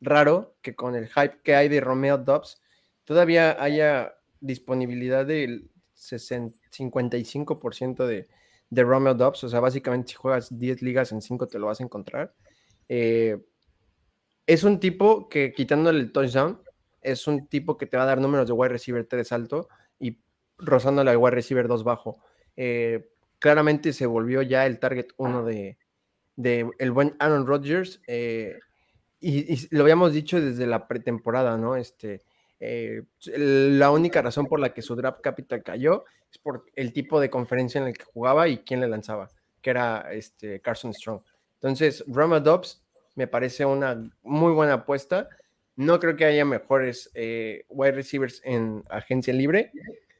raro 0.05 0.55
que 0.61 0.75
con 0.75 0.95
el 0.95 1.07
hype 1.07 1.41
que 1.43 1.55
hay 1.55 1.69
de 1.69 1.81
Romeo 1.81 2.17
Dobbs 2.17 2.61
todavía 3.03 3.61
haya 3.61 4.15
disponibilidad 4.39 5.25
del 5.25 5.69
55% 5.95 8.05
de, 8.05 8.27
de 8.69 8.83
Romeo 8.83 9.13
Dobbs. 9.13 9.43
O 9.43 9.49
sea, 9.49 9.59
básicamente 9.59 10.11
si 10.11 10.15
juegas 10.15 10.57
10 10.57 10.81
ligas 10.81 11.11
en 11.11 11.21
5 11.21 11.47
te 11.47 11.59
lo 11.59 11.67
vas 11.67 11.79
a 11.79 11.83
encontrar. 11.83 12.33
Eh, 12.87 13.43
es 14.45 14.63
un 14.63 14.79
tipo 14.79 15.27
que 15.27 15.53
quitándole 15.53 15.99
el 15.99 16.11
touchdown, 16.11 16.61
es 17.01 17.27
un 17.27 17.47
tipo 17.47 17.77
que 17.77 17.87
te 17.87 17.97
va 17.97 18.03
a 18.03 18.07
dar 18.07 18.21
números 18.21 18.47
de 18.47 18.53
wide 18.53 18.69
receiver 18.69 19.05
3 19.05 19.31
alto 19.31 19.67
y 19.99 20.19
rozándole 20.57 21.11
al 21.11 21.17
wide 21.17 21.35
receiver 21.35 21.67
2 21.67 21.83
bajo. 21.83 22.19
Eh, 22.55 23.09
claramente 23.39 23.93
se 23.93 24.05
volvió 24.05 24.41
ya 24.41 24.65
el 24.65 24.79
target 24.79 25.07
1 25.17 25.45
de, 25.45 25.77
de, 26.35 26.69
el 26.79 26.91
buen 26.91 27.15
Aaron 27.19 27.47
Rodgers. 27.47 28.01
Eh, 28.07 28.59
y, 29.25 29.67
lo 29.71 29.83
habíamos 29.83 30.13
dicho 30.13 30.39
desde 30.39 30.67
la 30.67 30.87
pretemporada, 30.87 31.57
¿no? 31.57 31.75
Este, 31.75 32.21
eh, 32.59 33.03
la 33.25 33.91
única 33.91 34.21
razón 34.21 34.45
por 34.45 34.59
la 34.59 34.73
que 34.73 34.81
su 34.81 34.95
draft 34.95 35.21
capital 35.21 35.63
cayó 35.63 36.05
es 36.31 36.37
por 36.37 36.65
el 36.75 36.93
tipo 36.93 37.19
de 37.19 37.29
conferencia 37.29 37.81
en 37.81 37.87
el 37.87 37.97
que 37.97 38.05
jugaba 38.05 38.47
y 38.47 38.59
quién 38.59 38.81
le 38.81 38.87
lanzaba, 38.87 39.29
que 39.61 39.69
era 39.71 40.11
este 40.11 40.59
Carson 40.61 40.93
Strong. 40.93 41.21
Entonces, 41.55 42.03
Rama 42.07 42.39
Dobbs 42.39 42.83
me 43.15 43.27
parece 43.27 43.65
una 43.65 44.09
muy 44.21 44.53
buena 44.53 44.73
apuesta. 44.73 45.27
No 45.75 45.99
creo 45.99 46.15
que 46.15 46.25
haya 46.25 46.45
mejores 46.45 47.09
eh, 47.15 47.65
wide 47.69 47.93
receivers 47.93 48.41
en 48.43 48.83
agencia 48.89 49.33
libre. 49.33 49.71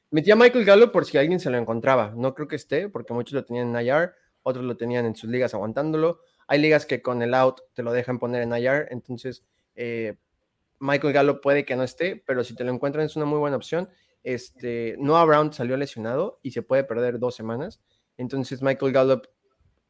Metí 0.10 0.32
a 0.32 0.36
Michael 0.36 0.66
Gallo 0.66 0.92
por 0.92 1.06
si 1.06 1.18
alguien 1.18 1.40
se 1.40 1.50
lo 1.50 1.58
encontraba. 1.58 2.14
No 2.16 2.34
creo 2.34 2.48
que 2.48 2.56
esté, 2.56 2.90
porque 2.90 3.14
muchos 3.14 3.34
lo 3.34 3.46
tenían 3.46 3.76
en 3.76 3.86
IR, 3.86 4.14
otros 4.44 4.66
lo 4.66 4.76
tenían 4.78 5.06
en 5.06 5.16
sus 5.16 5.30
ligas 5.30 5.54
aguantándolo. 5.54 6.22
Hay 6.48 6.60
ligas 6.60 6.86
que 6.86 7.02
con 7.02 7.22
el 7.22 7.34
out 7.34 7.62
te 7.74 7.84
lo 7.84 7.92
dejan 7.92 8.20
poner 8.20 8.44
en 8.44 8.56
IR, 8.56 8.88
entonces 8.92 9.44
eh, 9.76 10.16
Michael 10.80 11.14
Gallup 11.14 11.42
puede 11.42 11.66
que 11.66 11.76
no 11.76 11.84
esté, 11.84 12.22
pero 12.26 12.44
si 12.44 12.56
te 12.56 12.64
lo 12.64 12.72
encuentran 12.72 13.06
es 13.06 13.16
una 13.16 13.26
muy 13.26 13.40
buena 13.40 13.58
opción. 13.58 13.90
Este, 14.24 14.96
Noah 15.00 15.26
Brown 15.26 15.54
salió 15.54 15.78
lesionado 15.78 16.40
y 16.42 16.52
se 16.52 16.62
puede 16.62 16.84
perder 16.84 17.20
dos 17.20 17.36
semanas, 17.36 17.82
entonces 18.18 18.62
Michael 18.62 18.92
Gallup 18.92 19.28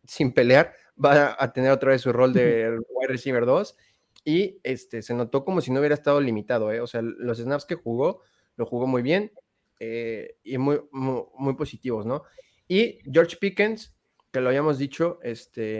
sin 0.06 0.34
pelear 0.34 0.74
va 1.04 1.36
a 1.38 1.52
tener 1.52 1.72
otra 1.72 1.92
vez 1.92 2.02
su 2.02 2.14
rol 2.14 2.34
de 2.34 2.70
wide 2.90 3.08
receiver 3.08 3.46
2 3.46 3.76
y 4.24 4.60
este, 4.64 5.02
se 5.02 5.14
notó 5.14 5.46
como 5.46 5.62
si 5.62 5.72
no 5.72 5.80
hubiera 5.80 5.96
estado 5.96 6.20
limitado, 6.20 6.72
¿eh? 6.72 6.82
o 6.82 6.88
sea, 6.88 7.02
los 7.02 7.38
snaps 7.38 7.66
que 7.66 7.76
jugó, 7.76 8.22
lo 8.56 8.66
jugó 8.66 8.88
muy 8.88 9.02
bien 9.02 9.32
eh, 9.80 10.38
y 10.44 10.58
muy, 10.58 10.82
muy, 10.92 11.24
muy, 11.38 11.56
positivos, 11.56 12.06
¿no? 12.06 12.24
Y 12.68 13.00
George 13.12 13.38
Pickens, 13.38 13.94
que 14.32 14.42
lo 14.42 14.50
habíamos 14.50 14.80
dicho, 14.80 15.20
este, 15.22 15.78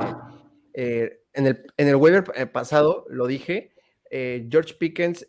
eh, 0.78 1.22
en, 1.34 1.48
el, 1.48 1.66
en 1.78 1.88
el 1.88 1.96
waiver 1.96 2.26
eh, 2.36 2.46
pasado, 2.46 3.06
lo 3.10 3.28
dije, 3.28 3.72
eh, 4.12 4.48
George 4.52 4.74
Pickens 4.76 5.28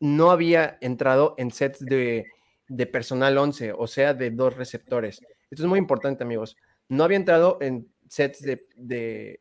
no 0.00 0.30
había 0.30 0.76
entrado 0.80 1.34
en 1.38 1.50
sets 1.52 1.78
de, 1.80 2.26
personal 2.92 3.38
11, 3.38 3.72
o 3.72 3.86
sea, 3.86 4.12
de 4.14 4.30
dos 4.30 4.56
receptores. 4.56 5.20
Esto 5.50 5.62
es 5.62 5.68
muy 5.68 5.78
importante, 5.78 6.24
amigos. 6.24 6.56
No 6.88 7.04
había 7.04 7.16
entrado 7.16 7.58
en 7.60 7.88
sets 8.08 8.42
de, 8.42 8.66
de, 8.76 9.40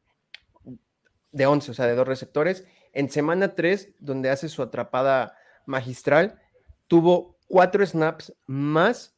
de 1.32 1.46
11, 1.46 1.72
o 1.72 1.74
sea, 1.74 1.88
de 1.88 1.96
dos 1.96 2.08
receptores. 2.08 2.66
En 2.94 3.10
semana 3.10 3.56
3, 3.56 3.96
donde 4.00 4.30
hace 4.30 4.50
su 4.50 4.62
atrapada 4.62 5.38
magistral, 5.66 6.40
tuvo 6.88 7.38
cuatro 7.48 7.86
snaps 7.86 8.34
más 8.46 9.16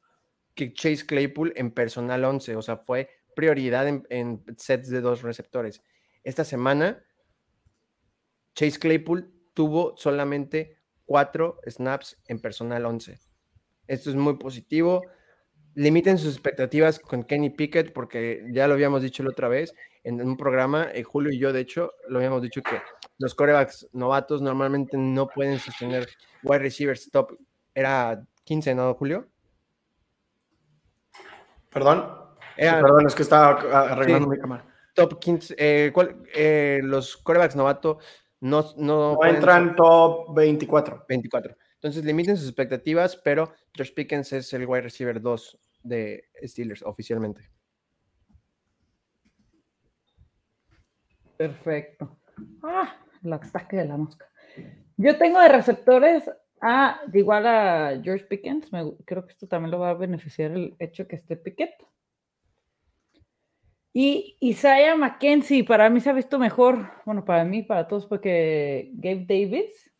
que 0.55 0.73
Chase 0.73 1.05
Claypool 1.05 1.53
en 1.55 1.71
personal 1.71 2.23
11, 2.23 2.55
o 2.55 2.61
sea, 2.61 2.77
fue 2.77 3.09
prioridad 3.35 3.87
en, 3.87 4.43
sets 4.57 4.89
de 4.89 5.01
dos 5.01 5.21
receptores. 5.21 5.81
Esta 6.23 6.43
semana, 6.43 7.03
Chase 8.55 8.79
Claypool 8.79 9.31
tuvo 9.53 9.95
solamente 9.97 10.77
cuatro 11.05 11.59
snaps 11.65 12.17
en 12.27 12.39
personal 12.39 12.85
11. 12.85 13.19
Esto 13.87 14.09
es 14.09 14.15
muy 14.15 14.37
positivo. 14.37 15.03
Limiten 15.75 16.17
sus 16.17 16.33
expectativas 16.33 16.99
con 16.99 17.23
Kenny 17.23 17.49
Pickett, 17.49 17.93
porque 17.93 18.45
ya 18.51 18.67
lo 18.67 18.73
habíamos 18.73 19.01
dicho 19.01 19.23
la 19.23 19.29
otra 19.29 19.47
vez 19.47 19.73
en 20.03 20.21
un 20.21 20.37
programa, 20.37 20.87
eh, 20.93 21.03
Julio 21.03 21.31
y 21.31 21.39
yo, 21.39 21.51
de 21.53 21.61
hecho, 21.61 21.91
lo 22.07 22.17
habíamos 22.19 22.41
dicho 22.41 22.61
que 22.61 22.81
los 23.17 23.35
corebacks 23.35 23.87
novatos 23.91 24.41
normalmente 24.41 24.97
no 24.97 25.27
pueden 25.27 25.59
sostener 25.59 26.07
wide 26.43 26.59
receivers 26.59 27.09
top. 27.11 27.37
Era 27.73 28.23
15, 28.45 28.75
¿no, 28.75 28.93
Julio? 28.93 29.27
Perdón. 31.69 32.05
perdón, 32.55 33.07
es 33.07 33.15
que 33.15 33.23
estaba 33.23 33.91
arreglando 33.91 34.27
mi 34.27 34.39
cámara. 34.39 34.65
Top 34.99 35.19
15. 35.19 35.55
Eh, 35.57 35.93
eh, 36.35 36.81
los 36.83 37.15
corebacks 37.15 37.55
novatos 37.55 38.03
no, 38.41 38.65
no, 38.77 39.17
entran 39.23 39.75
top 39.75 40.35
24. 40.35 41.05
24. 41.07 41.55
Entonces 41.75 42.03
limiten 42.03 42.35
sus 42.35 42.47
expectativas, 42.47 43.15
pero 43.15 43.53
Josh 43.77 43.93
Pickens 43.93 44.33
es 44.33 44.51
el 44.53 44.65
wide 44.65 44.81
receiver 44.81 45.21
2 45.21 45.59
de 45.83 46.25
Steelers 46.43 46.83
oficialmente. 46.83 47.49
Perfecto. 51.37 52.17
Ah, 52.61 52.97
el 53.23 53.31
ataque 53.31 53.77
de 53.77 53.85
la 53.85 53.95
mosca. 53.95 54.25
Yo 54.97 55.17
tengo 55.17 55.39
de 55.39 55.47
receptores 55.47 56.29
a 56.61 56.99
igual 57.13 57.47
a 57.47 58.01
George 58.03 58.25
Pickens. 58.25 58.69
creo 59.05 59.25
que 59.25 59.31
esto 59.31 59.47
también 59.47 59.71
lo 59.71 59.79
va 59.79 59.91
a 59.91 59.93
beneficiar 59.93 60.51
el 60.51 60.75
hecho 60.79 61.07
que 61.07 61.15
esté 61.15 61.37
Pickett. 61.37 61.71
Y 63.91 64.37
Isaiah 64.39 64.95
McKenzie, 64.95 65.63
para 65.63 65.89
mí 65.89 65.99
se 65.99 66.09
ha 66.09 66.13
visto 66.13 66.37
mejor, 66.37 66.91
bueno, 67.05 67.25
para 67.25 67.43
mí, 67.43 67.63
para 67.63 67.87
todos, 67.87 68.05
porque 68.05 68.91
Gabe 68.93 69.25
Davis. 69.27 69.91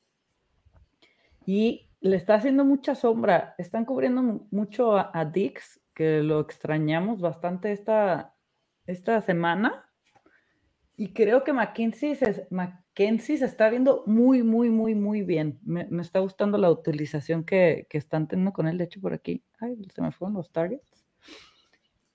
Y 1.46 1.90
le 2.02 2.16
está 2.16 2.36
haciendo 2.36 2.66
mucha 2.66 2.96
sombra. 2.96 3.56
Están 3.58 3.86
cubriendo 3.86 4.48
mucho 4.52 4.98
a, 4.98 5.26
Dix, 5.26 5.82
que 5.96 6.22
lo 6.22 6.40
extrañamos 6.40 7.20
bastante 7.20 7.72
esta, 7.72 8.36
esta 8.86 9.22
semana. 9.22 9.86
Y 10.96 11.14
creo 11.14 11.44
que 11.44 11.54
McKenzie 11.54 12.16
se, 12.16 12.48
se 13.38 13.46
está 13.46 13.70
viendo 13.70 14.04
muy, 14.06 14.44
muy, 14.44 14.70
muy, 14.70 14.94
muy 14.94 15.24
bien. 15.24 15.60
Me, 15.64 15.88
está 16.02 16.20
gustando 16.20 16.58
la 16.58 16.70
utilización 16.70 17.44
que, 17.44 17.88
que, 17.90 17.98
están 17.98 18.28
teniendo 18.28 18.54
con 18.54 18.68
él. 18.68 18.78
De 18.78 18.84
hecho, 18.84 19.02
por 19.02 19.14
aquí, 19.14 19.44
ay, 19.60 19.78
se 19.94 20.02
me 20.02 20.12
fueron 20.12 20.36
los 20.36 20.52
targets. 20.52 21.06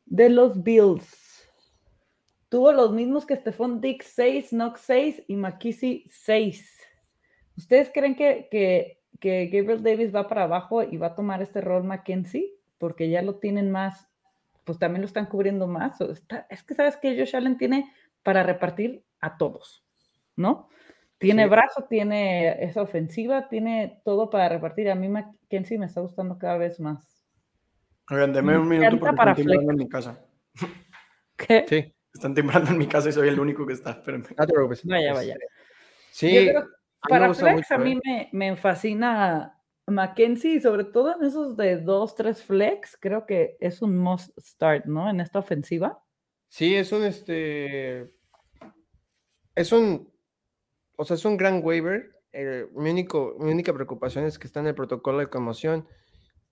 De 0.05 0.29
los 0.29 0.62
Bills. 0.62 1.24
Tuvo 2.55 2.71
los 2.71 2.93
mismos 2.93 3.27
que 3.27 3.35
Stephon 3.35 3.81
Dix 3.81 4.13
6, 4.15 4.51
Knox 4.51 4.81
6 4.83 5.25
y 5.27 5.35
McKissick 5.35 6.09
6. 6.09 6.87
¿Ustedes 7.57 7.91
creen 7.93 8.15
que, 8.15 8.47
que, 8.49 9.01
que, 9.19 9.47
Gabriel 9.47 9.83
Davis 9.83 10.15
va 10.15 10.29
para 10.29 10.45
abajo 10.45 10.85
y 10.85 10.97
va 10.97 11.09
a 11.09 11.15
tomar 11.17 11.43
este 11.43 11.61
rol 11.61 11.83
McKenzie? 11.83 12.55
Porque 12.79 13.11
ya 13.11 13.23
lo 13.23 13.41
tienen 13.41 13.73
más, 13.73 14.09
pues 14.63 14.79
también 14.79 15.01
lo 15.01 15.09
están 15.09 15.27
cubriendo 15.27 15.67
más. 15.67 16.01
es 16.01 16.63
que 16.63 16.75
sabes 16.75 16.97
que 16.97 17.19
Josh 17.19 17.35
Allen 17.35 17.59
tiene 17.59 17.93
para 18.23 18.45
repartir 18.45 19.03
a 19.21 19.37
todos, 19.37 19.85
¿no? 20.37 20.69
Tiene 21.19 21.49
brazo, 21.49 21.87
tiene 21.91 22.63
esa 22.63 22.83
ofensiva, 22.83 23.49
tiene 23.49 24.01
todo 24.05 24.31
para 24.31 24.49
repartir. 24.49 24.89
A 24.93 24.95
mí 24.95 25.09
McKenzie 25.09 25.77
me 25.77 25.87
está 25.87 26.03
gustando 26.03 26.39
cada 26.39 26.57
vez 26.59 26.79
más. 26.79 27.27
Oigan, 28.11 28.33
deme 28.33 28.57
un 28.57 28.69
minuto 28.69 28.97
porque 28.97 29.17
para 29.17 29.35
en 29.37 29.77
mi 29.77 29.89
casa. 29.89 30.25
¿Qué? 31.37 31.65
Sí. 31.69 31.94
Están 32.15 32.35
timbrando 32.35 32.71
en 32.71 32.79
mi 32.79 32.87
casa 32.87 33.09
y 33.09 33.12
soy 33.12 33.29
el 33.29 33.41
único 33.41 33.67
que 33.67 33.73
está. 33.73 33.91
Espérenme. 33.91 34.29
Vaya, 34.85 35.12
vaya. 35.12 35.37
Sí. 36.11 36.49
para 37.09 37.35
flex 37.35 37.71
a 37.73 37.79
mí 37.79 37.99
¿eh? 38.07 38.29
me, 38.33 38.51
me 38.51 38.57
fascina 38.57 39.61
Mackenzie, 39.87 40.61
sobre 40.61 40.85
todo 40.85 41.17
en 41.17 41.25
esos 41.25 41.57
de 41.57 41.79
dos, 41.79 42.15
tres 42.15 42.43
flex, 42.43 42.97
creo 42.99 43.27
que 43.27 43.57
es 43.61 43.83
un 43.83 43.97
must 43.99 44.31
start, 44.39 44.87
¿no? 44.87 45.11
En 45.11 45.21
esta 45.21 45.41
ofensiva. 45.41 46.03
Sí, 46.49 46.75
es 46.77 46.93
un 46.93 47.05
este. 47.05 48.15
Es 49.57 49.73
un. 49.73 50.12
O 50.97 51.05
sea, 51.05 51.17
es 51.17 51.25
un 51.25 51.37
gran 51.37 51.61
waiver. 51.65 52.12
Eh, 52.33 52.67
mi, 52.75 52.91
único, 52.91 53.37
mi 53.41 53.51
única 53.51 53.73
preocupación 53.75 54.25
es 54.25 54.39
que 54.39 54.47
está 54.47 54.61
en 54.61 54.69
el 54.69 54.75
protocolo 54.75 55.19
de 55.19 55.29
conmoción 55.29 55.87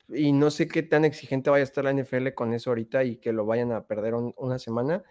y 0.08 0.32
no 0.32 0.50
sé 0.50 0.68
qué 0.68 0.82
tan 0.82 1.04
exigente 1.04 1.50
vaya 1.50 1.62
a 1.62 1.64
estar 1.64 1.84
la 1.84 1.92
NFL 1.92 2.30
con 2.34 2.52
eso 2.52 2.70
ahorita 2.70 3.02
y 3.04 3.16
que 3.16 3.32
lo 3.32 3.46
vayan 3.46 3.72
a 3.72 3.86
perder 3.86 4.14
una 4.14 4.58
semana 4.58 5.02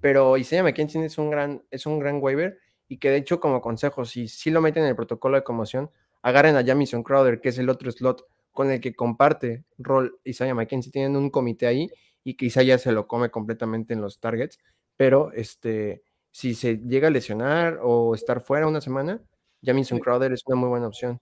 pero 0.00 0.36
Isaiah 0.36 0.62
McKenzie 0.62 1.04
es 1.04 1.18
un 1.18 1.30
gran, 1.30 1.62
es 1.70 1.86
un 1.86 1.98
gran 1.98 2.22
waiver 2.22 2.58
y 2.88 2.98
que 2.98 3.10
de 3.10 3.16
hecho 3.16 3.40
como 3.40 3.60
consejo, 3.60 4.04
si 4.04 4.28
sí 4.28 4.50
lo 4.50 4.60
meten 4.60 4.84
en 4.84 4.90
el 4.90 4.96
protocolo 4.96 5.36
de 5.36 5.44
conmoción, 5.44 5.90
agarren 6.22 6.56
a 6.56 6.64
Jamison 6.64 7.02
Crowder, 7.02 7.40
que 7.40 7.50
es 7.50 7.58
el 7.58 7.68
otro 7.68 7.90
slot 7.90 8.26
con 8.52 8.70
el 8.70 8.80
que 8.80 8.94
comparte 8.94 9.64
rol 9.76 10.18
Isaiah 10.24 10.54
McKenzie, 10.54 10.90
tienen 10.90 11.16
un 11.16 11.30
comité 11.30 11.66
ahí 11.66 11.88
y 12.24 12.34
que 12.34 12.46
Isaiah 12.46 12.78
se 12.78 12.92
lo 12.92 13.06
come 13.06 13.30
completamente 13.30 13.94
en 13.94 14.00
los 14.00 14.20
targets, 14.20 14.58
pero 14.96 15.32
este, 15.32 16.02
si 16.30 16.54
se 16.54 16.78
llega 16.78 17.08
a 17.08 17.10
lesionar 17.10 17.78
o 17.82 18.14
estar 18.14 18.40
fuera 18.40 18.66
una 18.66 18.80
semana, 18.80 19.22
Jamison 19.62 19.98
Crowder 19.98 20.32
es 20.32 20.42
una 20.46 20.56
muy 20.56 20.68
buena 20.68 20.88
opción. 20.88 21.20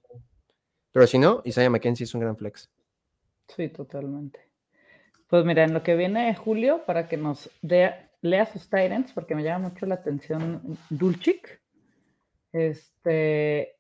Pero 0.93 1.07
si 1.07 1.19
no, 1.19 1.43
Isaiah 1.45 1.71
McKenzie 1.71 2.05
es 2.05 2.15
un 2.15 2.23
gran 2.23 2.37
flex. 2.37 2.71
Sí, 3.49 3.69
totalmente. 3.69 4.41
Pues 5.29 5.45
mira, 5.45 5.65
en 5.65 5.75
lo 5.75 5.83
que 5.83 5.97
viene 5.97 6.35
Julio, 6.37 6.85
para 6.87 7.09
que 7.09 7.17
nos 7.17 7.51
dé 7.61 8.06
lea 8.23 8.47
sus 8.47 8.69
Tyrants 8.69 9.13
porque 9.13 9.35
me 9.35 9.43
llama 9.43 9.69
mucho 9.69 9.87
la 9.87 9.97
atención 9.97 10.79
Dulcich. 10.91 11.61
Este, 12.53 13.77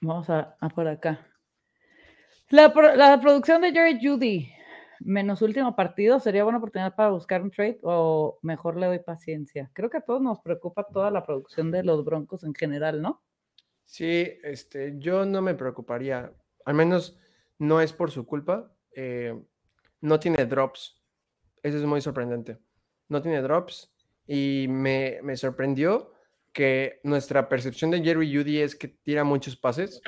vamos 0.00 0.30
a, 0.30 0.56
por 0.74 0.88
acá. 0.88 1.26
La, 2.50 2.72
producción 3.20 3.62
de 3.62 3.72
Jerry 3.72 3.98
Judy, 4.00 4.48
menos 5.00 5.42
último 5.42 5.74
partido, 5.74 6.20
¿sería 6.20 6.44
buena 6.44 6.58
oportunidad 6.58 6.94
para 6.94 7.10
buscar 7.10 7.42
un 7.42 7.50
trade 7.50 7.80
o 7.82 8.38
mejor 8.42 8.76
le 8.76 8.86
doy 8.86 8.98
paciencia? 9.00 9.70
Creo 9.72 9.90
que 9.90 9.98
a 9.98 10.02
todos 10.02 10.22
nos 10.22 10.40
preocupa 10.40 10.86
toda 10.86 11.10
la 11.10 11.24
producción 11.24 11.70
de 11.70 11.82
los 11.82 12.04
Broncos 12.04 12.44
en 12.44 12.54
general, 12.54 13.02
¿no? 13.02 13.22
Sí, 13.84 14.38
este, 14.42 14.94
yo 14.98 15.24
no 15.26 15.42
me 15.42 15.54
preocuparía, 15.54 16.32
al 16.64 16.74
menos 16.74 17.18
no 17.58 17.80
es 17.80 17.92
por 17.92 18.10
su 18.10 18.26
culpa, 18.26 18.72
eh, 18.94 19.38
no 20.00 20.18
tiene 20.18 20.44
drops, 20.46 21.02
eso 21.62 21.78
es 21.78 21.84
muy 21.84 22.00
sorprendente 22.00 22.58
no 23.08 23.22
tiene 23.22 23.42
drops 23.42 23.92
y 24.26 24.66
me, 24.68 25.20
sorprendió 25.36 26.12
que 26.52 27.00
nuestra 27.04 27.48
percepción 27.48 27.90
de 27.90 28.02
Jerry 28.02 28.34
Judy 28.34 28.60
es 28.60 28.74
que 28.74 28.88
tira 28.88 29.24
muchos 29.24 29.56
pases 29.56 30.00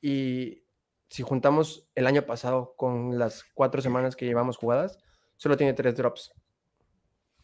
y 0.00 0.62
si 1.08 1.22
juntamos 1.22 1.88
el 1.94 2.06
año 2.06 2.22
pasado 2.22 2.74
con 2.76 3.18
las 3.18 3.44
cuatro 3.54 3.80
semanas 3.80 4.16
que 4.16 4.26
llevamos 4.26 4.56
jugadas, 4.56 4.98
solo 5.36 5.56
tiene 5.56 5.72
tres 5.72 5.96
drops. 5.96 6.32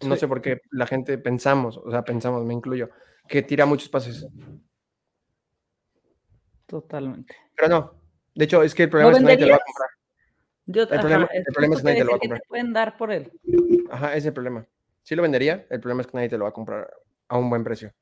No 0.01 0.17
sé 0.17 0.27
por 0.27 0.43
qué 0.43 0.61
la 0.71 0.87
gente 0.87 1.17
pensamos, 1.19 1.77
o 1.77 1.91
sea, 1.91 2.03
pensamos, 2.03 2.45
me 2.45 2.55
incluyo, 2.55 2.91
que 3.29 3.43
tira 3.43 3.67
muchos 3.67 3.89
pases. 3.89 4.27
Totalmente. 6.67 7.37
Pero 7.55 7.69
no, 7.69 7.95
de 8.35 8.45
hecho 8.45 8.63
es 8.63 8.75
que 8.75 8.85
el 8.85 8.91
problema 8.91 9.13
es 9.13 9.19
que 9.19 9.25
nadie 9.25 9.37
te 9.37 9.47
lo 9.47 9.51
va 9.51 9.57
a 9.57 9.65
comprar 9.65 9.91
el, 10.67 10.99
problema, 10.99 11.29
es 11.75 11.81
que 11.81 11.85
nadie 11.85 11.99
te 11.99 12.05
lo 12.05 12.11
va 12.11 12.17
a 12.17 12.21
comprar. 12.21 12.43
pueden 12.49 12.73
dar 12.73 12.97
por 12.97 13.13
él? 13.13 13.33
Ajá, 13.93 14.09
ese 14.09 14.19
es 14.19 14.27
el 14.27 14.33
problema. 14.33 14.67
Sí 15.03 15.15
lo 15.15 15.21
vendería, 15.21 15.67
el 15.69 15.79
problema 15.79 16.01
es 16.01 16.07
que 16.07 16.17
nadie 16.17 16.31
te 16.31 16.39
lo 16.39 16.45
va 16.45 16.51
a 16.51 16.55
comprar 16.55 16.91
a 17.29 17.37
un 17.37 17.51
buen 17.51 17.63
precio. 17.63 17.93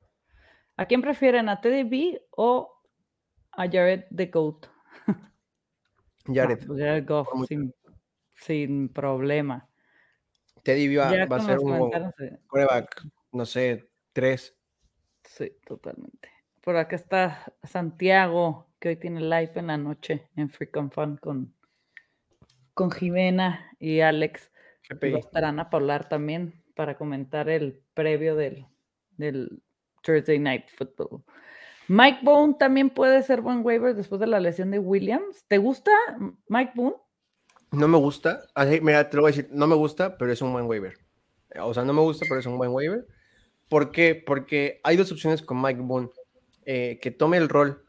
¿A 0.77 0.87
quién 0.87 1.03
prefieren? 1.03 1.49
¿A 1.49 1.61
Teddy 1.61 1.83
B 1.83 2.23
o 2.31 2.73
a 3.51 3.69
Jared 3.69 4.05
the 4.15 4.27
Goat? 4.27 4.67
Jared. 6.27 6.65
Pues 6.65 6.79
Jared 6.79 7.07
Goff, 7.09 7.29
sin, 8.35 8.89
problema. 8.89 9.69
Teddy 10.63 10.87
B 10.87 10.99
va, 10.99 11.37
a 11.37 11.41
ser 11.41 11.59
un 11.59 11.91
coreback, 12.47 13.05
no 13.33 13.45
sé, 13.45 13.91
tres. 14.13 14.57
Sí, 15.25 15.53
totalmente. 15.67 16.31
Por 16.61 16.77
acá 16.77 16.95
está 16.95 17.53
Santiago, 17.65 18.69
que 18.79 18.91
hoy 18.91 18.97
tiene 18.97 19.21
live 19.21 19.53
en 19.57 19.67
la 19.67 19.77
noche 19.77 20.29
en 20.37 20.51
Freakin' 20.51 20.93
Fun 20.93 21.17
con 21.17 21.53
con 22.81 22.91
Jimena 22.91 23.71
y 23.79 24.01
Alex. 24.01 24.50
Estarán 25.19 25.61
a 25.61 25.69
hablar 25.71 26.09
también 26.09 26.63
para 26.75 26.97
comentar 26.97 27.49
el 27.49 27.83
previo 27.95 28.37
del, 28.37 28.67
del 29.17 29.63
Thursday 30.03 30.39
Night 30.39 30.65
Football. 30.77 31.23
Mike 31.89 32.21
Boone 32.23 32.55
también 32.59 32.91
puede 32.91 33.23
ser 33.23 33.41
buen 33.41 33.65
waiver 33.65 33.95
después 33.95 34.21
de 34.21 34.27
la 34.27 34.39
lesión 34.39 34.71
de 34.71 34.79
Williams. 34.79 35.45
¿Te 35.49 35.59
gusta 35.59 35.91
Mike 36.49 36.73
Boone? 36.75 36.97
No 37.73 37.89
me 37.89 37.99
gusta. 37.99 38.41
mira, 38.83 39.09
te 39.09 39.17
lo 39.17 39.23
voy 39.23 39.33
a 39.33 39.35
decir, 39.35 39.49
no 39.53 39.67
me 39.67 39.75
gusta, 39.75 40.17
pero 40.17 40.33
es 40.33 40.41
un 40.41 40.53
buen 40.53 40.67
waiver. 40.67 40.95
O 41.61 41.75
sea, 41.75 41.85
no 41.85 41.93
me 41.93 42.01
gusta, 42.01 42.27
pero 42.29 42.41
es 42.41 42.47
un 42.47 42.59
buen 42.59 42.71
waiver. 42.71 43.07
¿Por 43.69 43.91
qué? 43.91 44.15
Porque 44.15 44.81
hay 44.85 44.97
dos 44.97 45.11
opciones 45.11 45.43
con 45.43 45.61
Mike 45.61 45.81
Boone. 45.81 46.11
Eh, 46.65 46.99
que 47.01 47.11
tome 47.11 47.37
el 47.37 47.49
rol 47.49 47.85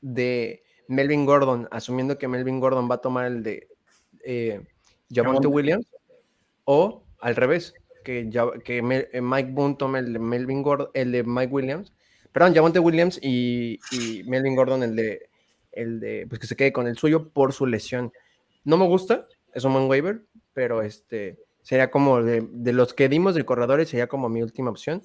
de 0.00 0.62
Melvin 0.86 1.26
Gordon, 1.26 1.68
asumiendo 1.70 2.18
que 2.18 2.28
Melvin 2.28 2.60
Gordon 2.60 2.88
va 2.88 2.96
a 2.96 3.00
tomar 3.00 3.26
el 3.26 3.42
de 3.42 3.68
eh, 4.24 4.64
Javonte 5.12 5.48
Williams, 5.48 5.86
o 6.70 7.02
al 7.20 7.34
revés, 7.34 7.72
que, 8.04 8.26
ya, 8.28 8.44
que 8.62 8.76
eh, 8.76 9.20
Mike 9.22 9.52
Boone 9.52 9.76
tome 9.76 10.00
el 10.00 10.12
de 10.12 10.18
Melvin 10.18 10.62
Gordon, 10.62 10.90
el 10.92 11.12
de 11.12 11.24
Mike 11.24 11.50
Williams, 11.50 11.94
perdón, 12.30 12.54
Javonte 12.54 12.78
Williams 12.78 13.18
y, 13.22 13.80
y, 13.90 14.22
Melvin 14.24 14.54
Gordon 14.54 14.82
el 14.82 14.94
de, 14.94 15.30
el 15.72 15.98
de, 15.98 16.26
pues 16.28 16.38
que 16.38 16.46
se 16.46 16.56
quede 16.56 16.70
con 16.74 16.86
el 16.86 16.98
suyo 16.98 17.30
por 17.30 17.54
su 17.54 17.64
lesión. 17.64 18.12
No 18.64 18.76
me 18.76 18.86
gusta, 18.86 19.26
es 19.54 19.64
un 19.64 19.72
buen 19.72 19.88
waiver, 19.88 20.26
pero 20.52 20.82
este 20.82 21.38
sería 21.62 21.90
como 21.90 22.22
de, 22.22 22.46
de 22.50 22.72
los 22.74 22.92
que 22.92 23.08
dimos 23.08 23.34
de 23.34 23.46
corredores, 23.46 23.88
sería 23.88 24.06
como 24.06 24.28
mi 24.28 24.42
última 24.42 24.68
opción. 24.68 25.00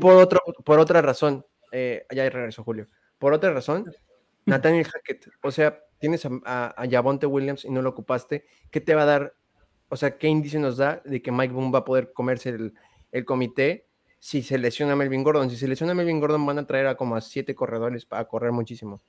Por, 0.00 0.14
otro, 0.14 0.40
por 0.64 0.78
otra 0.78 1.02
razón, 1.02 1.44
eh, 1.72 2.06
ya 2.14 2.30
regresó 2.30 2.62
Julio. 2.62 2.86
Por 3.18 3.32
otra 3.32 3.52
razón, 3.52 3.92
Nathaniel 4.46 4.86
Hackett, 4.86 5.28
o 5.42 5.50
sea, 5.50 5.80
tienes 5.98 6.24
a, 6.24 6.30
a, 6.44 6.88
Javonte 6.88 7.26
Williams 7.26 7.64
y 7.64 7.70
no 7.70 7.82
lo 7.82 7.90
ocupaste, 7.90 8.46
¿qué 8.70 8.80
te 8.80 8.94
va 8.94 9.02
a 9.02 9.06
dar? 9.06 9.34
O 9.88 9.96
sea, 9.96 10.18
¿qué 10.18 10.28
índice 10.28 10.58
nos 10.58 10.76
da 10.76 11.02
de 11.04 11.22
que 11.22 11.32
Mike 11.32 11.52
Boone 11.52 11.70
va 11.70 11.80
a 11.80 11.84
poder 11.84 12.12
comerse 12.12 12.50
el, 12.50 12.74
el 13.12 13.24
comité 13.24 13.86
si 14.18 14.42
se 14.42 14.58
lesiona 14.58 14.92
a 14.92 14.96
Melvin 14.96 15.22
Gordon? 15.22 15.50
Si 15.50 15.56
se 15.56 15.68
lesiona 15.68 15.92
a 15.92 15.94
Melvin 15.94 16.20
Gordon, 16.20 16.44
van 16.44 16.58
a 16.58 16.66
traer 16.66 16.86
a 16.86 16.96
como 16.96 17.16
a 17.16 17.20
siete 17.20 17.54
corredores 17.54 18.04
para 18.04 18.26
correr 18.26 18.52
muchísimo. 18.52 19.00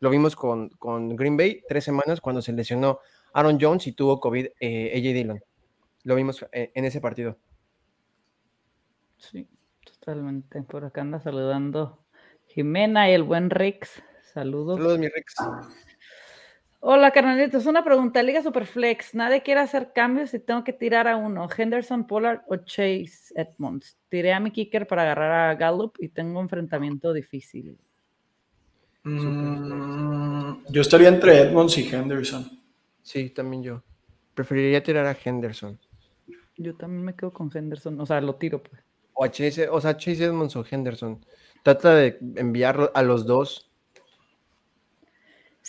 Lo 0.00 0.10
vimos 0.10 0.36
con, 0.36 0.68
con 0.70 1.16
Green 1.16 1.36
Bay 1.36 1.62
tres 1.68 1.84
semanas 1.84 2.20
cuando 2.20 2.40
se 2.40 2.52
lesionó 2.52 3.00
Aaron 3.32 3.58
Jones 3.60 3.86
y 3.86 3.92
tuvo 3.92 4.20
COVID 4.20 4.46
eh, 4.60 4.92
AJ 4.94 5.14
Dillon. 5.14 5.44
Lo 6.04 6.14
vimos 6.14 6.46
eh, 6.52 6.70
en 6.74 6.84
ese 6.84 7.00
partido. 7.00 7.36
Sí, 9.16 9.48
totalmente. 9.84 10.62
Por 10.62 10.84
acá 10.84 11.00
anda 11.00 11.18
saludando 11.18 12.04
Jimena 12.46 13.10
y 13.10 13.14
el 13.14 13.24
buen 13.24 13.50
Rex. 13.50 14.02
Saludos. 14.32 14.78
Saludos, 14.78 14.98
mi 15.00 15.08
Rex. 15.08 15.34
Hola, 16.80 17.10
carnalitos. 17.10 17.66
Una 17.66 17.82
pregunta. 17.82 18.22
Liga 18.22 18.40
Superflex. 18.40 19.14
Nadie 19.14 19.42
quiere 19.42 19.60
hacer 19.60 19.92
cambios 19.92 20.32
y 20.32 20.38
tengo 20.38 20.62
que 20.62 20.72
tirar 20.72 21.08
a 21.08 21.16
uno. 21.16 21.48
Henderson, 21.54 22.06
Pollard 22.06 22.42
o 22.46 22.56
Chase 22.56 23.32
Edmonds. 23.34 23.98
Tiré 24.08 24.32
a 24.32 24.38
mi 24.38 24.52
kicker 24.52 24.86
para 24.86 25.02
agarrar 25.02 25.50
a 25.50 25.54
Gallup 25.56 25.96
y 25.98 26.08
tengo 26.08 26.38
un 26.38 26.44
enfrentamiento 26.44 27.12
difícil. 27.12 27.76
Mm, 29.02 30.66
yo 30.70 30.80
estaría 30.80 31.08
entre 31.08 31.40
Edmonds 31.40 31.76
y 31.78 31.88
Henderson. 31.92 32.48
Sí, 33.02 33.30
también 33.30 33.64
yo. 33.64 33.82
Preferiría 34.34 34.80
tirar 34.80 35.06
a 35.06 35.16
Henderson. 35.22 35.80
Yo 36.56 36.76
también 36.76 37.04
me 37.04 37.14
quedo 37.16 37.32
con 37.32 37.50
Henderson. 37.52 38.00
O 38.00 38.06
sea, 38.06 38.20
lo 38.20 38.36
tiro, 38.36 38.62
pues. 38.62 38.80
O 39.14 39.24
a 39.24 39.30
Chase, 39.32 39.68
o 39.68 39.80
sea, 39.80 39.96
Chase 39.96 40.24
Edmonds 40.24 40.54
o 40.54 40.64
Henderson. 40.68 41.24
Trata 41.64 41.96
de 41.96 42.18
enviarlo 42.36 42.92
a 42.94 43.02
los 43.02 43.26
dos 43.26 43.67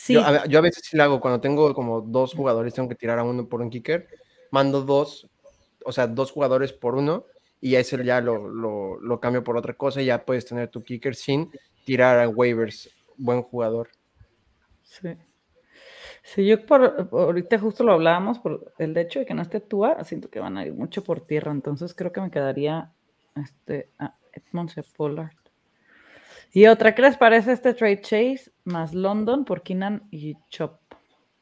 yo, 0.08 0.22
a, 0.24 0.62
veces 0.62 0.84
sí 0.86 0.98
lo 0.98 1.04
hago, 1.04 1.20
cuando 1.20 1.42
tengo 1.42 1.74
como 1.74 2.02
dos 2.02 2.34
jugadores, 2.34 2.74
tengo 2.74 2.90
que 2.90 2.96
tirar 2.96 3.20
a 3.20 3.24
uno 3.24 3.48
por 3.48 3.62
un 3.62 3.70
kicker, 3.70 4.08
mando 4.52 4.82
dos, 4.82 5.30
o 5.86 5.92
sea, 5.92 6.08
dos 6.08 6.32
jugadores 6.32 6.74
por 6.74 6.96
uno, 6.96 7.26
y 7.62 7.76
ese 7.76 8.04
ya 8.04 8.22
lo, 8.22 8.48
lo, 8.48 9.20
cambio 9.20 9.44
por 9.44 9.58
otra 9.58 9.74
cosa, 9.74 10.02
y 10.02 10.06
ya 10.06 10.26
puedes 10.26 10.46
tener 10.46 10.70
tu 10.70 10.84
kicker 10.84 11.16
sin 11.16 11.52
tirar 11.86 12.20
a 12.20 12.30
waivers, 12.30 12.90
buen 13.18 13.42
jugador. 13.42 13.90
Sí. 14.84 15.10
Sí, 16.24 16.46
yo 16.46 16.66
por, 16.66 17.10
ahorita 17.12 17.58
justo 17.60 17.84
lo 17.84 17.94
hablábamos, 17.94 18.40
por 18.40 18.74
el 18.78 18.96
hecho 18.98 19.20
de 19.20 19.26
que 19.26 19.34
no 19.34 19.42
esté 19.42 19.60
Tua, 19.60 20.04
siento 20.04 20.30
que 20.30 20.40
van 20.40 20.58
a 20.58 20.66
ir 20.66 20.74
mucho 20.74 21.04
por 21.04 21.22
tierra, 21.22 21.52
entonces 21.52 21.94
creo 21.94 22.12
que 22.12 22.22
me 22.22 22.30
quedaría 22.30 22.92
este, 23.36 23.90
a 23.98 24.16
Edmond 24.34 24.72
Pollard. 24.96 25.39
Y 26.52 26.66
otra, 26.66 26.96
¿qué 26.96 27.02
les 27.04 27.18
parece 27.18 27.52
este 27.52 27.74
trade 27.74 28.02
Chase 28.02 28.52
más 28.64 28.94
London 28.94 29.46
por 29.46 29.62
Keenan 29.62 30.08
y 30.10 30.36
Chop? 30.50 30.80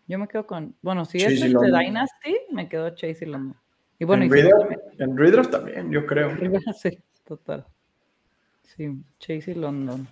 Yo 0.07 0.19
me 0.19 0.27
quedo 0.27 0.45
con, 0.45 0.75
bueno, 0.81 1.05
si 1.05 1.17
es 1.17 1.41
este 1.41 1.47
Dynasty, 1.47 2.35
me 2.51 2.67
quedo 2.67 2.89
Chase 2.91 3.19
y 3.21 3.25
London. 3.25 3.57
Y 3.99 4.05
bueno, 4.05 4.23
en, 4.23 5.17
Reader, 5.17 5.47
también, 5.47 5.91
yo 5.91 6.05
creo. 6.05 6.29
Sí, 6.81 6.99
total. 7.25 7.65
Sí, 8.63 8.91
Chase 9.19 9.51
y 9.51 9.55
London. 9.55 10.07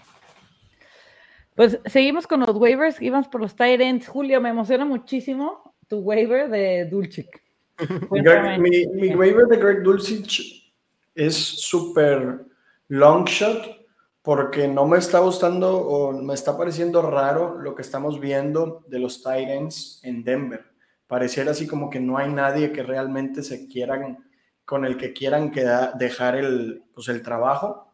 Pues 1.55 1.79
seguimos 1.85 2.27
con 2.27 2.41
los 2.41 2.55
waivers, 2.55 3.01
íbamos 3.01 3.27
por 3.27 3.41
los 3.41 3.55
tight 3.55 3.79
ends. 3.79 4.07
Julio, 4.07 4.41
me 4.41 4.49
emociona 4.49 4.85
muchísimo 4.85 5.75
tu 5.87 5.99
waiver 5.99 6.49
de 6.49 6.85
Dulcich. 6.85 7.29
mi, 8.59 8.87
mi, 8.87 9.15
waiver 9.15 9.45
de 9.47 9.57
Greg 9.57 9.83
Dulcich 9.83 10.73
es 11.13 11.35
súper 11.35 12.45
long 12.87 13.25
shot 13.25 13.84
porque 14.26 14.67
no 14.67 14.88
me 14.88 14.97
está 14.97 15.19
gustando 15.19 15.78
o 15.78 16.11
me 16.11 16.34
está 16.34 16.57
pareciendo 16.57 17.03
raro 17.03 17.59
lo 17.59 17.76
que 17.76 17.84
estamos 17.84 18.19
viendo 18.19 18.84
de 18.88 18.97
los 18.97 19.17
Titans 19.17 20.01
en 20.03 20.23
Denver. 20.23 20.65
Pareciera 21.05 21.51
así 21.51 21.67
como 21.67 21.91
que 21.91 21.99
no 21.99 22.17
hay 22.17 22.30
nadie 22.30 22.71
que 22.71 22.82
realmente 22.82 23.43
se 23.43 23.67
quieran, 23.67 24.28
con 24.65 24.84
el 24.84 24.97
que 24.97 25.13
quieran 25.13 25.51
dejar 25.99 26.36
el, 26.38 26.84
pues 26.95 27.07
el 27.09 27.21
trabajo. 27.21 27.93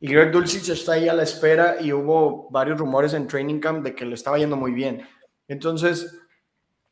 Y 0.00 0.08
Greg 0.08 0.32
Dulcich 0.32 0.70
está 0.70 0.92
ahí 0.92 1.06
a 1.06 1.12
la 1.12 1.22
espera 1.22 1.76
y 1.82 1.92
hubo 1.92 2.48
varios 2.50 2.78
rumores 2.78 3.12
en 3.12 3.28
Training 3.28 3.60
Camp 3.60 3.84
de 3.84 3.94
que 3.94 4.06
le 4.06 4.14
estaba 4.14 4.38
yendo 4.38 4.56
muy 4.56 4.72
bien. 4.72 5.06
Entonces, 5.48 6.18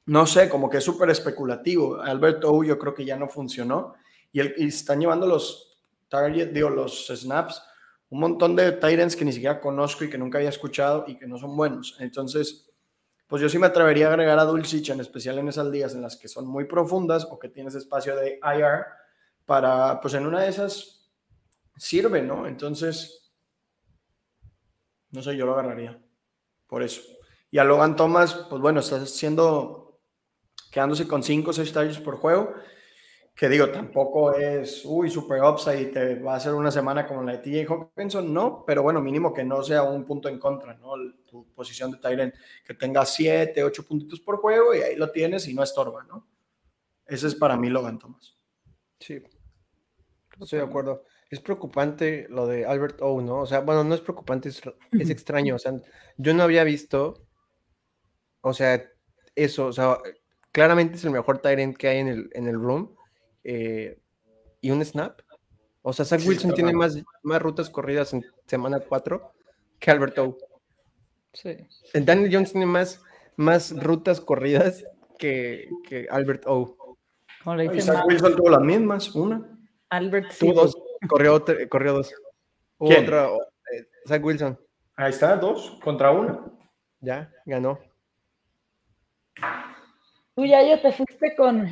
no 0.05 0.27
sé, 0.27 0.51
como 0.51 0.69
que 0.69 0.77
es 0.77 0.85
súper 0.85 1.09
especulativo. 1.09 2.03
Albert 2.03 2.45
O 2.45 2.63
yo 2.63 2.79
creo 2.79 2.95
que 2.95 3.07
ya 3.07 3.17
no 3.17 3.27
funcionó 3.27 3.95
y, 4.33 4.41
el, 4.41 4.55
y 4.59 4.67
están 4.67 5.01
llevando 5.01 5.27
los 5.27 5.81
target, 6.11 6.51
digo, 6.51 6.69
los 6.69 7.07
snaps 7.07 7.63
un 8.11 8.21
montón 8.21 8.57
de 8.57 8.73
Titans 8.73 9.17
que 9.17 9.25
ni 9.25 9.33
siquiera 9.33 9.61
conozco 9.61 10.05
y 10.05 10.11
que 10.11 10.19
nunca 10.19 10.39
había 10.39 10.51
escuchado 10.51 11.05
y 11.07 11.17
que 11.17 11.27
no 11.27 11.39
son 11.39 11.57
buenos. 11.57 11.97
Entonces, 12.01 12.69
pues 13.29 13.41
yo 13.41 13.49
sí 13.49 13.59
me 13.59 13.69
atrevería 13.69 14.09
a 14.09 14.11
agregar 14.11 14.39
a 14.39 14.45
Dulcich, 14.45 14.91
en 14.91 15.01
especial 15.01 15.39
en 15.39 15.49
esas 15.49 15.69
ligas 15.69 15.95
en 15.95 16.03
las 16.03 16.17
que 16.17 16.27
son 16.27 16.47
muy 16.47 16.65
profundas 16.65 17.27
o 17.31 17.39
que 17.39 17.49
tienes 17.49 17.77
espacio 17.77 18.17
de 18.17 18.41
IR, 18.43 18.85
para, 19.47 20.01
pues 20.01 20.15
en 20.15 20.27
una 20.27 20.41
de 20.41 20.49
esas 20.49 21.13
sirve, 21.77 22.21
¿no? 22.23 22.47
Entonces, 22.47 23.33
no 25.11 25.23
sé, 25.23 25.37
yo 25.37 25.47
lo 25.47 25.53
agarraría. 25.53 26.01
Por 26.67 26.83
eso. 26.83 27.03
Y 27.53 27.59
a 27.59 27.65
Logan 27.65 27.95
Thomas, 27.95 28.35
pues 28.49 28.61
bueno, 28.61 28.81
está 28.81 28.97
haciendo, 28.97 30.01
quedándose 30.71 31.07
con 31.07 31.23
5 31.23 31.51
o 31.51 31.53
6 31.53 31.73
targets 31.73 31.99
por 31.99 32.17
juego 32.17 32.55
que 33.41 33.49
digo, 33.49 33.71
tampoco 33.71 34.35
es, 34.35 34.83
uy, 34.85 35.09
super 35.09 35.43
upside 35.43 35.81
y 35.81 35.87
te 35.87 36.17
va 36.17 36.35
a 36.35 36.37
hacer 36.37 36.53
una 36.53 36.71
semana 36.71 37.07
como 37.07 37.23
la 37.23 37.39
de 37.39 37.39
TJ 37.39 37.73
Hawkinson, 37.73 38.35
no, 38.35 38.65
pero 38.67 38.83
bueno, 38.83 39.01
mínimo 39.01 39.33
que 39.33 39.45
no 39.45 39.63
sea 39.63 39.83
un 39.83 40.05
punto 40.05 40.29
en 40.29 40.39
contra, 40.39 40.75
¿no? 40.75 40.93
Tu 41.25 41.51
posición 41.55 41.91
de 41.91 41.97
Tyrant, 41.97 42.35
que 42.63 42.75
tenga 42.75 43.07
7, 43.07 43.65
8 43.65 43.87
puntitos 43.87 44.21
por 44.21 44.43
juego 44.43 44.75
y 44.75 44.83
ahí 44.83 44.95
lo 44.95 45.11
tienes 45.11 45.49
y 45.49 45.55
no 45.55 45.63
estorba, 45.63 46.05
¿no? 46.05 46.29
Ese 47.07 47.29
es 47.29 47.35
para 47.35 47.57
mí 47.57 47.71
Logan 47.71 47.99
Thomas. 47.99 48.37
Sí, 48.99 49.23
estoy 50.39 50.59
de 50.59 50.67
acuerdo. 50.67 51.05
Es 51.31 51.41
preocupante 51.41 52.27
lo 52.29 52.47
de 52.47 52.67
Albert 52.67 53.01
O, 53.01 53.23
¿no? 53.23 53.39
O 53.39 53.47
sea, 53.47 53.61
bueno, 53.61 53.85
no 53.85 53.95
es 53.95 54.03
preocupante, 54.03 54.51
es, 54.51 54.61
extraño. 54.93 55.55
O 55.55 55.59
sea, 55.59 55.81
yo 56.19 56.35
no 56.35 56.43
había 56.43 56.63
visto, 56.63 57.27
o 58.43 58.53
sea, 58.53 58.85
eso, 59.35 59.69
o 59.69 59.73
sea, 59.73 59.97
claramente 60.53 60.97
es 60.97 61.05
el 61.07 61.11
mejor 61.13 61.39
Tyrant 61.39 61.79
que 61.79 61.89
hay 61.89 61.99
en 62.01 62.09
el, 62.09 62.31
en 62.35 62.47
el 62.47 62.57
room 62.57 63.00
eh, 63.45 63.99
y 64.61 64.71
un 64.71 64.85
snap. 64.85 65.21
O 65.83 65.93
sea, 65.93 66.05
Zach 66.05 66.21
Wilson 66.27 66.55
tiene 66.55 66.73
más, 66.73 67.03
más 67.23 67.41
rutas 67.41 67.71
corridas 67.71 68.13
en 68.13 68.25
semana 68.47 68.81
4 68.81 69.33
que 69.79 69.91
Albert 69.91 70.19
O. 70.19 70.37
Sí. 71.33 71.57
Daniel 71.95 72.31
Jones 72.33 72.53
tiene 72.53 72.67
más, 72.67 73.03
más 73.37 73.73
rutas 73.83 74.21
corridas 74.21 74.85
que, 75.19 75.69
que 75.89 76.07
Albert 76.11 76.45
O. 76.47 76.77
Zach 77.81 78.07
Wilson 78.07 78.37
tuvo 78.37 78.51
las 78.51 78.61
mismas, 78.61 79.15
una. 79.15 79.59
Albert 79.89 80.37
tuvo 80.39 80.53
dos, 80.53 80.77
corrió, 81.09 81.43
corrió 81.69 81.95
dos. 81.95 82.15
¿Quién? 82.79 83.05
Otra, 83.05 83.29
eh, 83.73 83.87
Zach 84.07 84.23
Wilson. 84.23 84.59
Ahí 84.97 85.11
está, 85.11 85.37
dos 85.37 85.79
contra 85.83 86.11
uno. 86.11 86.59
Ya, 87.01 87.33
ganó. 87.47 87.79
Tú 90.35 90.45
ya 90.45 90.63
yo 90.63 90.81
te 90.81 90.93
fuiste 90.93 91.35
con 91.35 91.67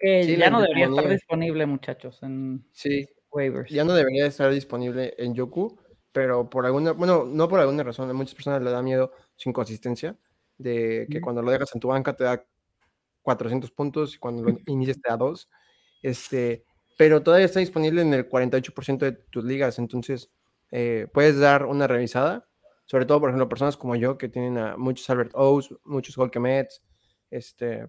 Ya 0.00 0.50
no 0.50 0.62
debería 0.62 0.86
estar 0.86 1.08
disponible, 1.08 1.66
muchachos, 1.66 2.22
en 2.22 2.64
sí. 2.72 3.08
waivers. 3.30 3.70
Ya 3.70 3.84
no 3.84 3.92
debería 3.92 4.26
estar 4.26 4.50
disponible 4.50 5.14
en 5.18 5.34
Yoku, 5.34 5.78
pero 6.12 6.48
por 6.48 6.66
alguna, 6.66 6.92
bueno, 6.92 7.24
no 7.24 7.48
por 7.48 7.60
alguna 7.60 7.82
razón, 7.82 8.08
a 8.10 8.12
muchas 8.12 8.34
personas 8.34 8.62
le 8.62 8.70
da 8.70 8.82
miedo 8.82 9.12
su 9.36 9.48
inconsistencia, 9.48 10.16
de 10.58 11.06
que 11.10 11.20
cuando 11.20 11.42
lo 11.42 11.50
dejas 11.50 11.74
en 11.74 11.80
tu 11.80 11.88
banca 11.88 12.14
te 12.14 12.24
da 12.24 12.44
400 13.22 13.70
puntos 13.70 14.14
y 14.14 14.18
cuando 14.18 14.42
lo 14.42 14.58
inicias 14.66 15.00
te 15.00 15.10
da 15.10 15.16
2. 15.16 15.48
Este, 16.02 16.64
pero 16.96 17.22
todavía 17.22 17.46
está 17.46 17.60
disponible 17.60 18.02
en 18.02 18.12
el 18.14 18.28
48% 18.28 18.98
de 18.98 19.12
tus 19.12 19.44
ligas, 19.44 19.78
entonces 19.78 20.30
eh, 20.70 21.06
puedes 21.12 21.38
dar 21.38 21.66
una 21.66 21.86
revisada, 21.86 22.48
sobre 22.86 23.06
todo, 23.06 23.20
por 23.20 23.30
ejemplo, 23.30 23.48
personas 23.48 23.76
como 23.76 23.96
yo 23.96 24.18
que 24.18 24.28
tienen 24.28 24.58
a 24.58 24.76
muchos 24.76 25.08
Albert 25.10 25.32
O's, 25.34 25.74
muchos 25.84 26.16
Holkemets, 26.18 26.82
este, 27.30 27.86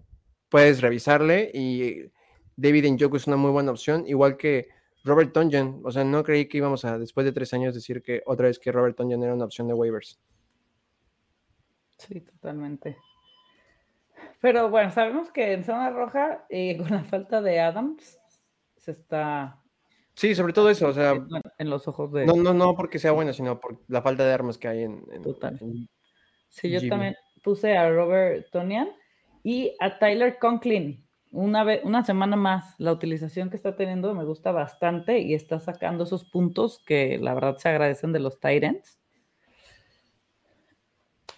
puedes 0.52 0.82
revisarle 0.82 1.50
y 1.54 2.12
David 2.56 2.84
Njoku 2.90 3.16
es 3.16 3.26
una 3.26 3.36
muy 3.36 3.50
buena 3.50 3.70
opción, 3.70 4.04
igual 4.06 4.36
que 4.36 4.68
Robert 5.02 5.32
Tonjan. 5.32 5.80
O 5.82 5.90
sea, 5.90 6.04
no 6.04 6.22
creí 6.22 6.46
que 6.46 6.58
íbamos 6.58 6.84
a, 6.84 6.98
después 6.98 7.24
de 7.24 7.32
tres 7.32 7.54
años, 7.54 7.74
decir 7.74 8.02
que 8.02 8.22
otra 8.26 8.48
vez 8.48 8.58
que 8.58 8.70
Robert 8.70 8.94
Tonjan 8.94 9.22
era 9.22 9.34
una 9.34 9.46
opción 9.46 9.66
de 9.66 9.72
waivers. 9.72 10.20
Sí, 11.96 12.20
totalmente. 12.20 12.98
Pero 14.42 14.68
bueno, 14.68 14.90
sabemos 14.90 15.30
que 15.30 15.54
en 15.54 15.64
zona 15.64 15.90
roja, 15.90 16.44
eh, 16.50 16.76
con 16.78 16.90
la 16.90 17.04
falta 17.04 17.40
de 17.40 17.58
Adams, 17.58 18.20
Pitts 18.74 18.88
está. 18.88 19.58
Sí, 20.14 20.34
sobre 20.34 20.52
todo 20.52 20.68
eso, 20.68 20.88
o 20.88 20.92
sea. 20.92 21.14
En 21.58 21.70
los 21.70 21.88
ojos 21.88 22.12
de. 22.12 22.26
No, 22.26 22.34
no, 22.34 22.52
no 22.52 22.74
porque 22.74 22.98
sea 22.98 23.12
bueno, 23.12 23.32
sino 23.32 23.58
por 23.58 23.80
la 23.88 24.02
falta 24.02 24.26
de 24.26 24.32
armas 24.34 24.58
que 24.58 24.68
hay 24.68 24.82
en. 24.82 25.22
Total. 25.22 25.58
sí, 26.50 26.70
yo 26.70 26.86
también 26.90 27.16
puse 27.42 27.74
a 27.74 27.90
Robert 27.90 28.50
Tonian 28.52 28.90
y 29.42 29.74
a 29.80 29.98
Tyler 29.98 30.38
Conklin. 30.38 31.06
Una, 31.30 31.64
vez, 31.64 31.80
una 31.84 32.04
semana 32.04 32.36
más, 32.36 32.74
la 32.78 32.92
utilización 32.92 33.48
que 33.48 33.56
está 33.56 33.74
teniendo 33.74 34.14
me 34.14 34.24
gusta 34.24 34.52
bastante 34.52 35.20
y 35.20 35.34
está 35.34 35.60
sacando 35.60 36.04
esos 36.04 36.24
puntos 36.24 36.82
que 36.86 37.18
la 37.18 37.32
verdad 37.32 37.56
se 37.56 37.70
agradecen 37.70 38.12
de 38.12 38.20
los 38.20 38.38
Titans. 38.38 38.98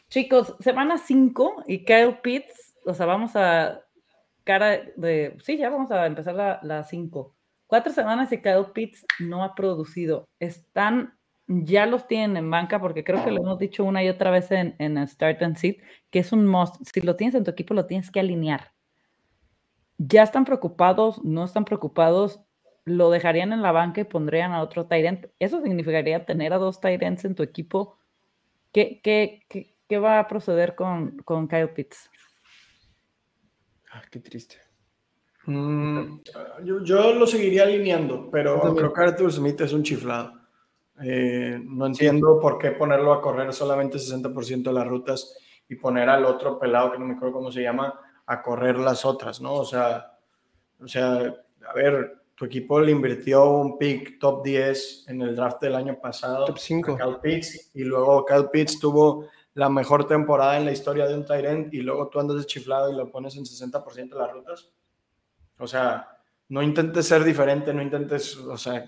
Chicos, 0.09 0.57
semana 0.61 0.99
5 0.99 1.65
y 1.67 1.85
Kyle 1.85 2.19
Pitts, 2.23 2.75
o 2.85 2.95
sea, 2.95 3.07
vamos 3.07 3.37
a 3.37 3.81
cara 4.45 4.81
de, 4.97 5.37
sí, 5.43 5.57
ya 5.57 5.71
vamos 5.71 5.91
a 5.91 6.07
empezar 6.07 6.61
la 6.63 6.85
5. 6.85 7.35
Cuatro 7.67 7.93
semanas 7.93 8.31
y 8.31 8.41
Kyle 8.41 8.67
Pitts 8.73 9.05
no 9.19 9.43
ha 9.43 9.55
producido. 9.55 10.29
Están, 10.39 11.19
ya 11.47 11.87
los 11.87 12.07
tienen 12.07 12.37
en 12.37 12.51
banca 12.51 12.81
porque 12.81 13.05
creo 13.05 13.25
que 13.25 13.31
lo 13.31 13.43
hemos 13.43 13.59
dicho 13.59 13.85
una 13.85 14.03
y 14.03 14.09
otra 14.09 14.31
vez 14.31 14.51
en, 14.51 14.75
en 14.79 15.07
Start 15.07 15.43
and 15.43 15.57
Sit, 15.57 15.81
que 16.11 16.21
es 16.21 16.33
un 16.33 16.47
must. 16.47 16.77
Si 16.93 17.01
lo 17.01 17.17
tienes 17.17 17.35
en 17.35 17.45
tu 17.45 17.51
equipo, 17.51 17.75
lo 17.75 17.87
tienes 17.87 18.11
que 18.11 18.21
alinear. 18.21 18.73
Ya 19.99 20.23
están 20.23 20.45
preocupados, 20.45 21.23
no 21.25 21.45
están 21.45 21.65
preocupados, 21.65 22.41
lo 22.85 23.11
dejarían 23.11 23.53
en 23.53 23.63
la 23.63 23.73
banca 23.73 24.01
y 24.01 24.05
pondrían 24.05 24.53
a 24.53 24.63
otro 24.63 24.87
Tyrant. 24.87 25.27
Eso 25.39 25.63
significaría 25.63 26.25
tener 26.25 26.53
a 26.53 26.59
dos 26.59 26.81
Tyrants 26.81 27.25
en 27.25 27.35
tu 27.35 27.43
equipo. 27.43 27.99
¿Qué, 28.73 29.01
qué, 29.03 29.45
qué, 29.49 29.75
¿Qué 29.89 29.99
va 29.99 30.19
a 30.19 30.29
proceder 30.29 30.75
con, 30.75 31.19
con 31.19 31.47
Kyle 31.47 31.69
Pitts? 31.69 32.11
Ah, 33.93 34.03
qué 34.11 34.19
triste. 34.19 34.57
Mm, 35.47 36.21
yo, 36.63 37.13
lo 37.13 37.27
seguiría 37.27 37.65
alineando, 37.65 38.31
pero 38.31 38.75
creo 38.75 38.93
que 38.93 39.01
Arthur 39.03 39.31
Smith 39.31 39.61
es 39.61 39.73
un 39.73 39.83
chiflado. 39.83 40.33
Eh, 41.03 41.61
no 41.65 41.87
entiendo 41.87 42.39
por 42.41 42.59
qué 42.59 42.71
ponerlo 42.71 43.13
a 43.13 43.21
correr 43.21 43.53
solamente 43.53 43.99
60% 43.99 44.63
de 44.63 44.73
las 44.73 44.87
rutas 44.87 45.37
y 45.69 45.75
poner 45.77 46.09
al 46.09 46.25
otro 46.25 46.59
pelado, 46.59 46.93
que 46.93 46.99
no 46.99 47.07
me 47.07 47.15
acuerdo 47.15 47.35
cómo 47.35 47.51
se 47.51 47.63
llama, 47.63 47.99
a 48.27 48.43
correr 48.43 48.79
las 48.79 49.05
otras, 49.05 49.41
¿no? 49.41 49.55
O 49.55 49.65
sea, 49.65 50.19
o 50.81 50.89
sea, 50.89 51.35
a 51.69 51.75
ver, 51.75 52.25
tu 52.35 52.45
equipo 52.45 52.81
le 52.81 52.93
invirtió 52.93 53.51
un 53.51 53.79
pick 53.79 54.19
top 54.19 54.45
10 54.45 55.07
en 55.09 55.23
el 55.23 55.37
draft 55.37 55.61
del 55.63 55.75
año 55.75 55.99
pasado. 56.01 56.45
Top 56.45 56.59
5. 56.59 56.97
Kyle 56.97 57.19
Pitts, 57.23 57.71
y 57.75 57.85
luego 57.85 58.25
Kyle 58.25 58.49
Pitts 58.51 58.79
tuvo 58.79 59.29
la 59.55 59.69
mejor 59.69 60.07
temporada 60.07 60.57
en 60.57 60.65
la 60.65 60.73
historia 60.73 61.07
de 61.07 61.15
un 61.15 61.25
Tyrant 61.25 61.73
y 61.73 61.81
luego 61.81 62.09
tú 62.09 62.19
andas 62.19 62.39
de 62.39 62.45
chiflado 62.45 62.91
y 62.91 62.97
lo 62.97 63.11
pones 63.11 63.37
en 63.37 63.45
60% 63.45 64.09
de 64.09 64.19
las 64.19 64.33
rutas. 64.33 64.71
O 65.59 65.67
sea, 65.67 66.09
no 66.49 66.63
intentes 66.63 67.07
ser 67.07 67.23
diferente, 67.23 67.73
no 67.73 67.81
intentes, 67.81 68.37
o 68.37 68.57
sea, 68.57 68.85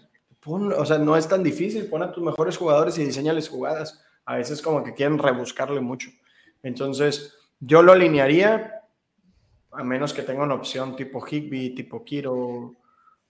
o 0.47 0.85
sea, 0.85 0.99
no 0.99 1.17
es 1.17 1.29
tan 1.29 1.43
difícil, 1.43 1.89
pon 1.89 2.03
a 2.03 2.13
tus 2.13 2.23
mejores 2.23 2.57
jugadores 2.57 2.99
y 2.99 3.05
diseñales 3.05 3.49
jugadas. 3.49 4.03
A 4.25 4.37
veces 4.37 4.63
como 4.63 4.83
que 4.83 4.95
quieren 4.95 5.19
rebuscarle 5.19 5.81
mucho. 5.81 6.11
Entonces, 6.63 7.37
yo 7.61 7.83
lo 7.83 7.93
alinearía, 7.93 8.83
a 9.71 9.85
menos 9.85 10.13
que 10.13 10.23
tenga 10.23 10.43
una 10.45 10.55
opción 10.55 10.97
tipo 10.97 11.25
Higby, 11.25 11.75
tipo 11.75 12.05
Kiro, 12.05 12.77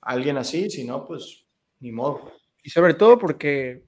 alguien 0.01 0.37
así, 0.37 0.71
si 0.71 0.85
no, 0.85 1.07
pues 1.07 1.47
ni 1.81 1.93
modo. 1.93 2.33
Y 2.63 2.71
sobre 2.71 2.95
todo 2.95 3.19
porque 3.19 3.85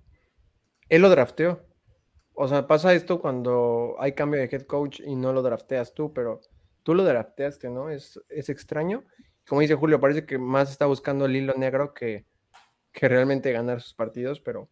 él 0.89 1.03
lo 1.03 1.09
drafteó. 1.09 1.65
O 2.35 2.47
sea, 2.47 2.67
pasa 2.67 2.95
esto 2.95 3.21
cuando 3.21 3.97
hay 3.99 4.13
cambio 4.13 4.41
de 4.41 4.49
head 4.51 4.63
coach 4.63 5.01
y 5.01 5.17
no 5.17 5.33
lo 5.33 5.43
drafteas 5.43 5.95
tú, 5.95 6.13
pero 6.13 6.41
tú 6.83 6.95
lo 6.95 7.05
drafteaste, 7.05 7.69
¿no? 7.69 7.91
Es, 7.91 8.21
es 8.29 8.49
extraño. 8.49 9.05
Como 9.47 9.61
dice 9.61 9.75
Julio, 9.75 10.01
parece 10.01 10.25
que 10.25 10.39
más 10.39 10.71
está 10.71 10.87
buscando 10.87 11.25
el 11.25 11.35
hilo 11.35 11.55
negro 11.55 11.95
que, 11.95 12.27
que 12.93 13.09
realmente 13.09 13.53
ganar 13.53 13.81
sus 13.81 13.95
partidos, 13.95 14.41
pero 14.41 14.69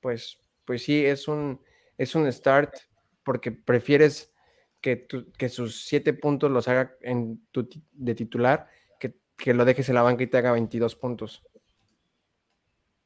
pues, 0.00 0.40
pues 0.64 0.82
sí, 0.82 1.04
es 1.04 1.28
un, 1.28 1.60
es 1.96 2.14
un 2.14 2.30
start 2.32 2.74
porque 3.22 3.52
prefieres 3.52 4.32
que, 4.80 5.06
que 5.36 5.48
sus 5.48 5.84
siete 5.84 6.12
puntos 6.12 6.50
los 6.50 6.68
haga 6.68 6.96
en 7.00 7.46
tu, 7.50 7.68
de 7.92 8.14
titular 8.14 8.68
que, 8.98 9.16
que 9.36 9.54
lo 9.54 9.64
dejes 9.64 9.88
en 9.88 9.96
la 9.96 10.02
banca 10.02 10.22
y 10.22 10.28
te 10.28 10.38
haga 10.38 10.52
22 10.52 10.96
puntos. 10.96 11.42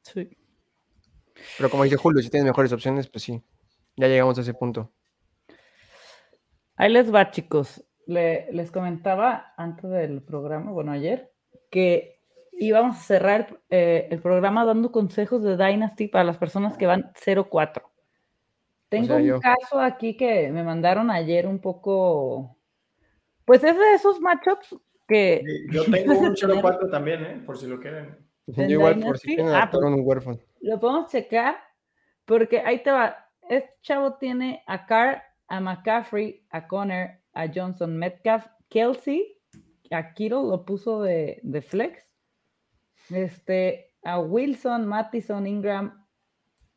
Sí. 0.03 0.37
Pero 1.57 1.71
como 1.71 1.85
dice 1.85 1.97
Julio, 1.97 2.23
si 2.23 2.31
tienes 2.31 2.47
mejores 2.47 2.73
opciones, 2.73 3.09
pues 3.09 3.25
sí. 3.25 3.43
Ya 3.97 4.09
llegamos 4.09 4.39
a 4.39 4.43
ese 4.43 4.55
punto. 4.55 4.93
Ahí 6.77 6.91
les 6.93 7.13
va, 7.13 7.31
chicos. 7.31 7.85
les 8.07 8.71
comentaba 8.71 9.55
antes 9.57 9.91
del 9.91 10.23
programa, 10.23 10.73
bueno, 10.73 10.93
ayer, 10.93 11.33
que 11.71 12.22
íbamos 12.67 12.97
a 12.97 13.01
cerrar 13.01 13.61
eh, 13.71 14.09
el 14.11 14.21
programa 14.21 14.65
dando 14.65 14.93
consejos 14.93 15.43
de 15.43 15.57
Dynasty 15.57 16.09
para 16.09 16.25
las 16.25 16.39
personas 16.39 16.77
que 16.77 16.87
van 16.87 17.13
0-4. 17.15 17.83
Tengo 18.89 19.17
un 19.17 19.41
caso 19.41 19.81
aquí 19.81 20.17
que 20.17 20.51
me 20.51 20.63
mandaron 20.63 21.11
ayer 21.11 21.47
un 21.47 21.61
poco. 21.61 22.57
Pues 23.45 23.65
es 23.65 23.77
de 23.77 23.95
esos 23.95 24.21
matchups 24.21 24.77
que. 25.09 25.43
yo 25.71 25.85
tengo 25.85 26.13
un 26.19 26.35
0-4 26.35 26.91
también, 26.91 27.25
¿eh? 27.25 27.43
por 27.45 27.57
si 27.57 27.67
lo 27.67 27.81
quieren. 27.81 28.17
Yo 28.47 28.65
igual, 28.65 29.01
por 29.01 29.19
si 29.19 29.29
quieren 29.29 29.49
ah, 29.49 29.69
pues, 29.71 29.83
un 29.83 30.01
huérfano. 30.05 30.39
Lo 30.61 30.79
podemos 30.79 31.11
checar, 31.11 31.57
porque 32.27 32.61
ahí 32.61 32.83
te 32.83 32.91
va 32.91 33.23
este 33.49 33.75
chavo 33.83 34.15
tiene 34.15 34.63
a 34.67 34.87
Carr, 34.87 35.23
a 35.49 35.61
McCaffrey, 35.61 36.47
a 36.51 36.67
Conner, 36.67 37.21
a 37.35 37.47
Johnson, 37.53 37.97
Metcalf, 37.97 38.47
Kelsey, 38.69 39.39
a 39.91 40.15
Kittle 40.15 40.45
lo 40.45 40.65
puso 40.65 41.03
de, 41.03 41.41
flex, 41.69 42.09
este, 43.11 43.93
a 44.05 44.19
Wilson, 44.19 44.87
Mattison, 44.87 45.47
Ingram. 45.47 46.07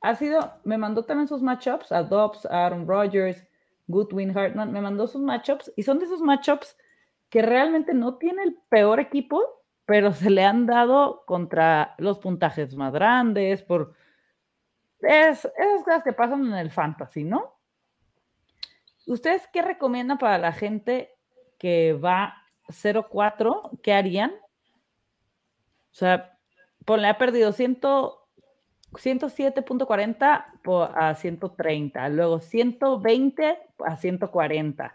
Ha 0.02 0.16
sido, 0.16 0.54
me 0.64 0.78
mandó 0.78 1.04
también 1.04 1.28
sus 1.28 1.42
matchups, 1.42 1.92
a 1.92 2.04
Dobbs, 2.04 2.46
a 2.46 2.66
Aaron 2.66 2.88
Rodgers, 2.88 3.46
Goodwin, 3.88 4.36
Hartman, 4.38 4.72
me 4.72 4.82
mandó 4.82 5.08
sus 5.08 5.22
matchups 5.22 5.72
y 5.76 5.84
son 5.84 6.00
de 6.00 6.06
esos 6.06 6.22
matchups 6.22 6.78
que 7.30 7.42
realmente 7.42 7.94
no 7.94 8.18
tiene 8.18 8.44
el 8.44 8.58
peor 8.70 9.00
equipo, 9.00 9.42
pero 9.86 10.14
se 10.14 10.30
le 10.30 10.44
han 10.44 10.66
dado 10.66 11.24
contra 11.26 11.96
los 11.98 12.20
puntajes 12.20 12.76
más 12.76 12.94
grandes, 12.94 13.62
por 13.62 13.94
es, 15.02 15.46
esas 15.46 15.84
cosas 15.84 16.04
que 16.04 16.14
pasan 16.14 16.46
en 16.48 16.54
el 16.54 16.72
fantasy, 16.72 17.24
¿no? 17.24 17.56
¿Ustedes 19.06 19.48
qué 19.54 19.62
recomiendan 19.62 20.18
para 20.18 20.38
la 20.38 20.52
gente 20.52 21.16
que 21.60 21.94
va 21.94 22.36
0-4? 22.70 23.80
¿Qué 23.84 23.94
harían? 23.94 24.34
O 25.96 25.98
sea, 25.98 26.38
le 26.98 27.08
ha 27.08 27.18
perdido 27.18 27.54
107.40 27.54 30.46
a 30.94 31.16
130, 31.16 32.10
luego 32.10 32.42
120 32.42 33.58
a 33.80 33.96
140, 33.96 34.94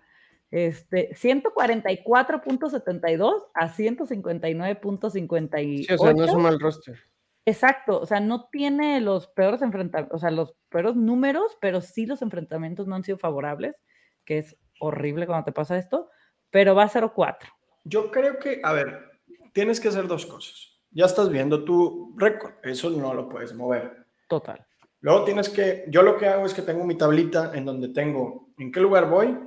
este, 0.51 1.15
144.72 1.15 3.47
a 3.55 3.69
159.58. 3.71 5.87
Sí, 5.87 5.91
o 5.91 5.97
sea, 5.97 6.13
no 6.13 6.25
es 6.25 6.33
un 6.33 6.43
mal 6.43 6.61
roster. 6.61 6.99
Exacto, 7.47 7.99
o 7.99 8.05
sea, 8.05 8.21
no 8.21 8.51
tiene 8.51 9.01
los 9.01 9.27
peores 9.29 9.63
enfrentamientos, 9.63 10.15
o 10.15 10.19
sea, 10.19 10.31
los 10.31 10.53
peores 10.69 10.97
números, 10.97 11.57
pero 11.63 11.81
sí 11.81 12.05
los 12.05 12.21
enfrentamientos 12.21 12.87
no 12.87 12.97
han 12.97 13.05
sido 13.05 13.17
favorables, 13.17 13.83
que 14.27 14.37
es 14.37 14.59
horrible 14.79 15.27
cuando 15.27 15.47
te 15.47 15.53
pasa 15.53 15.79
esto, 15.79 16.11
pero 16.51 16.75
va 16.75 16.83
a 16.83 16.91
0-4. 16.91 17.39
Yo 17.85 18.11
creo 18.11 18.39
que, 18.39 18.61
a 18.63 18.75
ver, 18.75 19.09
tienes 19.55 19.81
que 19.81 19.89
hacer 19.89 20.07
dos 20.07 20.27
cosas. 20.27 20.70
Ya 20.91 21.07
estás 21.07 21.29
viendo 21.29 21.65
tu 21.65 22.15
récord, 22.17 22.55
eso 22.63 22.91
no 22.91 23.15
lo 23.15 23.29
puedes 23.29 23.55
mover. 23.55 24.07
Total. 24.29 24.67
Luego 25.01 25.25
tienes 25.25 25.49
que, 25.49 25.85
yo 25.89 26.03
lo 26.03 26.17
que 26.17 26.27
hago 26.27 26.45
es 26.45 26.53
que 26.53 26.63
tengo 26.63 26.85
mi 26.85 26.97
tablita 26.97 27.53
en 27.55 27.65
donde 27.65 27.89
tengo 27.89 28.49
en 28.59 28.71
qué 28.71 28.81
lugar 28.81 29.09
voy 29.09 29.39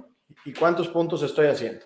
y 0.46 0.54
cuántos 0.54 0.88
puntos 0.88 1.22
estoy 1.22 1.48
haciendo. 1.48 1.86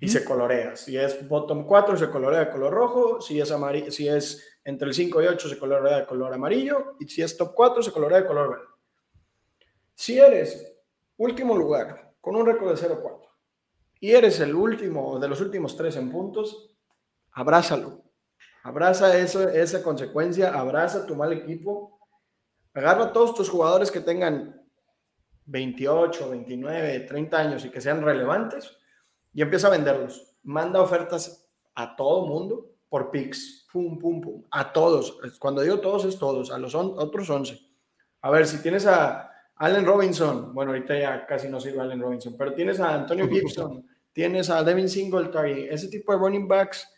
Y 0.00 0.08
se 0.08 0.24
colorea. 0.24 0.76
Si 0.76 0.96
es 0.96 1.28
bottom 1.28 1.66
4, 1.66 1.96
se 1.96 2.08
colorea 2.08 2.40
de 2.40 2.50
color 2.50 2.72
rojo. 2.72 3.20
Si 3.20 3.40
es, 3.40 3.50
amarillo, 3.50 3.90
si 3.90 4.08
es 4.08 4.58
entre 4.68 4.88
el 4.88 4.94
5 4.94 5.22
y 5.22 5.26
8 5.26 5.48
se 5.48 5.58
colorea 5.58 6.00
de 6.00 6.06
color 6.06 6.34
amarillo 6.34 6.96
y 7.00 7.08
si 7.08 7.22
es 7.22 7.36
top 7.38 7.54
4 7.54 7.82
se 7.82 7.90
colorea 7.90 8.20
de 8.20 8.26
color 8.26 8.50
verde. 8.50 8.64
Si 9.94 10.18
eres 10.18 10.76
último 11.16 11.56
lugar 11.56 12.12
con 12.20 12.36
un 12.36 12.44
récord 12.44 12.78
de 12.78 12.88
0-4 12.88 13.28
y 13.98 14.12
eres 14.12 14.38
el 14.40 14.54
último 14.54 15.18
de 15.18 15.26
los 15.26 15.40
últimos 15.40 15.74
tres 15.74 15.96
en 15.96 16.10
puntos, 16.10 16.76
abrázalo. 17.32 18.04
Abraza 18.62 19.16
eso, 19.18 19.48
esa 19.48 19.82
consecuencia, 19.82 20.52
abraza 20.52 21.06
tu 21.06 21.14
mal 21.14 21.32
equipo, 21.32 22.00
agarra 22.74 23.04
a 23.04 23.12
todos 23.12 23.34
tus 23.34 23.48
jugadores 23.48 23.90
que 23.90 24.00
tengan 24.00 24.60
28, 25.46 26.30
29, 26.30 27.00
30 27.00 27.38
años 27.38 27.64
y 27.64 27.70
que 27.70 27.80
sean 27.80 28.02
relevantes 28.02 28.76
y 29.32 29.42
empieza 29.42 29.68
a 29.68 29.70
venderlos. 29.70 30.36
Manda 30.42 30.80
ofertas 30.80 31.48
a 31.74 31.96
todo 31.96 32.26
mundo 32.26 32.72
por 32.88 33.10
picks. 33.10 33.66
Pum, 33.72 33.98
pum, 33.98 34.20
pum. 34.20 34.44
A 34.50 34.72
todos. 34.72 35.18
Cuando 35.38 35.62
digo 35.62 35.80
todos 35.80 36.04
es 36.04 36.18
todos. 36.18 36.50
A 36.50 36.58
los 36.58 36.74
otros 36.74 37.28
11. 37.28 37.58
A 38.22 38.30
ver, 38.30 38.46
si 38.46 38.60
tienes 38.62 38.86
a 38.86 39.30
Allen 39.56 39.86
Robinson. 39.86 40.52
Bueno, 40.54 40.72
ahorita 40.72 40.98
ya 40.98 41.26
casi 41.26 41.48
no 41.48 41.60
sirve 41.60 41.80
Allen 41.80 42.00
Robinson. 42.00 42.34
Pero 42.36 42.54
tienes 42.54 42.80
a 42.80 42.94
Antonio 42.94 43.28
Gibson. 43.30 43.86
tienes 44.12 44.50
a 44.50 44.62
Devin 44.62 44.88
Singletary. 44.88 45.68
Ese 45.70 45.88
tipo 45.88 46.12
de 46.12 46.18
running 46.18 46.48
backs 46.48 46.88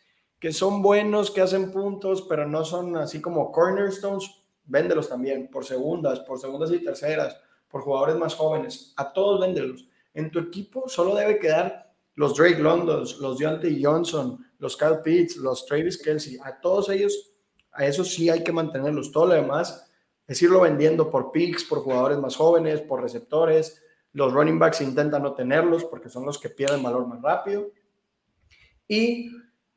que 0.41 0.53
son 0.53 0.81
buenos, 0.81 1.31
que 1.31 1.43
hacen 1.43 1.71
puntos, 1.71 2.23
pero 2.23 2.49
no 2.49 2.65
son 2.65 2.97
así 2.97 3.21
como 3.21 3.53
cornerstones, 3.53 4.43
véndelos 4.65 5.09
también 5.09 5.49
por 5.51 5.67
segundas, 5.67 6.21
por 6.21 6.41
segundas 6.41 6.73
y 6.73 6.83
terceras, 6.83 7.37
por 7.69 7.83
jugadores 7.83 8.17
más 8.17 8.35
jóvenes. 8.35 8.95
A 8.97 9.13
todos 9.13 9.41
véndelos. 9.41 9.87
En 10.15 10.31
tu 10.31 10.39
equipo 10.39 10.89
solo 10.89 11.15
debe 11.15 11.39
quedar 11.39 11.93
los 12.15 12.35
Drake 12.35 12.59
Londons, 12.59 13.19
los 13.19 13.39
Deontay 13.39 13.83
Johnson, 13.83 14.45
los 14.59 14.77
Kyle 14.77 15.01
Pitts, 15.05 15.37
los 15.37 15.67
Travis 15.67 15.99
Kelsey. 16.03 16.39
A 16.43 16.59
todos 16.59 16.89
ellos, 16.89 17.33
a 17.73 17.85
esos 17.85 18.09
sí 18.09 18.31
hay 18.31 18.43
que 18.43 18.53
mantenerlos. 18.53 19.13
Todo 19.13 19.27
lo 19.27 19.35
demás 19.35 19.91
es 20.27 20.41
irlo 20.43 20.61
vendiendo 20.61 21.11
por 21.11 21.33
picks, 21.33 21.65
por 21.65 21.81
jugadores 21.81 22.19
más 22.19 22.35
jóvenes, 22.35 22.81
por 22.81 23.03
receptores. 23.03 23.83
Los 24.13 24.33
running 24.33 24.59
backs 24.59 24.81
intentan 24.81 25.23
no 25.23 25.35
tenerlos 25.35 25.85
porque 25.85 26.09
son 26.09 26.25
los 26.25 26.39
que 26.39 26.49
pierden 26.49 26.83
valor 26.83 27.07
más 27.07 27.21
rápido. 27.21 27.71
Y 28.89 29.31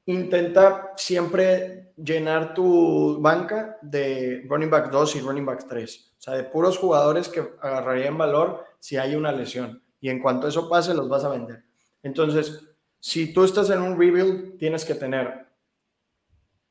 intenta 0.06 0.94
siempre 0.96 1.94
llenar 1.96 2.54
tu 2.54 3.20
banca 3.22 3.78
de 3.82 4.46
running 4.48 4.70
back 4.70 4.92
2 4.92 5.16
y 5.16 5.22
running 5.22 5.46
back 5.46 5.66
3. 5.68 6.14
O 6.18 6.22
sea, 6.22 6.34
de 6.36 6.44
puros 6.44 6.78
jugadores 6.78 7.30
que 7.30 7.44
agarrarían 7.62 8.18
valor 8.18 8.64
si 8.80 8.98
hay 8.98 9.16
una 9.16 9.32
lesión. 9.32 9.82
Y 10.00 10.10
en 10.10 10.22
cuanto 10.22 10.48
eso 10.48 10.70
pase, 10.70 10.94
los 10.94 11.08
vas 11.08 11.24
a 11.24 11.30
vender. 11.30 11.64
Entonces, 12.02 12.68
si 13.00 13.34
tú 13.34 13.44
estás 13.44 13.70
en 13.70 13.82
un 13.82 13.98
rebuild, 13.98 14.58
tienes 14.58 14.86
que 14.86 14.96
tener 14.96 15.48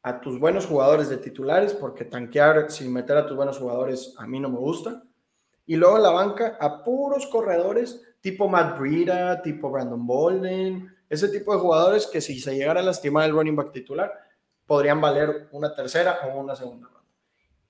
a 0.03 0.21
tus 0.21 0.39
buenos 0.39 0.67
jugadores 0.67 1.09
de 1.09 1.17
titulares, 1.17 1.75
porque 1.75 2.05
tanquear 2.05 2.71
sin 2.71 2.93
meter 2.93 3.17
a 3.17 3.27
tus 3.27 3.37
buenos 3.37 3.59
jugadores 3.59 4.15
a 4.19 4.27
mí 4.27 4.41
no 4.41 4.51
me 4.51 4.59
gusta. 4.59 5.03
Y 5.65 5.77
luego 5.77 5.97
en 5.97 6.03
la 6.03 6.11
banca 6.11 6.59
a 6.61 6.83
puros 6.83 7.27
corredores 7.27 8.03
tipo 8.21 8.49
Matt 8.49 8.79
Breida, 8.79 9.43
tipo 9.43 9.71
Brandon 9.71 10.07
Bolden, 10.07 10.89
ese 11.13 11.29
tipo 11.29 11.53
de 11.53 11.61
jugadores 11.61 12.07
que 12.07 12.23
si 12.23 12.41
se 12.41 12.57
llegara 12.57 12.81
a 12.81 12.83
lastimar 12.83 13.27
el 13.29 13.33
running 13.33 13.55
back 13.55 13.71
titular, 13.71 14.11
podrían 14.67 14.99
valer 14.99 15.49
una 15.53 15.75
tercera 15.75 16.21
o 16.25 16.41
una 16.41 16.57
segunda 16.57 16.89
ronda. 16.89 17.07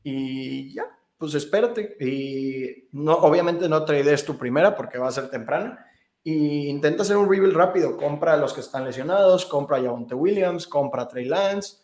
Y 0.05 0.72
ya, 0.72 0.86
pues 1.18 1.34
espérate. 1.34 1.97
Y 1.99 2.88
no, 2.93 3.14
obviamente 3.14 3.68
no 3.68 3.84
trades 3.84 4.24
tu 4.24 4.38
primera 4.38 4.76
porque 4.76 4.97
va 4.97 5.09
a 5.09 5.12
ser 5.12 5.28
temprana. 5.28 5.84
Y 6.22 6.68
intenta 6.68 7.03
hacer 7.03 7.16
un 7.16 7.28
rebuild 7.28 7.57
rápido. 7.57 7.97
Compra 7.97 8.34
a 8.34 8.36
los 8.36 8.53
que 8.53 8.61
están 8.61 8.84
lesionados, 8.84 9.45
compra 9.47 9.78
a 9.78 9.82
Javonte 9.82 10.14
Williams, 10.14 10.68
compra 10.68 11.03
a 11.03 11.09
Trey 11.09 11.24
Lance. 11.24 11.78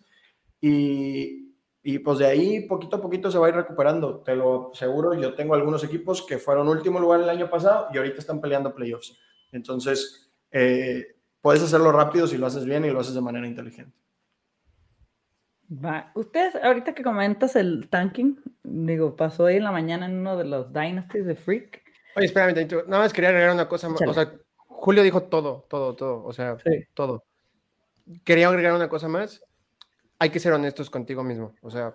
Y, 0.60 1.56
y 1.82 1.98
pues 1.98 2.18
de 2.18 2.26
ahí 2.26 2.68
poquito 2.68 2.98
a 2.98 3.02
poquito 3.02 3.32
se 3.32 3.38
va 3.38 3.46
a 3.46 3.50
ir 3.50 3.56
recuperando. 3.56 4.20
Te 4.20 4.36
lo 4.36 4.70
aseguro, 4.72 5.12
yo 5.14 5.34
tengo 5.34 5.56
algunos 5.56 5.82
equipos 5.82 6.22
que 6.22 6.38
fueron 6.38 6.68
último 6.68 7.00
lugar 7.00 7.20
el 7.20 7.28
año 7.28 7.50
pasado 7.50 7.88
y 7.92 7.96
ahorita 7.98 8.18
están 8.20 8.40
peleando 8.40 8.72
playoffs. 8.72 9.18
Entonces, 9.50 10.30
eh, 10.52 11.17
puedes 11.40 11.62
hacerlo 11.62 11.92
rápido 11.92 12.26
si 12.26 12.36
lo 12.36 12.46
haces 12.46 12.64
bien 12.64 12.84
y 12.84 12.90
lo 12.90 13.00
haces 13.00 13.14
de 13.14 13.20
manera 13.20 13.46
inteligente. 13.46 13.96
Va. 15.70 16.10
Ustedes, 16.14 16.56
ahorita 16.56 16.94
que 16.94 17.02
comentas 17.02 17.54
el 17.56 17.88
tanking, 17.90 18.40
digo, 18.62 19.16
pasó 19.16 19.46
ahí 19.46 19.56
en 19.56 19.64
la 19.64 19.72
mañana 19.72 20.06
en 20.06 20.18
uno 20.18 20.36
de 20.36 20.44
los 20.44 20.72
Dynasties 20.72 21.26
de 21.26 21.34
Freak. 21.34 21.82
Oye, 22.16 22.26
espérame, 22.26 22.66
nada 22.86 23.02
más 23.02 23.12
quería 23.12 23.30
agregar 23.30 23.52
una 23.52 23.68
cosa 23.68 23.88
más. 23.88 24.00
O 24.00 24.14
sea, 24.14 24.32
Julio 24.66 25.02
dijo 25.02 25.24
todo, 25.24 25.66
todo, 25.68 25.94
todo. 25.94 26.24
O 26.24 26.32
sea, 26.32 26.56
todo. 26.94 27.24
Quería 28.24 28.48
agregar 28.48 28.72
una 28.72 28.88
cosa 28.88 29.08
más. 29.08 29.44
Hay 30.18 30.30
que 30.30 30.40
ser 30.40 30.52
honestos 30.52 30.88
contigo 30.88 31.22
mismo. 31.22 31.54
O 31.60 31.70
sea, 31.70 31.94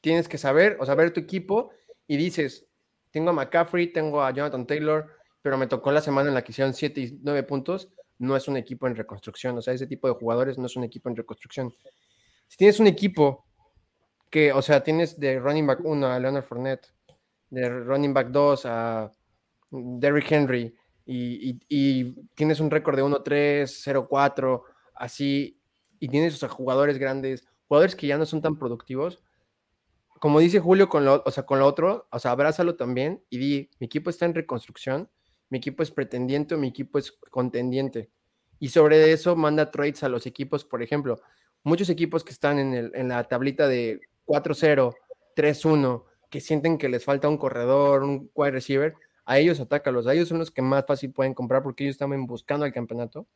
tienes 0.00 0.28
que 0.28 0.36
saber, 0.36 0.76
o 0.80 0.84
sea, 0.84 0.94
ver 0.94 1.12
tu 1.12 1.20
equipo 1.20 1.70
y 2.08 2.16
dices, 2.16 2.66
tengo 3.12 3.30
a 3.30 3.32
McCaffrey, 3.32 3.92
tengo 3.92 4.22
a 4.22 4.32
Jonathan 4.32 4.66
Taylor, 4.66 5.06
pero 5.42 5.56
me 5.56 5.68
tocó 5.68 5.92
la 5.92 6.00
semana 6.00 6.28
en 6.28 6.34
la 6.34 6.42
que 6.42 6.52
hicieron 6.52 6.74
7 6.74 7.00
y 7.00 7.20
9 7.22 7.44
puntos 7.44 7.92
no 8.18 8.36
es 8.36 8.48
un 8.48 8.56
equipo 8.56 8.86
en 8.86 8.96
reconstrucción. 8.96 9.56
O 9.58 9.62
sea, 9.62 9.74
ese 9.74 9.86
tipo 9.86 10.08
de 10.08 10.14
jugadores 10.14 10.58
no 10.58 10.66
es 10.66 10.76
un 10.76 10.84
equipo 10.84 11.08
en 11.08 11.16
reconstrucción. 11.16 11.72
Si 12.46 12.56
tienes 12.56 12.80
un 12.80 12.86
equipo 12.86 13.44
que, 14.30 14.52
o 14.52 14.62
sea, 14.62 14.82
tienes 14.82 15.18
de 15.18 15.38
running 15.38 15.66
back 15.66 15.80
1 15.84 16.06
a 16.06 16.18
Leonard 16.18 16.44
Fournette, 16.44 16.88
de 17.50 17.68
running 17.68 18.14
back 18.14 18.28
2 18.28 18.66
a 18.66 19.12
Derrick 19.70 20.30
Henry, 20.30 20.74
y, 21.08 21.54
tienes 22.34 22.60
un 22.60 22.70
récord 22.70 22.96
de 22.96 23.04
1-3, 23.04 24.08
0-4, 24.08 24.62
así, 24.94 25.60
y 26.00 26.08
tienes 26.08 26.42
o 26.42 26.48
jugadores 26.48 26.98
grandes, 26.98 27.46
jugadores 27.68 27.94
que 27.94 28.06
ya 28.06 28.18
no 28.18 28.26
son 28.26 28.42
tan 28.42 28.58
productivos, 28.58 29.22
como 30.20 30.40
dice 30.40 30.60
Julio 30.60 30.88
con 30.88 31.04
lo, 31.04 31.22
o 31.24 31.30
sea, 31.30 31.44
con 31.44 31.58
lo 31.58 31.66
otro, 31.66 32.08
o 32.10 32.18
sea, 32.18 32.30
abrázalo 32.32 32.76
también 32.76 33.22
y 33.30 33.38
di, 33.38 33.70
mi 33.78 33.86
equipo 33.86 34.10
está 34.10 34.24
en 34.24 34.34
reconstrucción, 34.34 35.10
mi 35.48 35.58
equipo 35.58 35.82
es 35.82 35.90
pretendiente 35.90 36.54
o 36.54 36.58
mi 36.58 36.68
equipo 36.68 36.98
es 36.98 37.12
contendiente. 37.30 38.10
Y 38.58 38.68
sobre 38.68 39.12
eso 39.12 39.36
manda 39.36 39.70
trades 39.70 40.02
a 40.02 40.08
los 40.08 40.26
equipos, 40.26 40.64
por 40.64 40.82
ejemplo, 40.82 41.20
muchos 41.62 41.88
equipos 41.88 42.24
que 42.24 42.32
están 42.32 42.58
en, 42.58 43.08
la 43.08 43.24
tablita 43.24 43.68
de 43.68 44.00
4-0, 44.26 44.94
3-1, 45.36 46.04
que 46.30 46.40
sienten 46.40 46.78
que 46.78 46.88
les 46.88 47.04
falta 47.04 47.28
un 47.28 47.38
corredor, 47.38 48.02
un 48.02 48.30
wide 48.34 48.52
receiver, 48.52 48.94
a 49.24 49.38
ellos 49.38 49.60
atácalos, 49.60 50.06
a 50.06 50.14
ellos 50.14 50.28
son 50.28 50.38
los 50.38 50.50
que 50.50 50.62
más 50.62 50.84
fácil 50.86 51.12
pueden 51.12 51.34
comprar 51.34 51.62
porque 51.62 51.84
ellos 51.84 51.94
están 51.94 52.26
buscando 52.26 52.64
el 52.64 52.72
campeonato. 52.72 53.26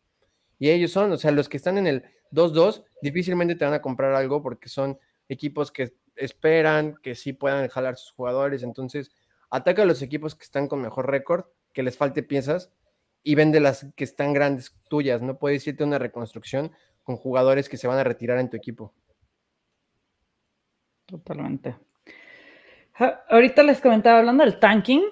Y 0.58 0.70
ellos 0.70 0.92
son, 0.92 1.10
o 1.12 1.16
sea, 1.16 1.30
los 1.32 1.48
que 1.48 1.56
están 1.56 1.78
en 1.78 1.86
el 1.86 2.04
2-2, 2.32 2.84
difícilmente 3.02 3.56
te 3.56 3.64
van 3.64 3.74
a 3.74 3.82
comprar 3.82 4.14
algo 4.14 4.42
porque 4.42 4.68
son 4.68 4.98
equipos 5.28 5.72
que 5.72 5.94
esperan 6.16 6.96
que 7.02 7.14
sí 7.14 7.32
puedan 7.32 7.68
jalar 7.68 7.96
sus 7.96 8.12
jugadores. 8.12 8.62
Entonces, 8.62 9.10
ataca 9.50 9.82
a 9.82 9.86
los 9.86 10.02
equipos 10.02 10.34
que 10.34 10.44
están 10.44 10.68
con 10.68 10.80
mejor 10.80 11.10
récord 11.10 11.46
que 11.72 11.82
les 11.82 11.96
falte 11.96 12.22
piezas 12.22 12.72
y 13.22 13.34
vende 13.34 13.60
las 13.60 13.86
que 13.96 14.04
están 14.04 14.32
grandes 14.32 14.74
tuyas. 14.88 15.22
No 15.22 15.38
puedes 15.38 15.66
irte 15.66 15.82
a 15.82 15.86
una 15.86 15.98
reconstrucción 15.98 16.72
con 17.02 17.16
jugadores 17.16 17.68
que 17.68 17.76
se 17.76 17.88
van 17.88 17.98
a 17.98 18.04
retirar 18.04 18.38
en 18.38 18.50
tu 18.50 18.56
equipo. 18.56 18.94
Totalmente. 21.06 21.76
Ahorita 23.28 23.62
les 23.62 23.80
comentaba 23.80 24.18
hablando 24.18 24.44
del 24.44 24.58
tanking. 24.58 25.02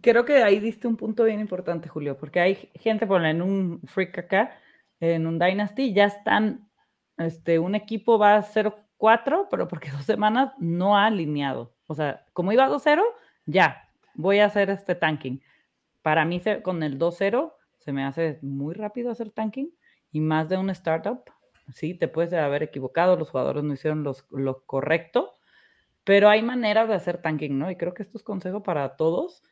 Creo 0.00 0.24
que 0.24 0.42
ahí 0.42 0.58
diste 0.58 0.88
un 0.88 0.96
punto 0.96 1.24
bien 1.24 1.40
importante, 1.40 1.88
Julio, 1.88 2.16
porque 2.18 2.40
hay 2.40 2.70
gente, 2.74 3.06
por 3.06 3.24
en 3.24 3.42
un 3.42 3.80
freak 3.86 4.18
acá, 4.18 4.58
en 5.00 5.26
un 5.26 5.38
Dynasty, 5.38 5.92
ya 5.92 6.06
están, 6.06 6.68
este, 7.16 7.58
un 7.58 7.74
equipo 7.74 8.18
va 8.18 8.36
a 8.36 8.42
0-4, 8.42 9.48
pero 9.50 9.68
porque 9.68 9.90
dos 9.90 10.04
semanas 10.04 10.52
no 10.58 10.96
ha 10.96 11.06
alineado. 11.06 11.74
O 11.86 11.94
sea, 11.94 12.24
como 12.32 12.52
iba 12.52 12.64
a 12.64 12.70
2-0, 12.70 13.02
ya, 13.46 13.83
voy 14.14 14.38
a 14.38 14.46
hacer 14.46 14.70
este 14.70 14.94
tanking. 14.94 15.42
Para 16.02 16.24
mí, 16.24 16.40
con 16.62 16.82
el 16.82 16.98
2-0, 16.98 17.54
se 17.78 17.92
me 17.92 18.04
hace 18.04 18.38
muy 18.42 18.74
rápido 18.74 19.10
hacer 19.10 19.30
tanking 19.30 19.70
y 20.12 20.20
más 20.20 20.48
de 20.48 20.56
un 20.56 20.70
startup. 20.70 21.22
Sí, 21.72 21.94
te 21.94 22.08
puedes 22.08 22.32
haber 22.34 22.62
equivocado, 22.62 23.16
los 23.16 23.30
jugadores 23.30 23.64
no 23.64 23.72
hicieron 23.72 24.04
lo 24.04 24.64
correcto, 24.66 25.34
pero 26.04 26.28
hay 26.28 26.42
maneras 26.42 26.88
de 26.88 26.94
hacer 26.94 27.22
tanking, 27.22 27.58
¿no? 27.58 27.70
Y 27.70 27.76
creo 27.76 27.94
que 27.94 28.02
esto 28.02 28.18
es 28.18 28.24
consejo 28.24 28.62
para 28.62 28.96
todos. 28.96 29.42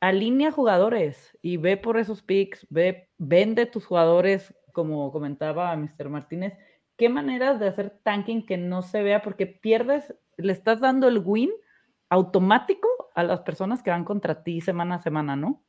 Alinea 0.00 0.50
jugadores 0.50 1.36
y 1.42 1.56
ve 1.56 1.76
por 1.76 1.98
esos 1.98 2.22
picks, 2.22 2.66
ve, 2.70 3.10
vende 3.18 3.66
tus 3.66 3.84
jugadores, 3.84 4.54
como 4.72 5.10
comentaba 5.12 5.76
Mr. 5.76 6.08
Martínez, 6.08 6.54
qué 6.96 7.08
maneras 7.08 7.60
de 7.60 7.68
hacer 7.68 7.98
tanking 8.02 8.46
que 8.46 8.56
no 8.56 8.82
se 8.82 9.02
vea 9.02 9.22
porque 9.22 9.46
pierdes, 9.46 10.14
le 10.36 10.52
estás 10.52 10.80
dando 10.80 11.08
el 11.08 11.18
win 11.18 11.50
automático 12.08 12.88
a 13.14 13.22
las 13.22 13.40
personas 13.40 13.82
que 13.82 13.90
van 13.90 14.04
contra 14.04 14.42
ti 14.42 14.60
semana 14.60 14.96
a 14.96 15.02
semana, 15.02 15.36
¿no? 15.36 15.64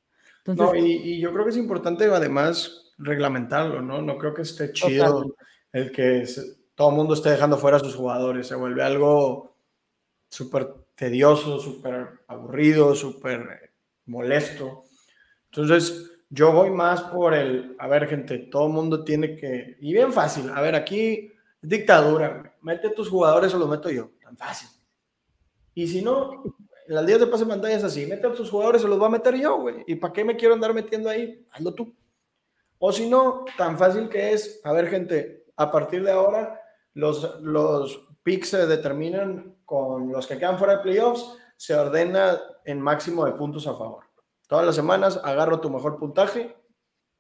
Entonces, 0.46 0.82
no, 0.82 0.88
y, 0.88 1.20
yo 1.20 1.32
creo 1.34 1.44
que 1.46 1.52
es 1.52 1.58
importante 1.58 2.06
además 2.06 2.94
reglamentarlo, 2.98 3.82
¿no? 3.82 4.02
No 4.02 4.18
creo 4.18 4.34
que 4.34 4.44
esté 4.44 4.72
chido 4.72 5.36
el 5.72 5.92
que 5.92 6.26
todo 6.76 6.90
el 6.90 6.96
mundo 6.96 7.14
esté 7.14 7.30
dejando 7.30 7.58
fuera 7.58 7.78
a 7.78 7.82
sus 7.82 7.96
jugadores, 7.96 8.48
se 8.48 8.56
vuelve 8.56 8.84
algo 8.84 9.56
súper 10.30 10.74
tedioso, 10.96 11.60
súper 11.60 12.22
aburrido, 12.28 12.96
súper 12.96 13.72
molesto. 14.06 14.84
Entonces, 15.52 16.20
yo 16.30 16.52
voy 16.52 16.70
más 16.70 17.02
por 17.04 17.34
el, 17.34 17.76
a 17.80 17.88
ver, 17.88 18.08
gente, 18.08 18.38
todo 18.38 18.68
el 18.68 18.74
mundo 18.74 19.04
tiene 19.04 19.36
que, 19.36 19.78
y 19.80 19.94
bien 19.94 20.14
fácil, 20.14 20.50
a 20.50 20.62
ver, 20.62 20.76
aquí 20.76 21.32
dictadura, 21.62 22.56
mete 22.62 22.90
tus 22.90 23.10
jugadores 23.10 23.54
o 23.54 23.60
los 23.60 23.70
meto 23.70 23.90
yo, 23.90 24.12
tan 24.22 24.38
fácil. 24.38 24.70
Y 25.80 25.88
si 25.88 26.02
no, 26.02 26.44
en 26.88 26.94
las 26.94 27.06
días 27.06 27.22
de 27.22 27.28
pase 27.28 27.46
pantalla 27.46 27.78
es 27.78 27.86
así, 27.86 28.06
mete 28.06 28.28
a 28.28 28.34
tus 28.34 28.50
jugadores, 28.50 28.82
se 28.82 28.88
los 28.90 29.02
va 29.02 29.06
a 29.06 29.12
meter 29.12 29.34
yo, 29.36 29.62
güey. 29.62 29.86
¿Y 29.88 29.96
para 29.96 30.12
qué 30.12 30.26
me 30.26 30.36
quiero 30.36 30.54
andar 30.54 30.74
metiendo 30.74 31.10
ahí? 31.10 31.48
Hazlo 31.52 31.74
tú. 31.74 31.96
O 32.80 32.92
si 32.92 33.10
no, 33.10 33.46
tan 33.58 33.78
fácil 33.78 34.10
que 34.10 34.34
es, 34.34 34.60
a 34.66 34.74
ver 34.74 34.90
gente, 34.90 35.46
a 35.56 35.72
partir 35.72 36.04
de 36.04 36.12
ahora 36.12 36.62
los, 36.94 37.40
los 37.40 38.10
picks 38.24 38.50
se 38.50 38.68
determinan 38.68 39.56
con 39.64 40.12
los 40.12 40.28
que 40.28 40.38
quedan 40.38 40.58
fuera 40.58 40.76
de 40.76 40.84
playoffs, 40.84 41.38
se 41.56 41.76
ordena 41.76 42.38
en 42.66 42.82
máximo 42.82 43.24
de 43.24 43.32
puntos 43.32 43.66
a 43.66 43.74
favor. 43.74 44.04
Todas 44.50 44.66
las 44.66 44.76
semanas 44.76 45.18
agarro 45.24 45.62
tu 45.62 45.70
mejor 45.70 45.98
puntaje, 45.98 46.58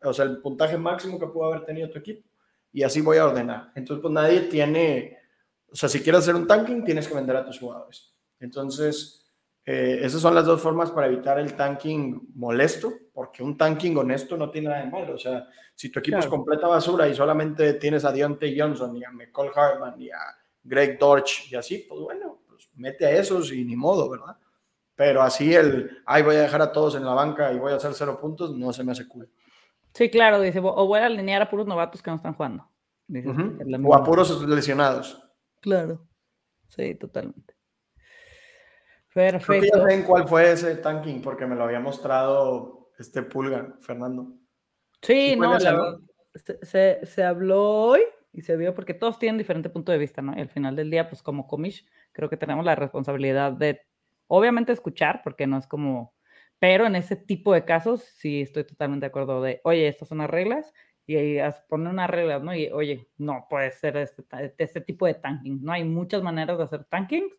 o 0.04 0.12
sea, 0.12 0.26
el 0.26 0.42
puntaje 0.42 0.78
máximo 0.78 1.18
que 1.18 1.28
pudo 1.28 1.46
haber 1.46 1.64
tenido 1.64 1.90
tu 1.90 1.98
equipo, 1.98 2.28
y 2.74 2.84
así 2.84 3.00
voy 3.00 3.20
a 3.20 3.26
ordenar. 3.26 3.72
Entonces, 3.74 4.02
pues 4.02 4.14
nadie 4.14 4.42
tiene, 4.42 5.18
o 5.72 5.76
sea, 5.78 5.88
si 5.88 6.02
quieres 6.02 6.24
hacer 6.24 6.36
un 6.36 6.46
tanking, 6.46 6.84
tienes 6.84 7.08
que 7.08 7.16
vender 7.16 7.38
a 7.38 7.46
tus 7.46 7.58
jugadores. 7.58 8.19
Entonces, 8.40 9.16
Eh, 9.72 10.04
esas 10.04 10.20
son 10.20 10.34
las 10.34 10.46
dos 10.46 10.60
formas 10.60 10.90
para 10.90 11.06
evitar 11.06 11.38
el 11.38 11.54
tanking 11.54 12.32
molesto, 12.34 12.92
porque 13.14 13.44
un 13.44 13.56
tanking 13.56 13.96
honesto 13.98 14.36
no 14.36 14.50
tiene 14.50 14.70
nada 14.70 14.84
de 14.84 14.90
malo. 14.90 15.14
O 15.14 15.18
sea, 15.20 15.48
si 15.76 15.92
tu 15.92 16.00
equipo 16.00 16.18
es 16.18 16.26
completa 16.26 16.66
basura 16.66 17.08
y 17.08 17.14
solamente 17.14 17.74
tienes 17.76 18.04
a 18.04 18.12
Deontay 18.12 18.60
Johnson 18.60 18.96
y 18.96 19.04
a 19.04 19.12
McCall 19.12 19.52
Hartman 19.54 20.02
y 20.02 20.10
a 20.10 20.18
Greg 20.64 20.98
Dorch 20.98 21.52
y 21.52 21.56
así, 21.56 21.86
pues 21.88 22.02
bueno, 22.02 22.42
pues 22.48 22.68
mete 22.78 23.06
a 23.06 23.12
esos 23.12 23.52
y 23.52 23.64
ni 23.64 23.76
modo, 23.76 24.10
¿verdad? 24.10 24.38
Pero 24.96 25.22
así 25.22 25.54
el, 25.54 26.02
ay, 26.04 26.24
voy 26.24 26.38
a 26.38 26.42
dejar 26.42 26.64
a 26.64 26.72
todos 26.72 26.96
en 26.96 27.06
la 27.06 27.14
banca 27.14 27.54
y 27.54 27.60
voy 27.60 27.72
a 27.72 27.76
hacer 27.76 27.94
cero 27.94 28.18
puntos, 28.20 28.58
no 28.58 28.74
se 28.74 28.84
me 28.84 28.94
hace 28.94 29.08
cool. 29.08 29.30
Sí, 29.94 30.10
claro, 30.10 30.42
dice, 30.42 30.62
o 30.64 30.88
voy 30.88 31.00
a 31.00 31.06
alinear 31.06 31.44
a 31.44 31.50
puros 31.50 31.68
novatos 31.68 32.02
que 32.02 32.10
no 32.10 32.16
están 32.16 32.34
jugando. 32.34 32.68
O 33.84 33.94
a 33.94 34.04
puros 34.04 34.42
lesionados. 34.48 35.22
Claro, 35.60 36.08
sí, 36.70 36.96
totalmente. 36.96 37.59
Perfecto. 39.20 39.84
Creo 39.84 40.00
ya 40.00 40.06
cuál 40.06 40.28
fue 40.30 40.50
ese 40.50 40.76
tanking, 40.76 41.22
porque 41.22 41.46
me 41.46 41.56
lo 41.56 41.66
había 41.66 41.82
mostrado 41.82 42.90
este 42.98 43.22
Pulga, 43.22 43.76
Fernando. 43.82 44.34
Sí, 45.02 45.36
no, 45.36 45.60
se, 46.62 47.06
se, 47.06 47.24
habló 47.24 47.64
hoy 47.64 48.02
y 48.32 48.42
se 48.44 48.56
vio 48.56 48.74
porque 48.74 48.94
todos 48.94 49.20
tienen 49.20 49.38
diferente 49.38 49.70
punto 49.70 49.92
de 49.92 49.98
vista, 49.98 50.22
¿no? 50.22 50.38
Y 50.38 50.40
al 50.40 50.48
final 50.48 50.78
del 50.78 50.90
día, 50.90 51.10
pues 51.10 51.22
como 51.22 51.48
comish, 51.48 51.86
creo 52.14 52.30
que 52.30 52.38
tenemos 52.38 52.64
la 52.64 52.76
responsabilidad 52.76 53.52
de, 53.52 53.82
obviamente, 54.28 54.72
escuchar, 54.72 55.20
porque 55.22 55.48
no 55.48 55.58
es 55.58 55.68
como, 55.68 56.14
pero 56.58 56.86
en 56.86 56.96
ese 56.96 57.18
tipo 57.18 57.54
de 57.54 57.66
casos 57.66 58.02
sí 58.04 58.42
estoy 58.42 58.64
totalmente 58.64 59.06
de 59.06 59.10
acuerdo 59.10 59.42
de, 59.42 59.60
oye, 59.66 59.90
estas 59.90 60.08
son 60.08 60.20
las 60.20 60.30
reglas 60.30 60.74
y 61.06 61.40
pone 61.68 61.90
unas 61.90 62.10
reglas, 62.10 62.42
¿no? 62.42 62.56
Y 62.56 62.70
oye, 62.70 63.10
no 63.18 63.48
puede 63.50 63.72
ser 63.72 63.98
este, 63.98 64.24
este 64.58 64.80
tipo 64.80 65.08
de 65.08 65.16
tanking, 65.16 65.62
¿no? 65.62 65.74
Hay 65.74 65.84
muchas 65.84 66.24
maneras 66.24 66.58
de 66.58 66.64
hacer 66.64 66.86
tankings, 66.86 67.36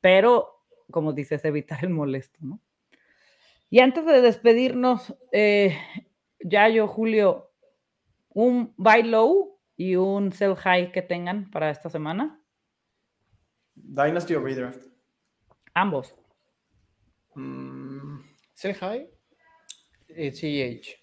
pero 0.00 0.57
como 0.90 1.12
dices, 1.12 1.44
evitar 1.44 1.84
el 1.84 1.90
molesto, 1.90 2.38
¿no? 2.42 2.60
Y 3.70 3.80
antes 3.80 4.06
de 4.06 4.22
despedirnos, 4.22 5.14
eh, 5.30 5.78
ya 6.40 6.68
yo, 6.68 6.88
Julio, 6.88 7.50
un 8.30 8.72
buy 8.76 9.02
low 9.02 9.58
y 9.76 9.96
un 9.96 10.32
sell 10.32 10.56
high 10.56 10.90
que 10.90 11.02
tengan 11.02 11.50
para 11.50 11.70
esta 11.70 11.90
semana. 11.90 12.42
Dynasty 13.74 14.34
o 14.34 14.40
redraft. 14.40 14.82
Ambos. 15.74 16.14
Mm, 17.34 18.20
sell 18.54 18.74
high, 18.74 19.08
eh, 20.08 20.32
CH. 20.32 20.96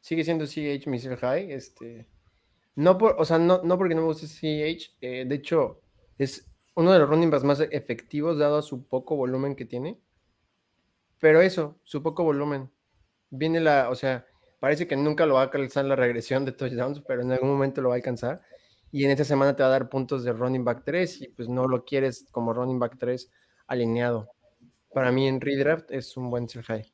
Sigue 0.00 0.24
siendo 0.24 0.46
CH 0.46 0.86
mi 0.86 0.98
sell 0.98 1.16
high. 1.16 1.52
Este, 1.52 2.06
no, 2.76 2.96
por, 2.96 3.16
o 3.18 3.24
sea, 3.24 3.38
no, 3.38 3.62
no 3.62 3.76
porque 3.76 3.94
no 3.94 4.02
me 4.02 4.06
guste 4.06 4.26
CH, 4.26 4.96
eh, 5.00 5.24
de 5.26 5.34
hecho, 5.34 5.82
es 6.18 6.49
uno 6.74 6.92
de 6.92 6.98
los 6.98 7.08
running 7.08 7.30
backs 7.30 7.44
más 7.44 7.60
efectivos 7.60 8.38
dado 8.38 8.58
a 8.58 8.62
su 8.62 8.86
poco 8.86 9.16
volumen 9.16 9.54
que 9.54 9.64
tiene. 9.64 9.98
Pero 11.18 11.40
eso, 11.40 11.78
su 11.84 12.02
poco 12.02 12.24
volumen. 12.24 12.70
Viene 13.30 13.60
la, 13.60 13.90
o 13.90 13.94
sea, 13.94 14.26
parece 14.58 14.86
que 14.86 14.96
nunca 14.96 15.26
lo 15.26 15.34
va 15.34 15.40
a 15.40 15.44
alcanzar 15.44 15.84
la 15.84 15.96
regresión 15.96 16.44
de 16.44 16.52
touchdowns, 16.52 17.02
pero 17.06 17.22
en 17.22 17.32
algún 17.32 17.50
momento 17.50 17.80
lo 17.80 17.90
va 17.90 17.96
a 17.96 17.98
alcanzar. 17.98 18.40
Y 18.90 19.04
en 19.04 19.10
esta 19.10 19.24
semana 19.24 19.54
te 19.54 19.62
va 19.62 19.68
a 19.68 19.72
dar 19.72 19.88
puntos 19.88 20.24
de 20.24 20.32
running 20.32 20.64
back 20.64 20.82
3 20.84 21.22
y 21.22 21.28
pues 21.28 21.48
no 21.48 21.68
lo 21.68 21.84
quieres 21.84 22.26
como 22.30 22.52
running 22.52 22.78
back 22.78 22.96
3 22.98 23.30
alineado. 23.66 24.30
Para 24.92 25.12
mí 25.12 25.28
en 25.28 25.40
redraft 25.40 25.90
es 25.92 26.16
un 26.16 26.30
buen 26.30 26.48
sell 26.48 26.64
high. 26.64 26.84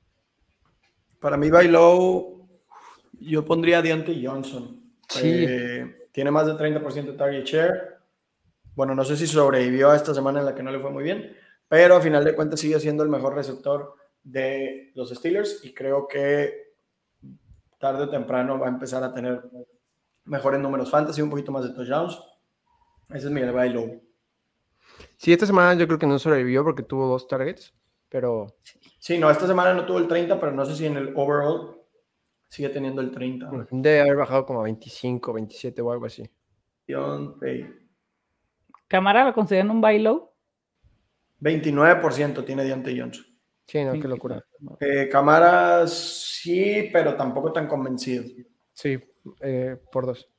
Para 1.21 1.39
mí, 1.39 1.49
by 1.49 1.69
low, 1.69 2.47
yo 3.19 3.45
pondría 3.45 3.79
a 3.79 3.83
Deontay 3.83 4.27
Johnson. 4.27 4.83
Sí. 5.09 5.47
Eh, 5.49 6.09
tiene 6.13 6.31
más 6.31 6.47
de 6.47 6.53
30% 6.53 7.13
de 7.13 7.13
target 7.13 7.45
share 7.45 7.96
bueno, 8.77 8.95
no 8.95 9.05
sé 9.05 9.17
si 9.17 9.27
sobrevivió 9.27 9.91
a 9.91 9.97
esta 9.97 10.15
semana 10.15 10.41
en 10.41 10.47
la 10.47 10.55
que 10.55 10.63
no 10.63 10.71
le 10.71 10.79
fue 10.79 10.91
muy 10.91 11.03
bien, 11.03 11.35
pero 11.67 11.97
a 11.97 12.01
final 12.01 12.25
de 12.25 12.37
cuentas 12.37 12.61
sigue 12.61 12.79
siendo 12.79 13.03
el 13.03 13.09
mejor 13.09 13.35
receptor 13.35 13.97
de 14.23 14.93
los 14.95 15.11
Steelers 15.11 15.65
y 15.65 15.73
creo 15.73 16.07
que 16.07 16.75
tarde 17.79 18.05
o 18.05 18.11
temprano 18.11 18.59
va 18.59 18.67
a 18.67 18.71
empezar 18.71 19.03
a 19.03 19.13
tener 19.13 19.43
mejores 20.25 20.61
números 20.61 20.91
fantasy, 20.91 21.23
un 21.23 21.31
poquito 21.31 21.53
más 21.53 21.65
de 21.65 21.71
touchdowns. 21.71 22.23
Ese 23.09 23.27
es 23.27 23.33
Miguel 23.33 23.53
Bailo. 23.53 24.01
Sí, 25.17 25.33
esta 25.33 25.47
semana 25.47 25.75
yo 25.79 25.87
creo 25.87 25.99
que 25.99 26.07
no 26.07 26.19
sobrevivió 26.19 26.63
porque 26.63 26.83
tuvo 26.83 27.07
dos 27.07 27.27
targets, 27.27 27.75
pero... 28.11 28.59
Sí, 28.99 29.17
no, 29.19 29.31
esta 29.31 29.47
semana 29.47 29.73
no 29.73 29.87
tuvo 29.87 29.99
el 29.99 30.09
30, 30.09 30.39
pero 30.39 30.53
no 30.53 30.67
sé 30.67 30.75
si 30.75 30.85
en 30.85 30.99
el 30.99 31.15
overall 31.17 31.81
sigue 32.49 32.69
teniendo 32.69 33.01
el 33.01 33.11
30. 33.11 33.51
Debe 33.71 34.01
haber 34.01 34.17
bajado 34.17 34.45
como 34.45 34.61
a 34.61 34.65
25, 34.65 35.33
27 35.33 35.81
o 35.81 35.93
algo 35.93 36.05
así. 36.05 36.29
¿Cámara 38.89 39.25
lo 39.25 39.35
consideran 39.35 39.71
un 39.71 39.81
buy 39.81 39.99
low? 39.99 40.31
29% 41.41 42.45
tiene 42.45 42.65
Deontay 42.65 42.99
Johnson. 42.99 43.25
Sí, 43.67 43.85
no, 43.85 43.93
qué 43.95 44.07
locura. 44.07 44.45
Eh, 44.81 45.09
cámaras 45.11 45.93
sí, 45.93 46.89
pero 46.93 47.17
tampoco 47.17 47.53
tan 47.53 47.67
convencido. 47.67 48.25
Sí, 48.73 48.99
eh, 49.41 49.77
por 49.91 50.07
dos. 50.07 50.31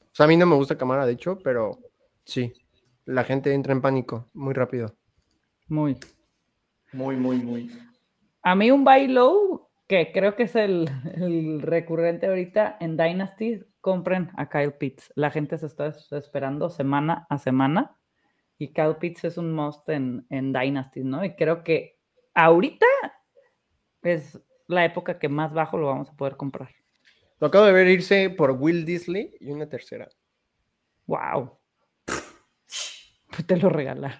O 0.00 0.14
sea, 0.14 0.24
a 0.24 0.28
mí 0.28 0.36
no 0.36 0.46
me 0.46 0.56
gusta 0.56 0.78
cámara, 0.78 1.04
de 1.04 1.12
hecho, 1.12 1.38
pero 1.42 1.78
sí. 2.24 2.52
La 3.04 3.24
gente 3.24 3.52
entra 3.52 3.72
en 3.72 3.82
pánico 3.82 4.30
muy 4.32 4.54
rápido. 4.54 4.94
Muy. 5.66 5.98
Muy, 6.92 7.16
muy, 7.16 7.38
muy. 7.38 7.70
A 8.42 8.54
mí 8.54 8.70
un 8.70 8.84
buy 8.84 9.08
low, 9.08 9.68
que 9.86 10.12
creo 10.12 10.34
que 10.36 10.44
es 10.44 10.54
el, 10.54 10.88
el 11.16 11.60
recurrente 11.60 12.26
ahorita 12.26 12.76
en 12.80 12.96
Dynasty, 12.96 13.60
compren 13.82 14.30
a 14.36 14.48
Kyle 14.48 14.72
Pitts. 14.72 15.12
La 15.16 15.30
gente 15.30 15.58
se 15.58 15.66
está 15.66 15.88
esperando 16.12 16.70
semana 16.70 17.26
a 17.28 17.36
semana 17.36 17.98
y 18.56 18.72
Kyle 18.72 18.96
Pitts 18.98 19.24
es 19.24 19.36
un 19.36 19.52
must 19.52 19.86
en, 19.90 20.24
en 20.30 20.54
Dynasty, 20.54 21.04
¿no? 21.04 21.22
Y 21.22 21.34
creo 21.34 21.62
que 21.64 21.98
ahorita 22.32 22.86
es 24.02 24.40
la 24.68 24.84
época 24.84 25.18
que 25.18 25.28
más 25.28 25.52
bajo 25.52 25.76
lo 25.76 25.88
vamos 25.88 26.08
a 26.08 26.16
poder 26.16 26.36
comprar. 26.36 26.70
Lo 27.40 27.48
acabo 27.48 27.66
de 27.66 27.72
ver 27.72 27.88
irse 27.88 28.30
por 28.30 28.52
Will 28.52 28.84
Disley 28.84 29.36
y 29.40 29.50
una 29.50 29.68
tercera. 29.68 30.08
¡Wow! 31.06 31.58
Te 33.46 33.56
lo 33.56 33.68
regalaron. 33.68 34.18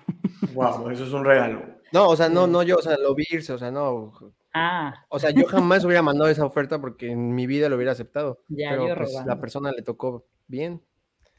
¡Wow! 0.55 0.91
Eso 0.91 1.05
es 1.05 1.13
un 1.13 1.25
regalo. 1.25 1.63
No, 1.93 2.09
o 2.09 2.17
sea, 2.17 2.29
no, 2.29 2.49
no 2.49 2.65
yo, 2.65 2.77
o 2.77 2.83
sea, 2.83 2.97
lo 2.99 3.15
vi 3.15 3.25
irse, 3.31 3.53
o 3.53 3.59
sea, 3.59 3.71
no. 3.71 4.13
Ah. 4.53 5.05
O 5.09 5.19
sea, 5.19 5.31
yo 5.31 5.47
jamás 5.47 5.85
hubiera 5.85 6.03
mandado 6.03 6.31
esa 6.31 6.45
oferta 6.45 6.81
porque 6.81 7.11
en 7.11 7.35
mi 7.35 7.47
vida 7.47 7.69
lo 7.69 7.77
hubiera 7.77 7.93
aceptado. 7.93 8.45
pero 8.49 8.95
pues, 8.97 9.13
la 9.27 9.41
persona 9.41 9.73
le 9.73 9.83
tocó 9.83 10.27
bien. 10.47 10.83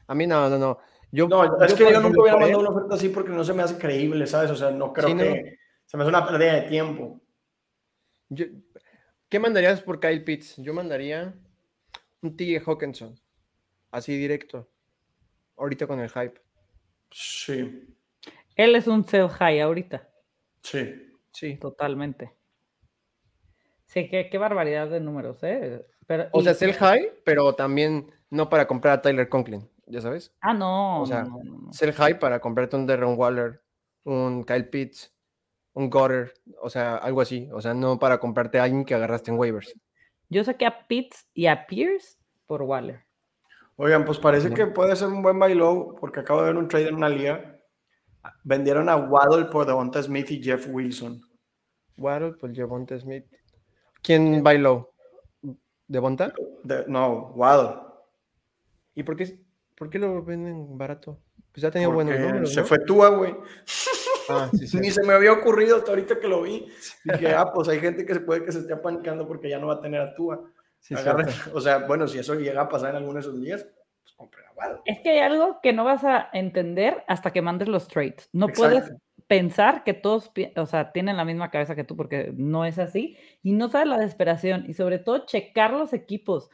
A 0.06 0.14
mí 0.14 0.26
no, 0.26 0.48
no, 0.50 0.58
no. 0.58 0.78
Yo, 1.10 1.28
no, 1.28 1.62
es 1.64 1.74
que 1.74 1.90
yo 1.90 2.00
nunca 2.00 2.20
hubiera 2.20 2.38
mandado 2.38 2.60
una 2.60 2.70
oferta 2.70 2.96
así 2.96 3.08
porque 3.08 3.30
no 3.30 3.44
se 3.44 3.54
me 3.54 3.62
hace 3.62 3.78
creíble, 3.78 4.26
¿sabes? 4.26 4.50
O 4.50 4.56
sea, 4.56 4.70
no 4.72 4.92
creo 4.92 5.16
que 5.16 5.58
se 5.86 5.96
me 5.96 6.02
hace 6.02 6.08
una 6.08 6.26
pérdida 6.26 6.54
de 6.54 6.62
tiempo. 6.62 7.20
¿Qué 9.28 9.38
mandarías 9.38 9.80
por 9.80 10.00
Kyle 10.00 10.24
Pitts? 10.24 10.56
Yo 10.56 10.74
mandaría 10.74 11.34
un 12.20 12.36
T. 12.36 12.60
Hawkinson. 12.66 13.18
Así 13.92 14.16
directo. 14.16 14.68
Ahorita 15.56 15.86
con 15.86 16.00
el 16.00 16.10
hype. 16.10 16.40
Sí. 17.12 17.94
Él 18.56 18.74
es 18.74 18.88
un 18.88 19.06
sell 19.06 19.28
high 19.28 19.60
ahorita. 19.60 20.08
Sí. 20.62 21.12
Sí. 21.30 21.56
Totalmente. 21.58 22.32
Sí, 23.94 24.08
qué, 24.08 24.38
barbaridad 24.38 24.88
de 24.88 24.98
números, 24.98 25.38
¿eh? 25.42 25.86
Pero, 26.06 26.26
o 26.32 26.42
sea, 26.42 26.52
es 26.52 26.62
el 26.62 26.74
high, 26.74 27.12
pero 27.24 27.54
también 27.54 28.10
no 28.28 28.48
para 28.48 28.66
comprar 28.66 28.98
a 28.98 29.02
Tyler 29.02 29.28
Conklin, 29.28 29.70
¿ya 29.86 30.00
sabes? 30.00 30.34
Ah, 30.40 30.52
no. 30.52 31.00
O 31.00 31.06
sea, 31.06 31.26
es 31.70 31.80
el 31.80 31.92
high 31.92 32.18
para 32.18 32.40
comprarte 32.40 32.74
un 32.74 32.86
Darren 32.86 33.16
Waller, 33.16 33.62
un 34.02 34.42
Kyle 34.42 34.68
Pitts, 34.68 35.14
un 35.74 35.88
Goddard, 35.88 36.32
o 36.60 36.68
sea, 36.68 36.96
algo 36.96 37.20
así. 37.20 37.48
O 37.52 37.60
sea, 37.60 37.72
no 37.72 37.98
para 38.00 38.18
comprarte 38.18 38.58
a 38.58 38.64
alguien 38.64 38.84
que 38.84 38.94
agarraste 38.94 39.30
en 39.30 39.38
waivers. 39.38 39.72
Yo 40.28 40.42
saqué 40.42 40.66
a 40.66 40.88
Pitts 40.88 41.28
y 41.32 41.46
a 41.46 41.66
Pierce 41.66 42.18
por 42.46 42.62
Waller. 42.62 43.04
Oigan, 43.76 44.04
pues 44.04 44.18
parece 44.18 44.52
que 44.52 44.66
puede 44.66 44.96
ser 44.96 45.08
un 45.08 45.22
buen 45.22 45.38
bailo 45.38 45.94
porque 46.00 46.20
acabo 46.20 46.40
de 46.40 46.46
ver 46.46 46.56
un 46.56 46.68
trade 46.68 46.88
en 46.88 46.96
una 46.96 47.08
liga. 47.08 47.60
Vendieron 48.42 48.88
a 48.88 48.96
Waddle 48.96 49.46
por 49.46 49.66
Devonta 49.66 50.02
Smith 50.02 50.30
y 50.32 50.42
Jeff 50.42 50.66
Wilson. 50.68 51.20
Waddle 51.96 52.32
por 52.32 52.52
Devonta 52.52 52.98
Smith. 52.98 53.24
¿Quién 54.04 54.42
bailó? 54.42 54.92
¿De 55.88 55.98
Bonta? 55.98 56.32
no, 56.86 57.32
Waddle. 57.34 57.80
¿Y 58.94 59.02
por 59.02 59.16
qué, 59.16 59.40
por 59.74 59.88
qué 59.88 59.98
lo 59.98 60.22
venden 60.22 60.76
barato? 60.76 61.18
Pues 61.50 61.62
ya 61.62 61.70
tenía 61.70 61.88
buenos 61.88 62.18
números. 62.20 62.52
Se 62.52 62.64
fue 62.64 62.78
Tua, 62.80 63.08
güey. 63.08 63.34
Ah, 64.28 64.50
Ni 64.74 64.90
se 64.90 65.02
me 65.04 65.14
había 65.14 65.32
ocurrido 65.32 65.76
hasta 65.76 65.90
ahorita 65.90 66.20
que 66.20 66.28
lo 66.28 66.42
vi. 66.42 66.68
Dije, 67.02 67.34
ah, 67.34 67.50
pues 67.52 67.68
hay 67.68 67.80
gente 67.80 68.04
que 68.04 68.12
se 68.12 68.20
puede 68.20 68.44
que 68.44 68.52
se 68.52 68.58
esté 68.58 68.74
apanicando 68.74 69.26
porque 69.26 69.48
ya 69.48 69.58
no 69.58 69.68
va 69.68 69.74
a 69.74 69.80
tener 69.80 70.00
a 70.02 70.14
Tua. 70.14 70.52
o 71.54 71.60
sea, 71.60 71.78
bueno, 71.86 72.06
si 72.06 72.18
eso 72.18 72.34
llega 72.34 72.60
a 72.60 72.68
pasar 72.68 72.90
en 72.90 72.96
alguno 72.96 73.14
de 73.14 73.20
esos 73.20 73.40
días, 73.40 73.66
pues 74.02 74.14
compre 74.14 74.42
a 74.46 74.52
Waddle. 74.52 74.82
Es 74.84 74.98
que 75.00 75.12
hay 75.12 75.20
algo 75.20 75.60
que 75.62 75.72
no 75.72 75.84
vas 75.84 76.04
a 76.04 76.28
entender 76.34 77.02
hasta 77.08 77.32
que 77.32 77.40
mandes 77.40 77.68
los 77.68 77.88
trades. 77.88 78.28
No 78.32 78.48
puedes 78.48 78.92
pensar 79.26 79.84
que 79.84 79.94
todos, 79.94 80.30
o 80.56 80.66
sea, 80.66 80.92
tienen 80.92 81.16
la 81.16 81.24
misma 81.24 81.50
cabeza 81.50 81.74
que 81.74 81.84
tú, 81.84 81.96
porque 81.96 82.32
no 82.36 82.64
es 82.64 82.78
así, 82.78 83.16
y 83.42 83.52
no 83.52 83.68
sabes 83.68 83.88
la 83.88 83.98
desesperación, 83.98 84.64
y 84.68 84.74
sobre 84.74 84.98
todo 84.98 85.26
checar 85.26 85.72
los 85.72 85.92
equipos, 85.92 86.50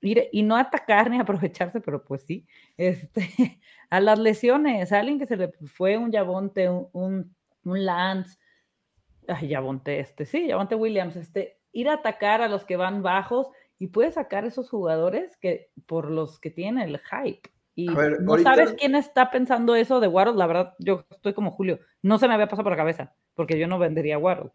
ir, 0.00 0.28
y 0.32 0.42
no 0.42 0.56
atacar 0.56 1.10
ni 1.10 1.18
aprovecharse, 1.20 1.80
pero 1.80 2.04
pues 2.04 2.22
sí, 2.22 2.46
este, 2.76 3.28
a 3.90 4.00
las 4.00 4.18
lesiones, 4.18 4.92
a 4.92 5.00
alguien 5.00 5.18
que 5.18 5.26
se 5.26 5.36
le 5.36 5.52
fue 5.66 5.96
un 5.98 6.10
Yabonte, 6.10 6.68
un, 6.70 6.88
un, 6.92 7.84
Lance, 7.84 8.38
Ay, 9.26 9.48
Yavonte, 9.48 10.00
este, 10.00 10.26
sí, 10.26 10.48
Yavonte 10.48 10.74
Williams, 10.74 11.16
este, 11.16 11.58
ir 11.72 11.88
a 11.88 11.94
atacar 11.94 12.42
a 12.42 12.48
los 12.48 12.64
que 12.64 12.76
van 12.76 13.02
bajos 13.02 13.48
y 13.78 13.88
puedes 13.88 14.14
sacar 14.14 14.44
esos 14.44 14.70
jugadores 14.70 15.36
que 15.38 15.70
por 15.86 16.10
los 16.10 16.38
que 16.38 16.50
tienen 16.50 16.88
el 16.88 16.98
hype. 16.98 17.50
Y 17.74 17.86
no 17.86 18.38
sabes 18.38 18.74
quién 18.74 18.94
está 18.94 19.30
pensando 19.30 19.74
eso 19.74 19.98
de 20.00 20.06
Waddle. 20.06 20.36
La 20.36 20.46
verdad, 20.46 20.74
yo 20.78 21.04
estoy 21.10 21.34
como 21.34 21.50
Julio. 21.50 21.80
No 22.02 22.18
se 22.18 22.28
me 22.28 22.34
había 22.34 22.46
pasado 22.46 22.64
por 22.64 22.72
la 22.72 22.76
cabeza, 22.76 23.14
porque 23.34 23.58
yo 23.58 23.66
no 23.66 23.78
vendería 23.78 24.18
Waddle. 24.18 24.50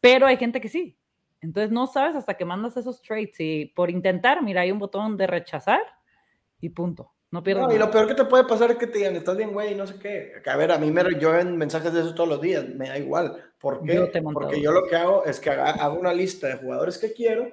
Pero 0.00 0.26
hay 0.26 0.36
gente 0.36 0.60
que 0.60 0.68
sí. 0.68 0.96
Entonces 1.42 1.70
no 1.70 1.86
sabes 1.86 2.16
hasta 2.16 2.34
que 2.34 2.44
mandas 2.44 2.76
esos 2.76 3.02
trades. 3.02 3.38
Y 3.38 3.66
por 3.66 3.90
intentar, 3.90 4.42
mira, 4.42 4.62
hay 4.62 4.72
un 4.72 4.78
botón 4.78 5.16
de 5.16 5.26
rechazar 5.26 5.80
y 6.60 6.70
punto. 6.70 7.12
No 7.30 7.42
pierdas. 7.42 7.68
No, 7.68 7.74
y 7.74 7.78
lo 7.78 7.90
peor 7.90 8.06
que 8.06 8.14
te 8.14 8.24
puede 8.24 8.44
pasar 8.44 8.70
es 8.70 8.76
que 8.76 8.86
te 8.86 8.98
digan, 8.98 9.16
estás 9.16 9.36
bien, 9.36 9.52
güey, 9.52 9.74
no 9.74 9.86
sé 9.86 9.98
qué. 9.98 10.32
A 10.46 10.56
ver, 10.56 10.72
a 10.72 10.78
mí 10.78 10.90
me 10.90 11.02
en 11.02 11.56
mensajes 11.56 11.92
de 11.92 12.00
eso 12.00 12.14
todos 12.14 12.28
los 12.28 12.40
días, 12.40 12.66
me 12.68 12.88
da 12.88 12.98
igual. 12.98 13.36
¿Por 13.58 13.82
qué? 13.84 14.10
Porque 14.32 14.62
yo 14.62 14.72
lo 14.72 14.86
que 14.86 14.96
hago 14.96 15.24
es 15.24 15.40
que 15.40 15.50
hago 15.50 15.98
una 15.98 16.14
lista 16.14 16.46
de 16.46 16.54
jugadores 16.54 16.98
que 16.98 17.12
quiero 17.12 17.50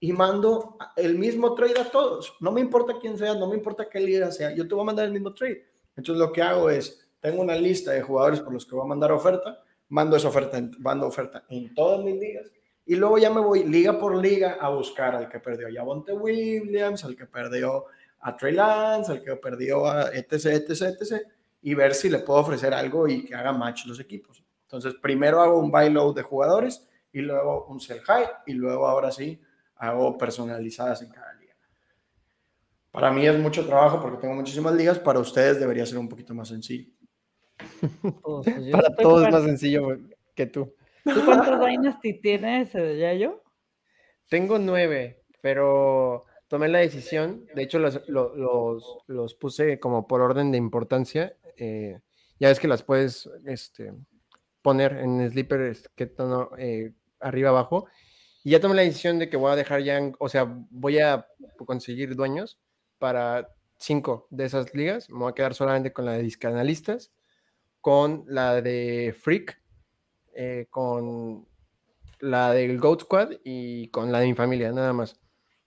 y 0.00 0.12
mando 0.12 0.78
el 0.96 1.16
mismo 1.18 1.54
trade 1.54 1.78
a 1.78 1.90
todos. 1.90 2.34
No 2.40 2.50
me 2.50 2.60
importa 2.60 2.94
quién 3.00 3.16
sea, 3.18 3.34
no 3.34 3.46
me 3.46 3.56
importa 3.56 3.88
qué 3.88 4.00
liga 4.00 4.32
sea, 4.32 4.54
yo 4.54 4.66
te 4.66 4.74
voy 4.74 4.82
a 4.82 4.86
mandar 4.86 5.04
el 5.04 5.12
mismo 5.12 5.32
trade. 5.34 5.64
Entonces 5.94 6.18
lo 6.18 6.32
que 6.32 6.42
hago 6.42 6.70
es, 6.70 7.06
tengo 7.20 7.42
una 7.42 7.54
lista 7.54 7.92
de 7.92 8.02
jugadores 8.02 8.40
por 8.40 8.52
los 8.52 8.64
que 8.64 8.74
voy 8.74 8.84
a 8.84 8.88
mandar 8.88 9.12
oferta, 9.12 9.62
mando 9.88 10.16
esa 10.16 10.28
oferta, 10.28 10.60
mando 10.78 11.06
oferta 11.06 11.44
en 11.50 11.74
todas 11.74 12.02
mis 12.02 12.18
ligas 12.18 12.50
y 12.90 12.96
luego 12.96 13.18
ya 13.18 13.30
me 13.30 13.40
voy 13.40 13.62
liga 13.62 13.98
por 13.98 14.16
liga 14.16 14.56
a 14.60 14.68
buscar 14.70 15.14
al 15.14 15.28
que 15.28 15.38
perdió 15.38 15.68
a 15.68 15.72
Javonte 15.72 16.12
Williams, 16.12 17.04
al 17.04 17.14
que 17.14 17.24
perdió 17.26 17.84
a 18.18 18.36
Trey 18.36 18.52
Lance, 18.52 19.12
al 19.12 19.22
que 19.22 19.36
perdió 19.36 19.86
a 19.86 20.08
etc, 20.08 20.46
etc, 20.46 20.82
etc, 21.00 21.22
y 21.62 21.74
ver 21.74 21.94
si 21.94 22.10
le 22.10 22.18
puedo 22.18 22.40
ofrecer 22.40 22.74
algo 22.74 23.06
y 23.06 23.24
que 23.24 23.34
haga 23.34 23.52
match 23.52 23.86
los 23.86 24.00
equipos. 24.00 24.42
Entonces 24.62 24.94
primero 25.00 25.40
hago 25.40 25.60
un 25.60 25.70
buy 25.70 25.88
low 25.90 26.12
de 26.12 26.22
jugadores 26.22 26.88
y 27.12 27.20
luego 27.20 27.66
un 27.66 27.78
sell 27.80 28.00
high 28.00 28.26
y 28.46 28.54
luego 28.54 28.88
ahora 28.88 29.12
sí 29.12 29.40
hago 29.80 30.18
personalizadas 30.18 31.00
en 31.02 31.08
cada 31.08 31.32
liga. 31.34 31.54
Para 32.90 33.10
mí 33.10 33.26
es 33.26 33.38
mucho 33.38 33.66
trabajo 33.66 34.00
porque 34.00 34.18
tengo 34.18 34.34
muchísimas 34.34 34.74
ligas, 34.74 34.98
para 34.98 35.18
ustedes 35.18 35.58
debería 35.58 35.86
ser 35.86 35.98
un 35.98 36.08
poquito 36.08 36.34
más 36.34 36.48
sencillo. 36.48 36.92
Pues 38.22 38.70
para 38.72 38.94
todos 38.94 39.26
es 39.26 39.32
más 39.32 39.44
sencillo 39.44 39.98
que 40.34 40.46
tú. 40.46 40.74
¿Tú 41.04 41.24
cuántos 41.24 41.60
Dynasty 41.60 42.20
tienes, 42.20 42.72
ya 42.72 43.14
yo? 43.14 43.42
Tengo 44.28 44.58
nueve, 44.58 45.24
pero 45.40 46.24
tomé 46.48 46.68
la 46.68 46.78
decisión, 46.78 47.46
de 47.54 47.62
hecho 47.62 47.78
los, 47.78 48.06
los, 48.08 48.98
los 49.06 49.34
puse 49.34 49.80
como 49.80 50.06
por 50.06 50.20
orden 50.20 50.50
de 50.50 50.58
importancia. 50.58 51.36
Eh, 51.56 52.00
ya 52.38 52.48
ves 52.48 52.60
que 52.60 52.68
las 52.68 52.82
puedes 52.82 53.30
este, 53.46 53.92
poner 54.62 54.98
en 54.98 55.30
sleeper 55.30 55.76
que 55.94 56.06
tono 56.06 56.50
eh, 56.58 56.92
arriba 57.20 57.50
abajo 57.50 57.86
y 58.42 58.50
ya 58.50 58.60
tomé 58.60 58.74
la 58.74 58.82
decisión 58.82 59.18
de 59.18 59.28
que 59.28 59.36
voy 59.36 59.52
a 59.52 59.56
dejar 59.56 59.82
ya, 59.82 60.00
o 60.18 60.28
sea, 60.28 60.44
voy 60.70 60.98
a 60.98 61.26
conseguir 61.66 62.16
dueños 62.16 62.58
para 62.98 63.48
cinco 63.78 64.26
de 64.30 64.46
esas 64.46 64.74
ligas. 64.74 65.10
Me 65.10 65.18
voy 65.18 65.30
a 65.30 65.34
quedar 65.34 65.54
solamente 65.54 65.92
con 65.92 66.06
la 66.06 66.12
de 66.12 66.22
discanalistas, 66.22 67.12
con 67.80 68.24
la 68.26 68.60
de 68.62 69.14
Freak, 69.18 69.60
eh, 70.34 70.66
con 70.70 71.46
la 72.20 72.52
del 72.52 72.78
Goat 72.78 73.02
Squad 73.02 73.32
y 73.44 73.88
con 73.88 74.10
la 74.12 74.20
de 74.20 74.26
mi 74.26 74.34
familia, 74.34 74.72
nada 74.72 74.92
más. 74.92 75.20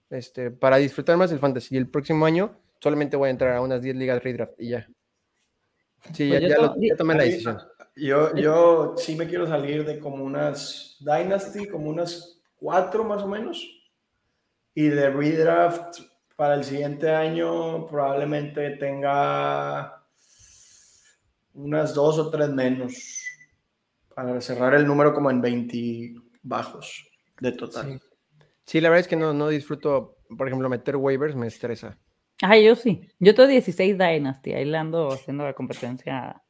Este, 0.09 0.51
para 0.51 0.77
disfrutar 0.77 1.17
más 1.17 1.31
el 1.31 1.39
fantasy. 1.39 1.75
Y 1.75 1.77
el 1.77 1.89
próximo 1.89 2.25
año 2.25 2.59
solamente 2.79 3.17
voy 3.17 3.27
a 3.27 3.31
entrar 3.31 3.55
a 3.55 3.61
unas 3.61 3.81
10 3.81 3.95
ligas 3.95 4.23
redraft 4.23 4.59
y 4.59 4.69
ya. 4.69 4.87
Sí, 6.13 6.29
pues 6.29 6.41
ya, 6.41 6.95
tomé 6.97 7.15
la 7.15 7.23
decisión. 7.23 7.59
Yo, 7.95 8.35
yo 8.35 8.95
sí 8.97 9.15
me 9.15 9.27
quiero 9.27 9.47
salir 9.47 9.85
de 9.85 9.99
como 9.99 10.23
unas 10.23 10.97
Dynasty, 10.99 11.67
como 11.67 11.89
unas 11.89 12.32
cuatro 12.63 13.03
más 13.03 13.21
o 13.21 13.27
menos. 13.27 13.61
Y 14.73 14.87
de 14.87 15.09
redraft 15.09 15.99
para 16.37 16.55
el 16.55 16.63
siguiente 16.63 17.11
año 17.11 17.85
probablemente 17.87 18.71
tenga 18.77 20.01
unas 21.53 21.93
dos 21.93 22.17
o 22.17 22.31
tres 22.31 22.49
menos 22.49 23.25
para 24.15 24.39
cerrar 24.39 24.73
el 24.75 24.87
número 24.87 25.13
como 25.13 25.29
en 25.29 25.41
20 25.41 26.15
bajos 26.41 27.05
de 27.41 27.51
total. 27.51 28.01
Sí, 28.65 28.79
la 28.79 28.89
verdad 28.89 29.01
es 29.01 29.07
que 29.09 29.17
no, 29.17 29.33
no 29.33 29.49
disfruto, 29.49 30.15
por 30.35 30.47
ejemplo, 30.47 30.69
meter 30.69 30.95
waivers 30.95 31.35
me 31.35 31.47
estresa. 31.47 31.99
Ah, 32.41 32.57
yo 32.57 32.75
sí. 32.75 33.09
Yo 33.19 33.35
tengo 33.35 33.49
16 33.49 33.97
Dynasty, 33.97 34.53
ahí 34.53 34.65
le 34.65 34.77
ando 34.77 35.09
haciendo 35.09 35.43
la 35.43 35.53
competencia 35.53 36.41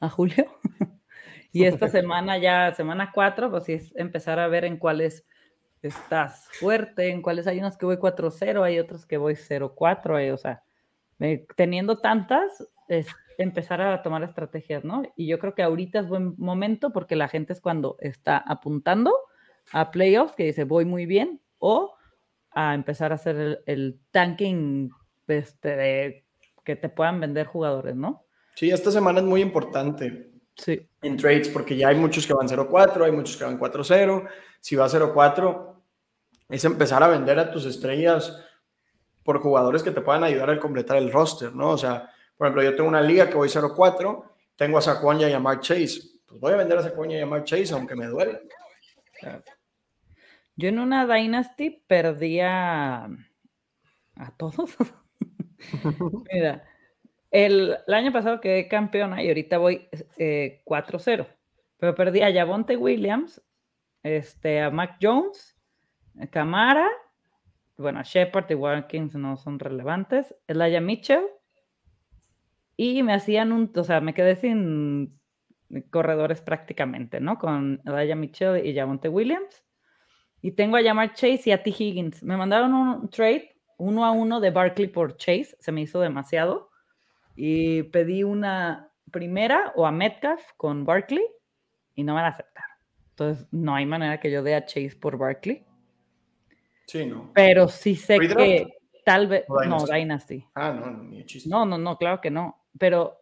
a, 0.00 0.08
Julio. 0.10 0.44
y 1.52 1.64
esta 1.64 1.88
semana 1.88 2.36
ya, 2.36 2.74
semana 2.74 3.10
4, 3.12 3.50
pues 3.50 3.64
sí 3.64 3.72
es 3.72 3.96
empezar 3.96 4.38
a 4.38 4.46
ver 4.46 4.66
en 4.66 4.76
cuáles 4.76 5.26
estás 5.88 6.48
fuerte, 6.52 7.10
en 7.10 7.22
cuáles 7.22 7.46
hay 7.46 7.58
unos 7.58 7.76
que 7.76 7.86
voy 7.86 7.96
4-0, 7.96 8.62
hay 8.62 8.78
otros 8.78 9.06
que 9.06 9.16
voy 9.16 9.34
0-4, 9.34 10.20
eh, 10.20 10.32
o 10.32 10.36
sea, 10.36 10.62
teniendo 11.56 11.98
tantas, 11.98 12.66
es 12.88 13.06
empezar 13.38 13.80
a 13.80 14.02
tomar 14.02 14.22
estrategias, 14.22 14.84
¿no? 14.84 15.02
Y 15.16 15.26
yo 15.26 15.38
creo 15.38 15.54
que 15.54 15.62
ahorita 15.62 16.00
es 16.00 16.08
buen 16.08 16.34
momento 16.38 16.92
porque 16.92 17.16
la 17.16 17.28
gente 17.28 17.52
es 17.52 17.60
cuando 17.60 17.96
está 18.00 18.38
apuntando 18.38 19.12
a 19.72 19.90
playoffs, 19.90 20.34
que 20.34 20.44
dice 20.44 20.64
voy 20.64 20.84
muy 20.84 21.06
bien, 21.06 21.40
o 21.58 21.94
a 22.50 22.74
empezar 22.74 23.12
a 23.12 23.16
hacer 23.16 23.62
el, 23.66 24.00
tanking 24.10 24.90
este, 25.26 25.76
de 25.76 26.24
que 26.64 26.76
te 26.76 26.88
puedan 26.88 27.20
vender 27.20 27.46
jugadores, 27.46 27.96
¿no? 27.96 28.24
Sí, 28.54 28.70
esta 28.70 28.90
semana 28.90 29.18
es 29.18 29.24
muy 29.24 29.40
importante. 29.40 30.30
Sí. 30.56 30.88
En 31.02 31.16
trades, 31.16 31.48
porque 31.48 31.76
ya 31.76 31.88
hay 31.88 31.96
muchos 31.96 32.26
que 32.26 32.32
van 32.32 32.46
0-4, 32.46 33.04
hay 33.04 33.12
muchos 33.12 33.36
que 33.36 33.44
van 33.44 33.58
4-0. 33.58 34.28
Si 34.60 34.76
va 34.76 34.86
0-4, 34.86 35.73
es 36.48 36.64
empezar 36.64 37.02
a 37.02 37.08
vender 37.08 37.38
a 37.38 37.50
tus 37.50 37.64
estrellas 37.66 38.40
por 39.22 39.40
jugadores 39.40 39.82
que 39.82 39.90
te 39.90 40.00
puedan 40.00 40.24
ayudar 40.24 40.50
a 40.50 40.60
completar 40.60 40.98
el 40.98 41.10
roster, 41.10 41.54
¿no? 41.54 41.70
O 41.70 41.78
sea, 41.78 42.10
por 42.36 42.46
ejemplo, 42.46 42.62
yo 42.62 42.76
tengo 42.76 42.88
una 42.88 43.00
liga 43.00 43.28
que 43.28 43.36
voy 43.36 43.48
0-4, 43.48 44.24
tengo 44.56 44.78
a 44.78 44.82
Saquon 44.82 45.20
y 45.20 45.32
a 45.32 45.40
Mark 45.40 45.60
Chase. 45.60 46.00
Pues 46.26 46.40
voy 46.40 46.52
a 46.52 46.56
vender 46.56 46.78
a 46.78 46.82
Saquon 46.82 47.10
y 47.10 47.20
a 47.20 47.26
Mark 47.26 47.44
Chase 47.44 47.72
aunque 47.72 47.96
me 47.96 48.06
duele. 48.06 48.42
Yo 50.56 50.68
en 50.68 50.78
una 50.78 51.06
Dynasty 51.06 51.82
perdía 51.86 53.04
a, 53.04 54.36
todos. 54.36 54.76
Mira, 56.32 56.64
el, 57.30 57.78
año 57.88 58.12
pasado 58.12 58.40
quedé 58.40 58.68
campeona 58.68 59.22
y 59.22 59.28
ahorita 59.28 59.58
voy 59.58 59.88
4-0. 60.18 61.22
Eh, 61.22 61.26
Pero 61.78 61.94
perdí 61.94 62.20
a 62.20 62.32
Javonte 62.32 62.76
Williams, 62.76 63.42
este, 64.02 64.60
a 64.60 64.70
Mac 64.70 64.98
Jones 65.00 65.53
Camara, 66.30 66.88
bueno, 67.76 68.02
Shepard 68.04 68.50
y 68.50 68.54
Watkins 68.54 69.14
no 69.14 69.36
son 69.36 69.58
relevantes. 69.58 70.34
Elijah 70.46 70.80
Mitchell. 70.80 71.24
Y 72.76 73.02
me 73.02 73.14
hacían 73.14 73.52
un, 73.52 73.72
o 73.74 73.84
sea, 73.84 74.00
me 74.00 74.14
quedé 74.14 74.36
sin 74.36 75.18
corredores 75.90 76.40
prácticamente, 76.40 77.20
¿no? 77.20 77.38
Con 77.38 77.80
Elijah 77.84 78.16
Mitchell 78.16 78.64
y 78.64 78.74
Javonte 78.74 79.08
Williams. 79.08 79.64
Y 80.40 80.52
tengo 80.52 80.76
a 80.76 80.82
llamar 80.82 81.14
Chase 81.14 81.42
y 81.46 81.52
a 81.52 81.62
T. 81.62 81.70
Higgins. 81.70 82.22
Me 82.22 82.36
mandaron 82.36 82.74
un 82.74 83.08
trade 83.08 83.56
uno 83.78 84.04
a 84.04 84.12
uno 84.12 84.40
de 84.40 84.50
Barkley 84.50 84.88
por 84.88 85.16
Chase. 85.16 85.56
Se 85.58 85.72
me 85.72 85.80
hizo 85.80 86.00
demasiado. 86.00 86.70
Y 87.34 87.84
pedí 87.84 88.22
una 88.22 88.92
primera 89.10 89.72
o 89.74 89.86
a 89.86 89.92
Metcalf 89.92 90.42
con 90.56 90.84
Barkley 90.84 91.24
y 91.94 92.04
no 92.04 92.14
me 92.14 92.20
la 92.20 92.28
aceptaron. 92.28 92.76
Entonces, 93.10 93.48
no 93.52 93.74
hay 93.74 93.86
manera 93.86 94.20
que 94.20 94.30
yo 94.30 94.42
dé 94.42 94.54
a 94.54 94.64
Chase 94.64 94.96
por 95.00 95.16
Barkley. 95.18 95.64
Sí, 96.86 97.06
no. 97.06 97.32
Pero 97.34 97.68
sí 97.68 97.96
sé 97.96 98.18
que 98.18 98.66
tal 99.04 99.26
vez. 99.26 99.44
No, 99.48 99.84
Dynasty. 99.84 100.46
Ah, 100.54 100.72
no, 100.72 100.90
ni 101.04 101.24
chiste. 101.24 101.48
No, 101.48 101.64
no, 101.64 101.78
no, 101.78 101.96
claro 101.96 102.20
que 102.20 102.30
no. 102.30 102.66
Pero 102.78 103.20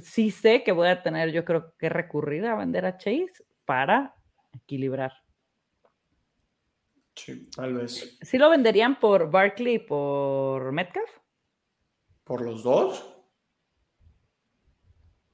sí 0.00 0.30
sé 0.30 0.62
que 0.62 0.72
voy 0.72 0.88
a 0.88 1.02
tener, 1.02 1.30
yo 1.30 1.44
creo 1.44 1.74
que 1.78 1.88
recurrir 1.88 2.46
a 2.46 2.56
vender 2.56 2.86
a 2.86 2.96
Chase 2.96 3.44
para 3.64 4.14
equilibrar. 4.52 5.12
Sí, 7.14 7.48
tal 7.50 7.74
vez. 7.74 8.18
¿Sí 8.20 8.38
lo 8.38 8.50
venderían 8.50 8.98
por 8.98 9.30
Barkley 9.30 9.74
y 9.74 9.78
por 9.78 10.72
Metcalf? 10.72 11.10
¿Por 12.24 12.42
los 12.42 12.62
dos? 12.62 13.10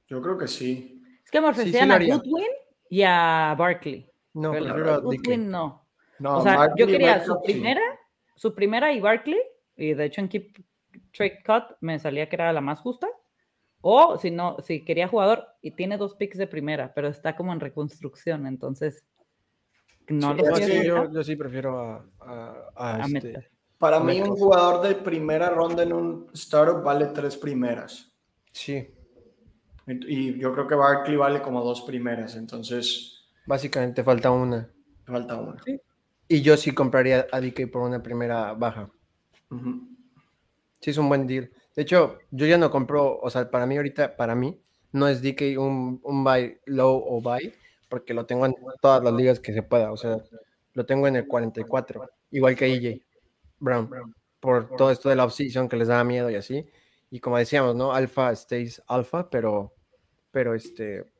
Yo 0.07 0.21
creo 0.21 0.37
que 0.37 0.47
sí. 0.47 1.01
Es 1.23 1.31
que 1.31 1.41
me 1.41 1.47
ofrecían 1.47 1.91
a 1.91 1.97
Goodwin 1.97 2.47
y 2.89 3.01
a 3.03 3.55
Barkley. 3.57 4.07
No, 4.33 4.51
pero 4.51 4.93
a 4.93 4.97
Goodwin 4.99 5.49
no 5.49 5.80
o 6.23 6.41
sea, 6.41 6.73
yo 6.75 6.87
quería 6.87 7.23
su 7.23 7.41
primera, 7.41 7.81
su 8.35 8.53
primera 8.53 8.91
y 8.93 8.99
Barkley, 8.99 9.39
y 9.75 9.93
de 9.93 10.05
hecho 10.05 10.21
en 10.21 10.29
Keep 10.29 10.63
Trade 11.13 11.43
Cut 11.45 11.77
me 11.81 11.99
salía 11.99 12.27
que 12.29 12.35
era 12.35 12.53
la 12.53 12.61
más 12.61 12.79
justa. 12.79 13.07
O 13.83 14.17
si 14.19 14.29
no, 14.29 14.57
si 14.61 14.85
quería 14.85 15.07
jugador 15.07 15.47
y 15.61 15.71
tiene 15.71 15.97
dos 15.97 16.15
picks 16.15 16.37
de 16.37 16.45
primera, 16.45 16.93
pero 16.93 17.07
está 17.07 17.35
como 17.35 17.51
en 17.51 17.59
reconstrucción, 17.59 18.45
entonces 18.45 19.03
no 20.07 20.35
lo 20.35 20.55
sé. 20.55 20.85
Yo, 20.85 21.23
sí 21.23 21.35
prefiero 21.35 22.11
a, 22.19 22.99
este, 23.03 23.49
Para 23.79 23.99
mí, 23.99 24.21
un 24.21 24.35
jugador 24.35 24.87
de 24.87 24.93
primera 24.93 25.49
ronda 25.49 25.81
en 25.81 25.93
un 25.93 26.29
startup 26.33 26.83
vale 26.83 27.07
tres 27.07 27.35
primeras. 27.37 28.13
Sí. 28.53 28.93
Y 29.87 30.39
yo 30.39 30.53
creo 30.53 30.67
que 30.67 30.75
Barkley 30.75 31.17
vale 31.17 31.41
como 31.41 31.63
dos 31.63 31.81
primeras, 31.81 32.35
entonces 32.35 33.21
Básicamente 33.45 34.03
falta 34.03 34.31
una. 34.31 34.69
Falta 35.05 35.35
una. 35.37 35.61
Y 36.31 36.41
yo 36.43 36.55
sí 36.55 36.71
compraría 36.71 37.27
a 37.29 37.41
DK 37.41 37.69
por 37.69 37.81
una 37.81 38.01
primera 38.01 38.53
baja. 38.53 38.89
Sí, 40.79 40.91
es 40.91 40.97
un 40.97 41.09
buen 41.09 41.27
deal. 41.27 41.51
De 41.75 41.81
hecho, 41.81 42.19
yo 42.31 42.45
ya 42.45 42.57
no 42.57 42.71
compro, 42.71 43.19
o 43.19 43.29
sea, 43.29 43.51
para 43.51 43.65
mí 43.65 43.75
ahorita, 43.75 44.15
para 44.15 44.33
mí, 44.33 44.57
no 44.93 45.09
es 45.09 45.21
DK 45.21 45.59
un, 45.59 45.99
un 46.01 46.23
buy 46.23 46.57
low 46.67 47.03
o 47.05 47.19
buy, 47.21 47.53
porque 47.89 48.13
lo 48.13 48.25
tengo 48.25 48.45
en 48.45 48.55
todas 48.81 49.03
las 49.03 49.13
ligas 49.13 49.41
que 49.41 49.51
se 49.51 49.61
pueda. 49.61 49.91
O 49.91 49.97
sea, 49.97 50.19
lo 50.73 50.85
tengo 50.85 51.05
en 51.05 51.17
el 51.17 51.27
44, 51.27 52.09
igual 52.31 52.55
que 52.55 52.75
EJ 52.75 53.01
Brown, 53.59 54.15
por 54.39 54.73
todo 54.77 54.89
esto 54.89 55.09
de 55.09 55.17
la 55.17 55.25
offseason 55.25 55.67
que 55.67 55.75
les 55.75 55.89
da 55.89 56.01
miedo 56.05 56.29
y 56.29 56.35
así. 56.35 56.65
Y 57.09 57.19
como 57.19 57.39
decíamos, 57.39 57.75
¿no? 57.75 57.91
Alpha 57.91 58.33
stays 58.37 58.81
alpha, 58.87 59.29
pero, 59.29 59.73
pero 60.31 60.55
este. 60.55 61.11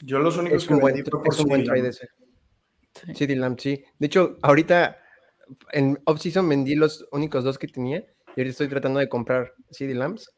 Yo 0.00 0.20
los 0.20 0.36
únicos 0.36 0.62
es 0.62 0.70
un 0.70 0.78
buen, 0.78 0.96
es 0.96 1.40
un 1.40 1.48
buen 1.48 1.64
trade 1.64 1.88
ese. 1.88 2.08
Sí. 3.06 3.26
sí. 3.58 3.84
De 3.98 4.06
hecho, 4.06 4.38
ahorita 4.42 4.98
en 5.72 5.98
offseason 6.04 6.48
vendí 6.48 6.74
los 6.74 7.06
únicos 7.12 7.44
dos 7.44 7.58
que 7.58 7.68
tenía 7.68 7.98
y 8.36 8.40
ahorita 8.40 8.50
estoy 8.50 8.68
tratando 8.68 9.00
de 9.00 9.08
comprar 9.08 9.54
CD 9.70 9.94
Lamps. 9.94 10.30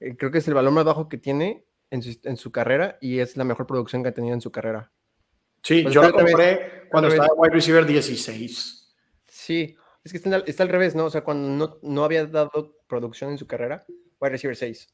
Eh, 0.00 0.16
creo 0.16 0.30
que 0.30 0.38
es 0.38 0.48
el 0.48 0.54
valor 0.54 0.72
más 0.72 0.84
bajo 0.84 1.08
que 1.08 1.18
tiene 1.18 1.64
en 1.90 2.02
su, 2.02 2.18
en 2.24 2.36
su 2.36 2.50
carrera 2.50 2.98
y 3.00 3.18
es 3.18 3.36
la 3.36 3.44
mejor 3.44 3.66
producción 3.66 4.02
que 4.02 4.10
ha 4.10 4.14
tenido 4.14 4.34
en 4.34 4.40
su 4.40 4.50
carrera. 4.50 4.92
Sí, 5.62 5.82
pues 5.82 5.94
yo 5.94 6.02
lo 6.02 6.12
compré 6.12 6.88
cuando 6.90 7.08
estaba 7.08 7.34
wide 7.36 7.54
receiver 7.54 7.86
16. 7.86 8.94
Sí, 9.26 9.76
es 10.04 10.12
que 10.12 10.18
está, 10.18 10.62
al 10.62 10.68
revés, 10.68 10.94
¿no? 10.94 11.04
O 11.04 11.10
sea, 11.10 11.22
cuando 11.22 11.48
no, 11.48 11.78
no, 11.82 12.04
había 12.04 12.26
dado 12.26 12.76
producción 12.88 13.30
en 13.30 13.38
su 13.38 13.46
carrera, 13.46 13.84
wide 14.20 14.32
receiver 14.32 14.56
6. 14.56 14.88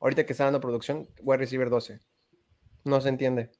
Ahorita 0.00 0.24
que 0.24 0.32
está 0.32 0.44
dando 0.44 0.60
producción, 0.60 1.08
wide 1.20 1.38
receiver 1.38 1.68
12. 1.68 2.00
No 2.84 3.00
se 3.00 3.08
entiende. 3.10 3.50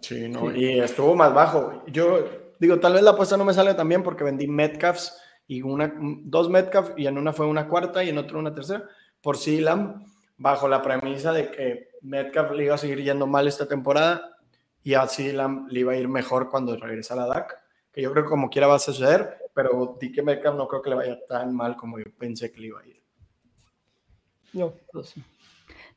Sí, 0.00 0.28
no, 0.28 0.54
y 0.54 0.78
estuvo 0.78 1.14
más 1.14 1.34
bajo. 1.34 1.82
Yo 1.86 2.24
digo, 2.58 2.78
tal 2.78 2.94
vez 2.94 3.02
la 3.02 3.10
apuesta 3.10 3.36
no 3.36 3.44
me 3.44 3.54
sale 3.54 3.74
también 3.74 4.02
porque 4.02 4.24
vendí 4.24 4.46
Metcalfs 4.46 5.20
y 5.46 5.62
una, 5.62 5.92
dos 5.96 6.48
Metcalf 6.48 6.92
y 6.96 7.06
en 7.06 7.18
una 7.18 7.32
fue 7.32 7.46
una 7.46 7.66
cuarta 7.66 8.04
y 8.04 8.10
en 8.10 8.18
otra 8.18 8.38
una 8.38 8.54
tercera. 8.54 8.84
Por 9.20 9.36
Silam, 9.36 10.04
bajo 10.38 10.68
la 10.68 10.80
premisa 10.80 11.32
de 11.32 11.50
que 11.50 11.88
Metcalf 12.02 12.52
le 12.52 12.64
iba 12.64 12.74
a 12.74 12.78
seguir 12.78 13.02
yendo 13.02 13.26
mal 13.26 13.48
esta 13.48 13.66
temporada 13.66 14.36
y 14.82 14.94
a 14.94 15.06
Silam 15.06 15.66
le 15.68 15.80
iba 15.80 15.92
a 15.92 15.96
ir 15.96 16.08
mejor 16.08 16.50
cuando 16.50 16.76
regresa 16.76 17.14
a 17.14 17.18
la 17.18 17.26
DAC, 17.26 17.58
que 17.92 18.00
yo 18.00 18.12
creo 18.12 18.24
que 18.24 18.30
como 18.30 18.48
quiera 18.48 18.68
va 18.68 18.76
a 18.76 18.78
suceder, 18.78 19.38
pero 19.52 19.98
que 19.98 20.22
Metcalf 20.22 20.56
no 20.56 20.68
creo 20.68 20.82
que 20.82 20.90
le 20.90 20.96
vaya 20.96 21.18
tan 21.26 21.54
mal 21.54 21.76
como 21.76 21.98
yo 21.98 22.06
pensé 22.16 22.50
que 22.52 22.60
le 22.60 22.66
iba 22.68 22.80
a 22.80 22.86
ir. 22.86 23.02
No, 24.52 24.72
pues, 24.92 25.14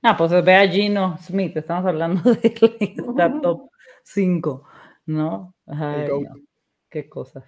no, 0.02 0.18
pues 0.18 0.44
ve 0.44 0.56
a 0.56 0.68
Gino 0.68 1.18
Smith, 1.22 1.58
estamos 1.58 1.86
hablando 1.86 2.22
de 2.34 2.96
la 3.16 3.42
top 3.42 3.73
5, 4.04 4.64
¿no? 5.08 5.56
qué 6.90 7.10
cosas. 7.10 7.46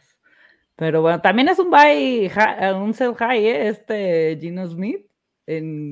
Pero 0.75 1.01
bueno, 1.01 1.21
también 1.21 1.47
es 1.47 1.59
un 1.59 1.69
buy, 1.69 2.29
un 2.75 2.93
sell 2.93 3.15
high, 3.15 3.45
¿eh? 3.45 3.67
este 3.69 4.37
Gino 4.41 4.67
Smith. 4.67 5.05
En... 5.45 5.91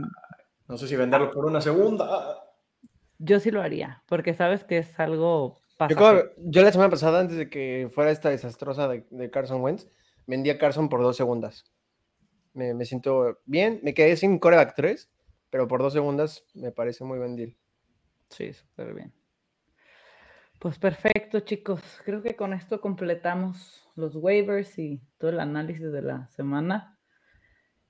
No 0.67 0.77
sé 0.77 0.87
si 0.87 0.95
venderlo 0.95 1.31
por 1.31 1.45
una 1.45 1.61
segunda. 1.61 2.43
Yo 3.19 3.39
sí 3.39 3.51
lo 3.51 3.61
haría, 3.61 4.03
porque 4.07 4.33
sabes 4.33 4.63
que 4.63 4.79
es 4.79 4.99
algo 4.99 5.57
yo, 5.89 6.61
la 6.61 6.71
semana 6.71 6.89
pasada, 6.89 7.19
antes 7.19 7.37
de 7.37 7.49
que 7.49 7.89
fuera 7.93 8.11
esta 8.11 8.29
desastrosa 8.29 8.87
de, 8.87 9.31
Carson 9.31 9.61
Wentz, 9.61 9.87
vendí 10.25 10.49
a 10.49 10.57
Carson 10.57 10.89
por 10.89 11.01
dos 11.01 11.17
segundas. 11.17 11.65
Me, 12.53 12.85
siento 12.85 13.39
bien, 13.45 13.79
me 13.83 13.93
quedé 13.93 14.15
sin 14.15 14.37
coreback 14.37 14.75
3, 14.75 15.09
pero 15.49 15.67
por 15.67 15.81
dos 15.81 15.93
segundas 15.93 16.45
me 16.53 16.71
parece 16.71 17.03
muy 17.03 17.17
buen 17.17 17.35
deal. 17.35 17.57
Sí, 18.29 18.53
súper 18.53 18.93
bien. 18.93 19.13
Pues 20.63 20.79
perfecto, 20.79 21.41
chicos. 21.41 21.81
Creo 22.05 22.21
que 22.21 22.37
con 22.37 22.53
esto 22.53 22.79
completamos 22.79 23.85
los 23.97 24.15
waivers 24.15 24.79
y 24.79 25.01
todo 25.17 25.31
el 25.31 25.41
análisis 25.41 25.91
de 25.91 26.01
la 26.01 26.29
semana. 26.29 26.97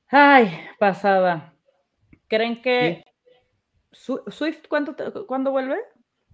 Ay, 0.07 0.49
pasada. 0.79 1.53
¿Creen 2.27 2.63
que 2.63 3.03
Swift 3.91 4.65
¿cuándo 5.27 5.51
vuelve? 5.51 5.77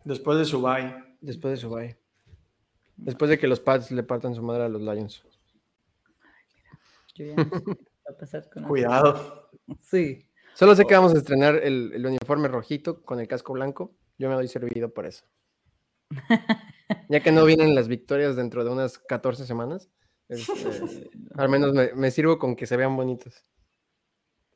Después 0.05 0.37
de 0.37 0.45
su 0.45 0.61
bye. 0.61 0.95
Después 1.19 1.55
de 1.55 1.57
su 1.57 1.69
bye. 1.69 1.97
Después 2.95 3.29
de 3.29 3.37
que 3.37 3.47
los 3.49 3.59
Pats 3.59 3.91
le 3.91 4.03
partan 4.03 4.33
su 4.33 4.41
madre 4.41 4.63
a 4.63 4.69
los 4.69 4.81
Lions. 4.81 5.21
Cuidado. 8.65 9.49
Sí. 9.81 10.25
Solo 10.53 10.73
sé 10.73 10.85
que 10.85 10.93
vamos 10.93 11.13
a 11.13 11.17
estrenar 11.17 11.55
el, 11.55 12.05
uniforme 12.05 12.47
rojito 12.47 13.03
con 13.03 13.19
el 13.19 13.27
casco 13.27 13.51
blanco. 13.51 13.93
Yo 14.17 14.29
me 14.29 14.35
doy 14.35 14.47
servido 14.47 14.93
por 14.93 15.05
eso. 15.05 15.25
Ya 17.09 17.19
que 17.21 17.31
no 17.31 17.45
vienen 17.45 17.75
las 17.75 17.87
victorias 17.87 18.35
dentro 18.35 18.63
de 18.63 18.71
unas 18.71 18.97
14 18.97 19.45
semanas, 19.45 19.89
este, 20.27 20.53
al 21.35 21.49
menos 21.49 21.73
me, 21.73 22.11
sirvo 22.11 22.37
con 22.37 22.55
que 22.55 22.67
se 22.67 22.77
vean 22.77 22.95
bonitos. 22.95 23.43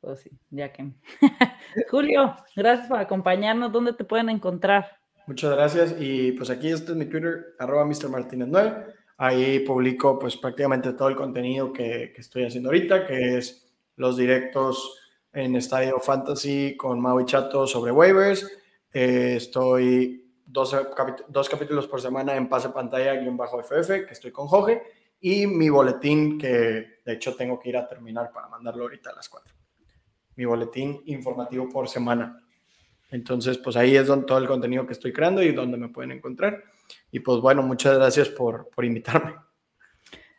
Pues 0.00 0.20
sí, 0.20 0.30
ya 0.50 0.72
que. 0.72 0.92
Julio, 1.90 2.36
gracias 2.54 2.88
por 2.88 2.98
acompañarnos. 2.98 3.72
¿Dónde 3.72 3.92
te 3.94 4.04
pueden 4.04 4.28
encontrar? 4.28 4.98
Muchas 5.26 5.52
gracias. 5.52 5.96
Y 5.98 6.32
pues 6.32 6.50
aquí 6.50 6.68
este 6.68 6.92
es 6.92 6.98
mi 6.98 7.06
Twitter, 7.06 7.54
arroba 7.58 7.84
Mr. 7.86 8.08
Martínez 8.10 8.48
9. 8.50 8.86
Ahí 9.16 9.60
publico 9.60 10.18
pues 10.18 10.36
prácticamente 10.36 10.92
todo 10.92 11.08
el 11.08 11.16
contenido 11.16 11.72
que, 11.72 12.12
estoy 12.16 12.44
haciendo 12.44 12.68
ahorita, 12.68 13.06
que 13.06 13.38
es 13.38 13.72
los 13.96 14.16
directos 14.16 14.98
en 15.32 15.56
Estadio 15.56 15.98
Fantasy 15.98 16.76
con 16.76 17.00
Mau 17.00 17.20
y 17.20 17.24
Chato 17.24 17.66
sobre 17.66 17.92
waivers. 17.92 18.46
Eh, 18.92 19.34
estoy 19.36 20.23
dos, 20.54 20.74
dos, 21.28 21.48
capítulos 21.48 21.88
por 21.88 22.00
semana 22.00 22.36
en 22.36 22.48
pase 22.48 22.68
pantalla 22.70 23.16
guion 23.16 23.36
bajo 23.36 23.60
FF, 23.60 24.06
que 24.06 24.12
estoy 24.12 24.30
con 24.30 24.46
Jorge. 24.46 24.82
Y 25.20 25.46
mi 25.46 25.68
boletín, 25.68 26.38
que 26.38 27.00
de 27.04 27.12
hecho 27.12 27.34
tengo 27.34 27.58
que 27.58 27.70
ir 27.70 27.76
a 27.76 27.88
terminar 27.88 28.30
para 28.32 28.48
mandarlo 28.48 28.84
ahorita 28.84 29.10
a 29.10 29.14
las 29.14 29.28
4. 29.28 29.52
Mi 30.36 30.44
boletín 30.44 31.02
informativo 31.06 31.68
por 31.68 31.88
semana. 31.88 32.40
Entonces, 33.10 33.58
pues 33.58 33.76
ahí 33.76 33.96
es 33.96 34.06
donde 34.06 34.26
todo 34.26 34.38
el 34.38 34.46
contenido 34.46 34.86
que 34.86 34.92
estoy 34.92 35.12
creando 35.12 35.42
y 35.42 35.52
donde 35.52 35.76
me 35.76 35.88
pueden 35.88 36.12
encontrar. 36.12 36.62
Y 37.10 37.20
pues 37.20 37.40
bueno, 37.40 37.62
muchas 37.62 37.96
gracias 37.96 38.28
por, 38.28 38.68
por 38.70 38.84
invitarme. 38.84 39.34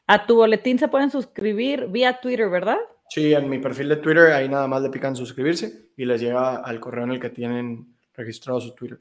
A 0.07 0.25
tu 0.25 0.35
boletín 0.35 0.79
se 0.79 0.87
pueden 0.87 1.09
suscribir 1.09 1.87
vía 1.87 2.19
Twitter, 2.21 2.49
¿verdad? 2.49 2.77
Sí, 3.09 3.33
en 3.33 3.49
mi 3.49 3.59
perfil 3.59 3.89
de 3.89 3.97
Twitter 3.97 4.31
ahí 4.31 4.47
nada 4.47 4.67
más 4.67 4.81
le 4.81 4.89
pican 4.89 5.15
suscribirse 5.15 5.89
y 5.97 6.05
les 6.05 6.21
llega 6.21 6.57
al 6.57 6.79
correo 6.79 7.03
en 7.03 7.11
el 7.11 7.19
que 7.19 7.29
tienen 7.29 7.95
registrado 8.13 8.61
su 8.61 8.73
Twitter. 8.73 8.99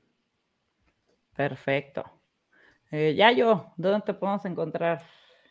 Perfecto. 1.36 2.05
Eh, 2.90 3.15
Yayo, 3.16 3.73
¿dónde 3.77 4.05
te 4.06 4.15
podemos 4.15 4.44
encontrar? 4.44 5.02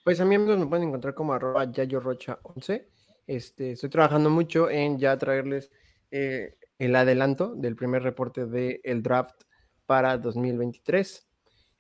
Pues 0.04 0.20
a 0.20 0.26
mí 0.26 0.38
me 0.38 0.66
pueden 0.66 0.88
encontrar 0.88 1.14
como 1.14 1.34
arroba 1.34 1.66
yayorocha11. 1.66 2.88
Este, 3.28 3.72
estoy 3.72 3.90
trabajando 3.90 4.30
mucho 4.30 4.70
en 4.70 4.98
ya 4.98 5.18
traerles 5.18 5.72
eh, 6.12 6.58
el 6.78 6.96
adelanto 6.96 7.56
del 7.56 7.76
primer 7.76 8.04
reporte 8.04 8.46
del 8.46 9.04
draft 9.04 9.44
para 9.86 10.18
2023. 10.18 11.28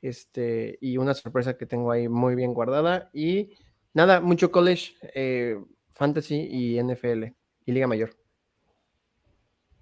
Este, 0.02 0.78
y 0.82 0.98
una 0.98 1.14
sorpresa 1.14 1.58
que 1.58 1.66
tengo 1.66 1.92
ahí 1.92 2.10
muy 2.10 2.36
bien 2.36 2.54
guardada. 2.54 3.10
Y 3.14 3.58
nada, 3.94 4.20
mucho 4.20 4.52
college, 4.52 4.96
eh, 5.14 5.58
fantasy 5.92 6.48
y 6.50 6.80
NFL 6.80 7.34
y 7.66 7.72
Liga 7.72 7.88
Mayor. 7.88 8.16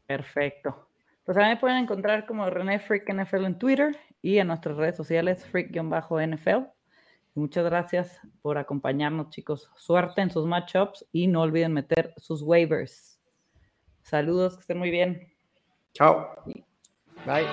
Perfecto. 0.06 0.91
Pues 1.24 1.38
a 1.38 1.42
mí 1.42 1.48
me 1.48 1.58
pueden 1.58 1.78
encontrar 1.78 2.26
como 2.26 2.50
René 2.50 2.80
Freak 2.80 3.14
NFL 3.14 3.46
en 3.46 3.58
Twitter 3.60 3.98
y 4.22 4.38
en 4.40 4.48
nuestras 4.48 4.78
redes 4.78 4.98
sociales 4.98 5.46
Freak-NFL. 5.46 6.66
Muchas 7.34 7.64
gracias 7.64 8.20
por 8.42 8.58
acompañarnos, 8.58 9.30
chicos. 9.30 9.70
Suerte 9.76 10.22
en 10.22 10.32
sus 10.32 10.46
matchups 10.46 11.06
y 11.12 11.28
no 11.28 11.42
olviden 11.42 11.74
meter 11.74 12.14
sus 12.18 12.42
waivers. 12.42 13.20
Saludos, 14.02 14.56
que 14.56 14.62
estén 14.62 14.80
muy 14.80 14.92
bien. 14.92 15.32
Chao. 15.94 16.36
Bye. 17.26 17.48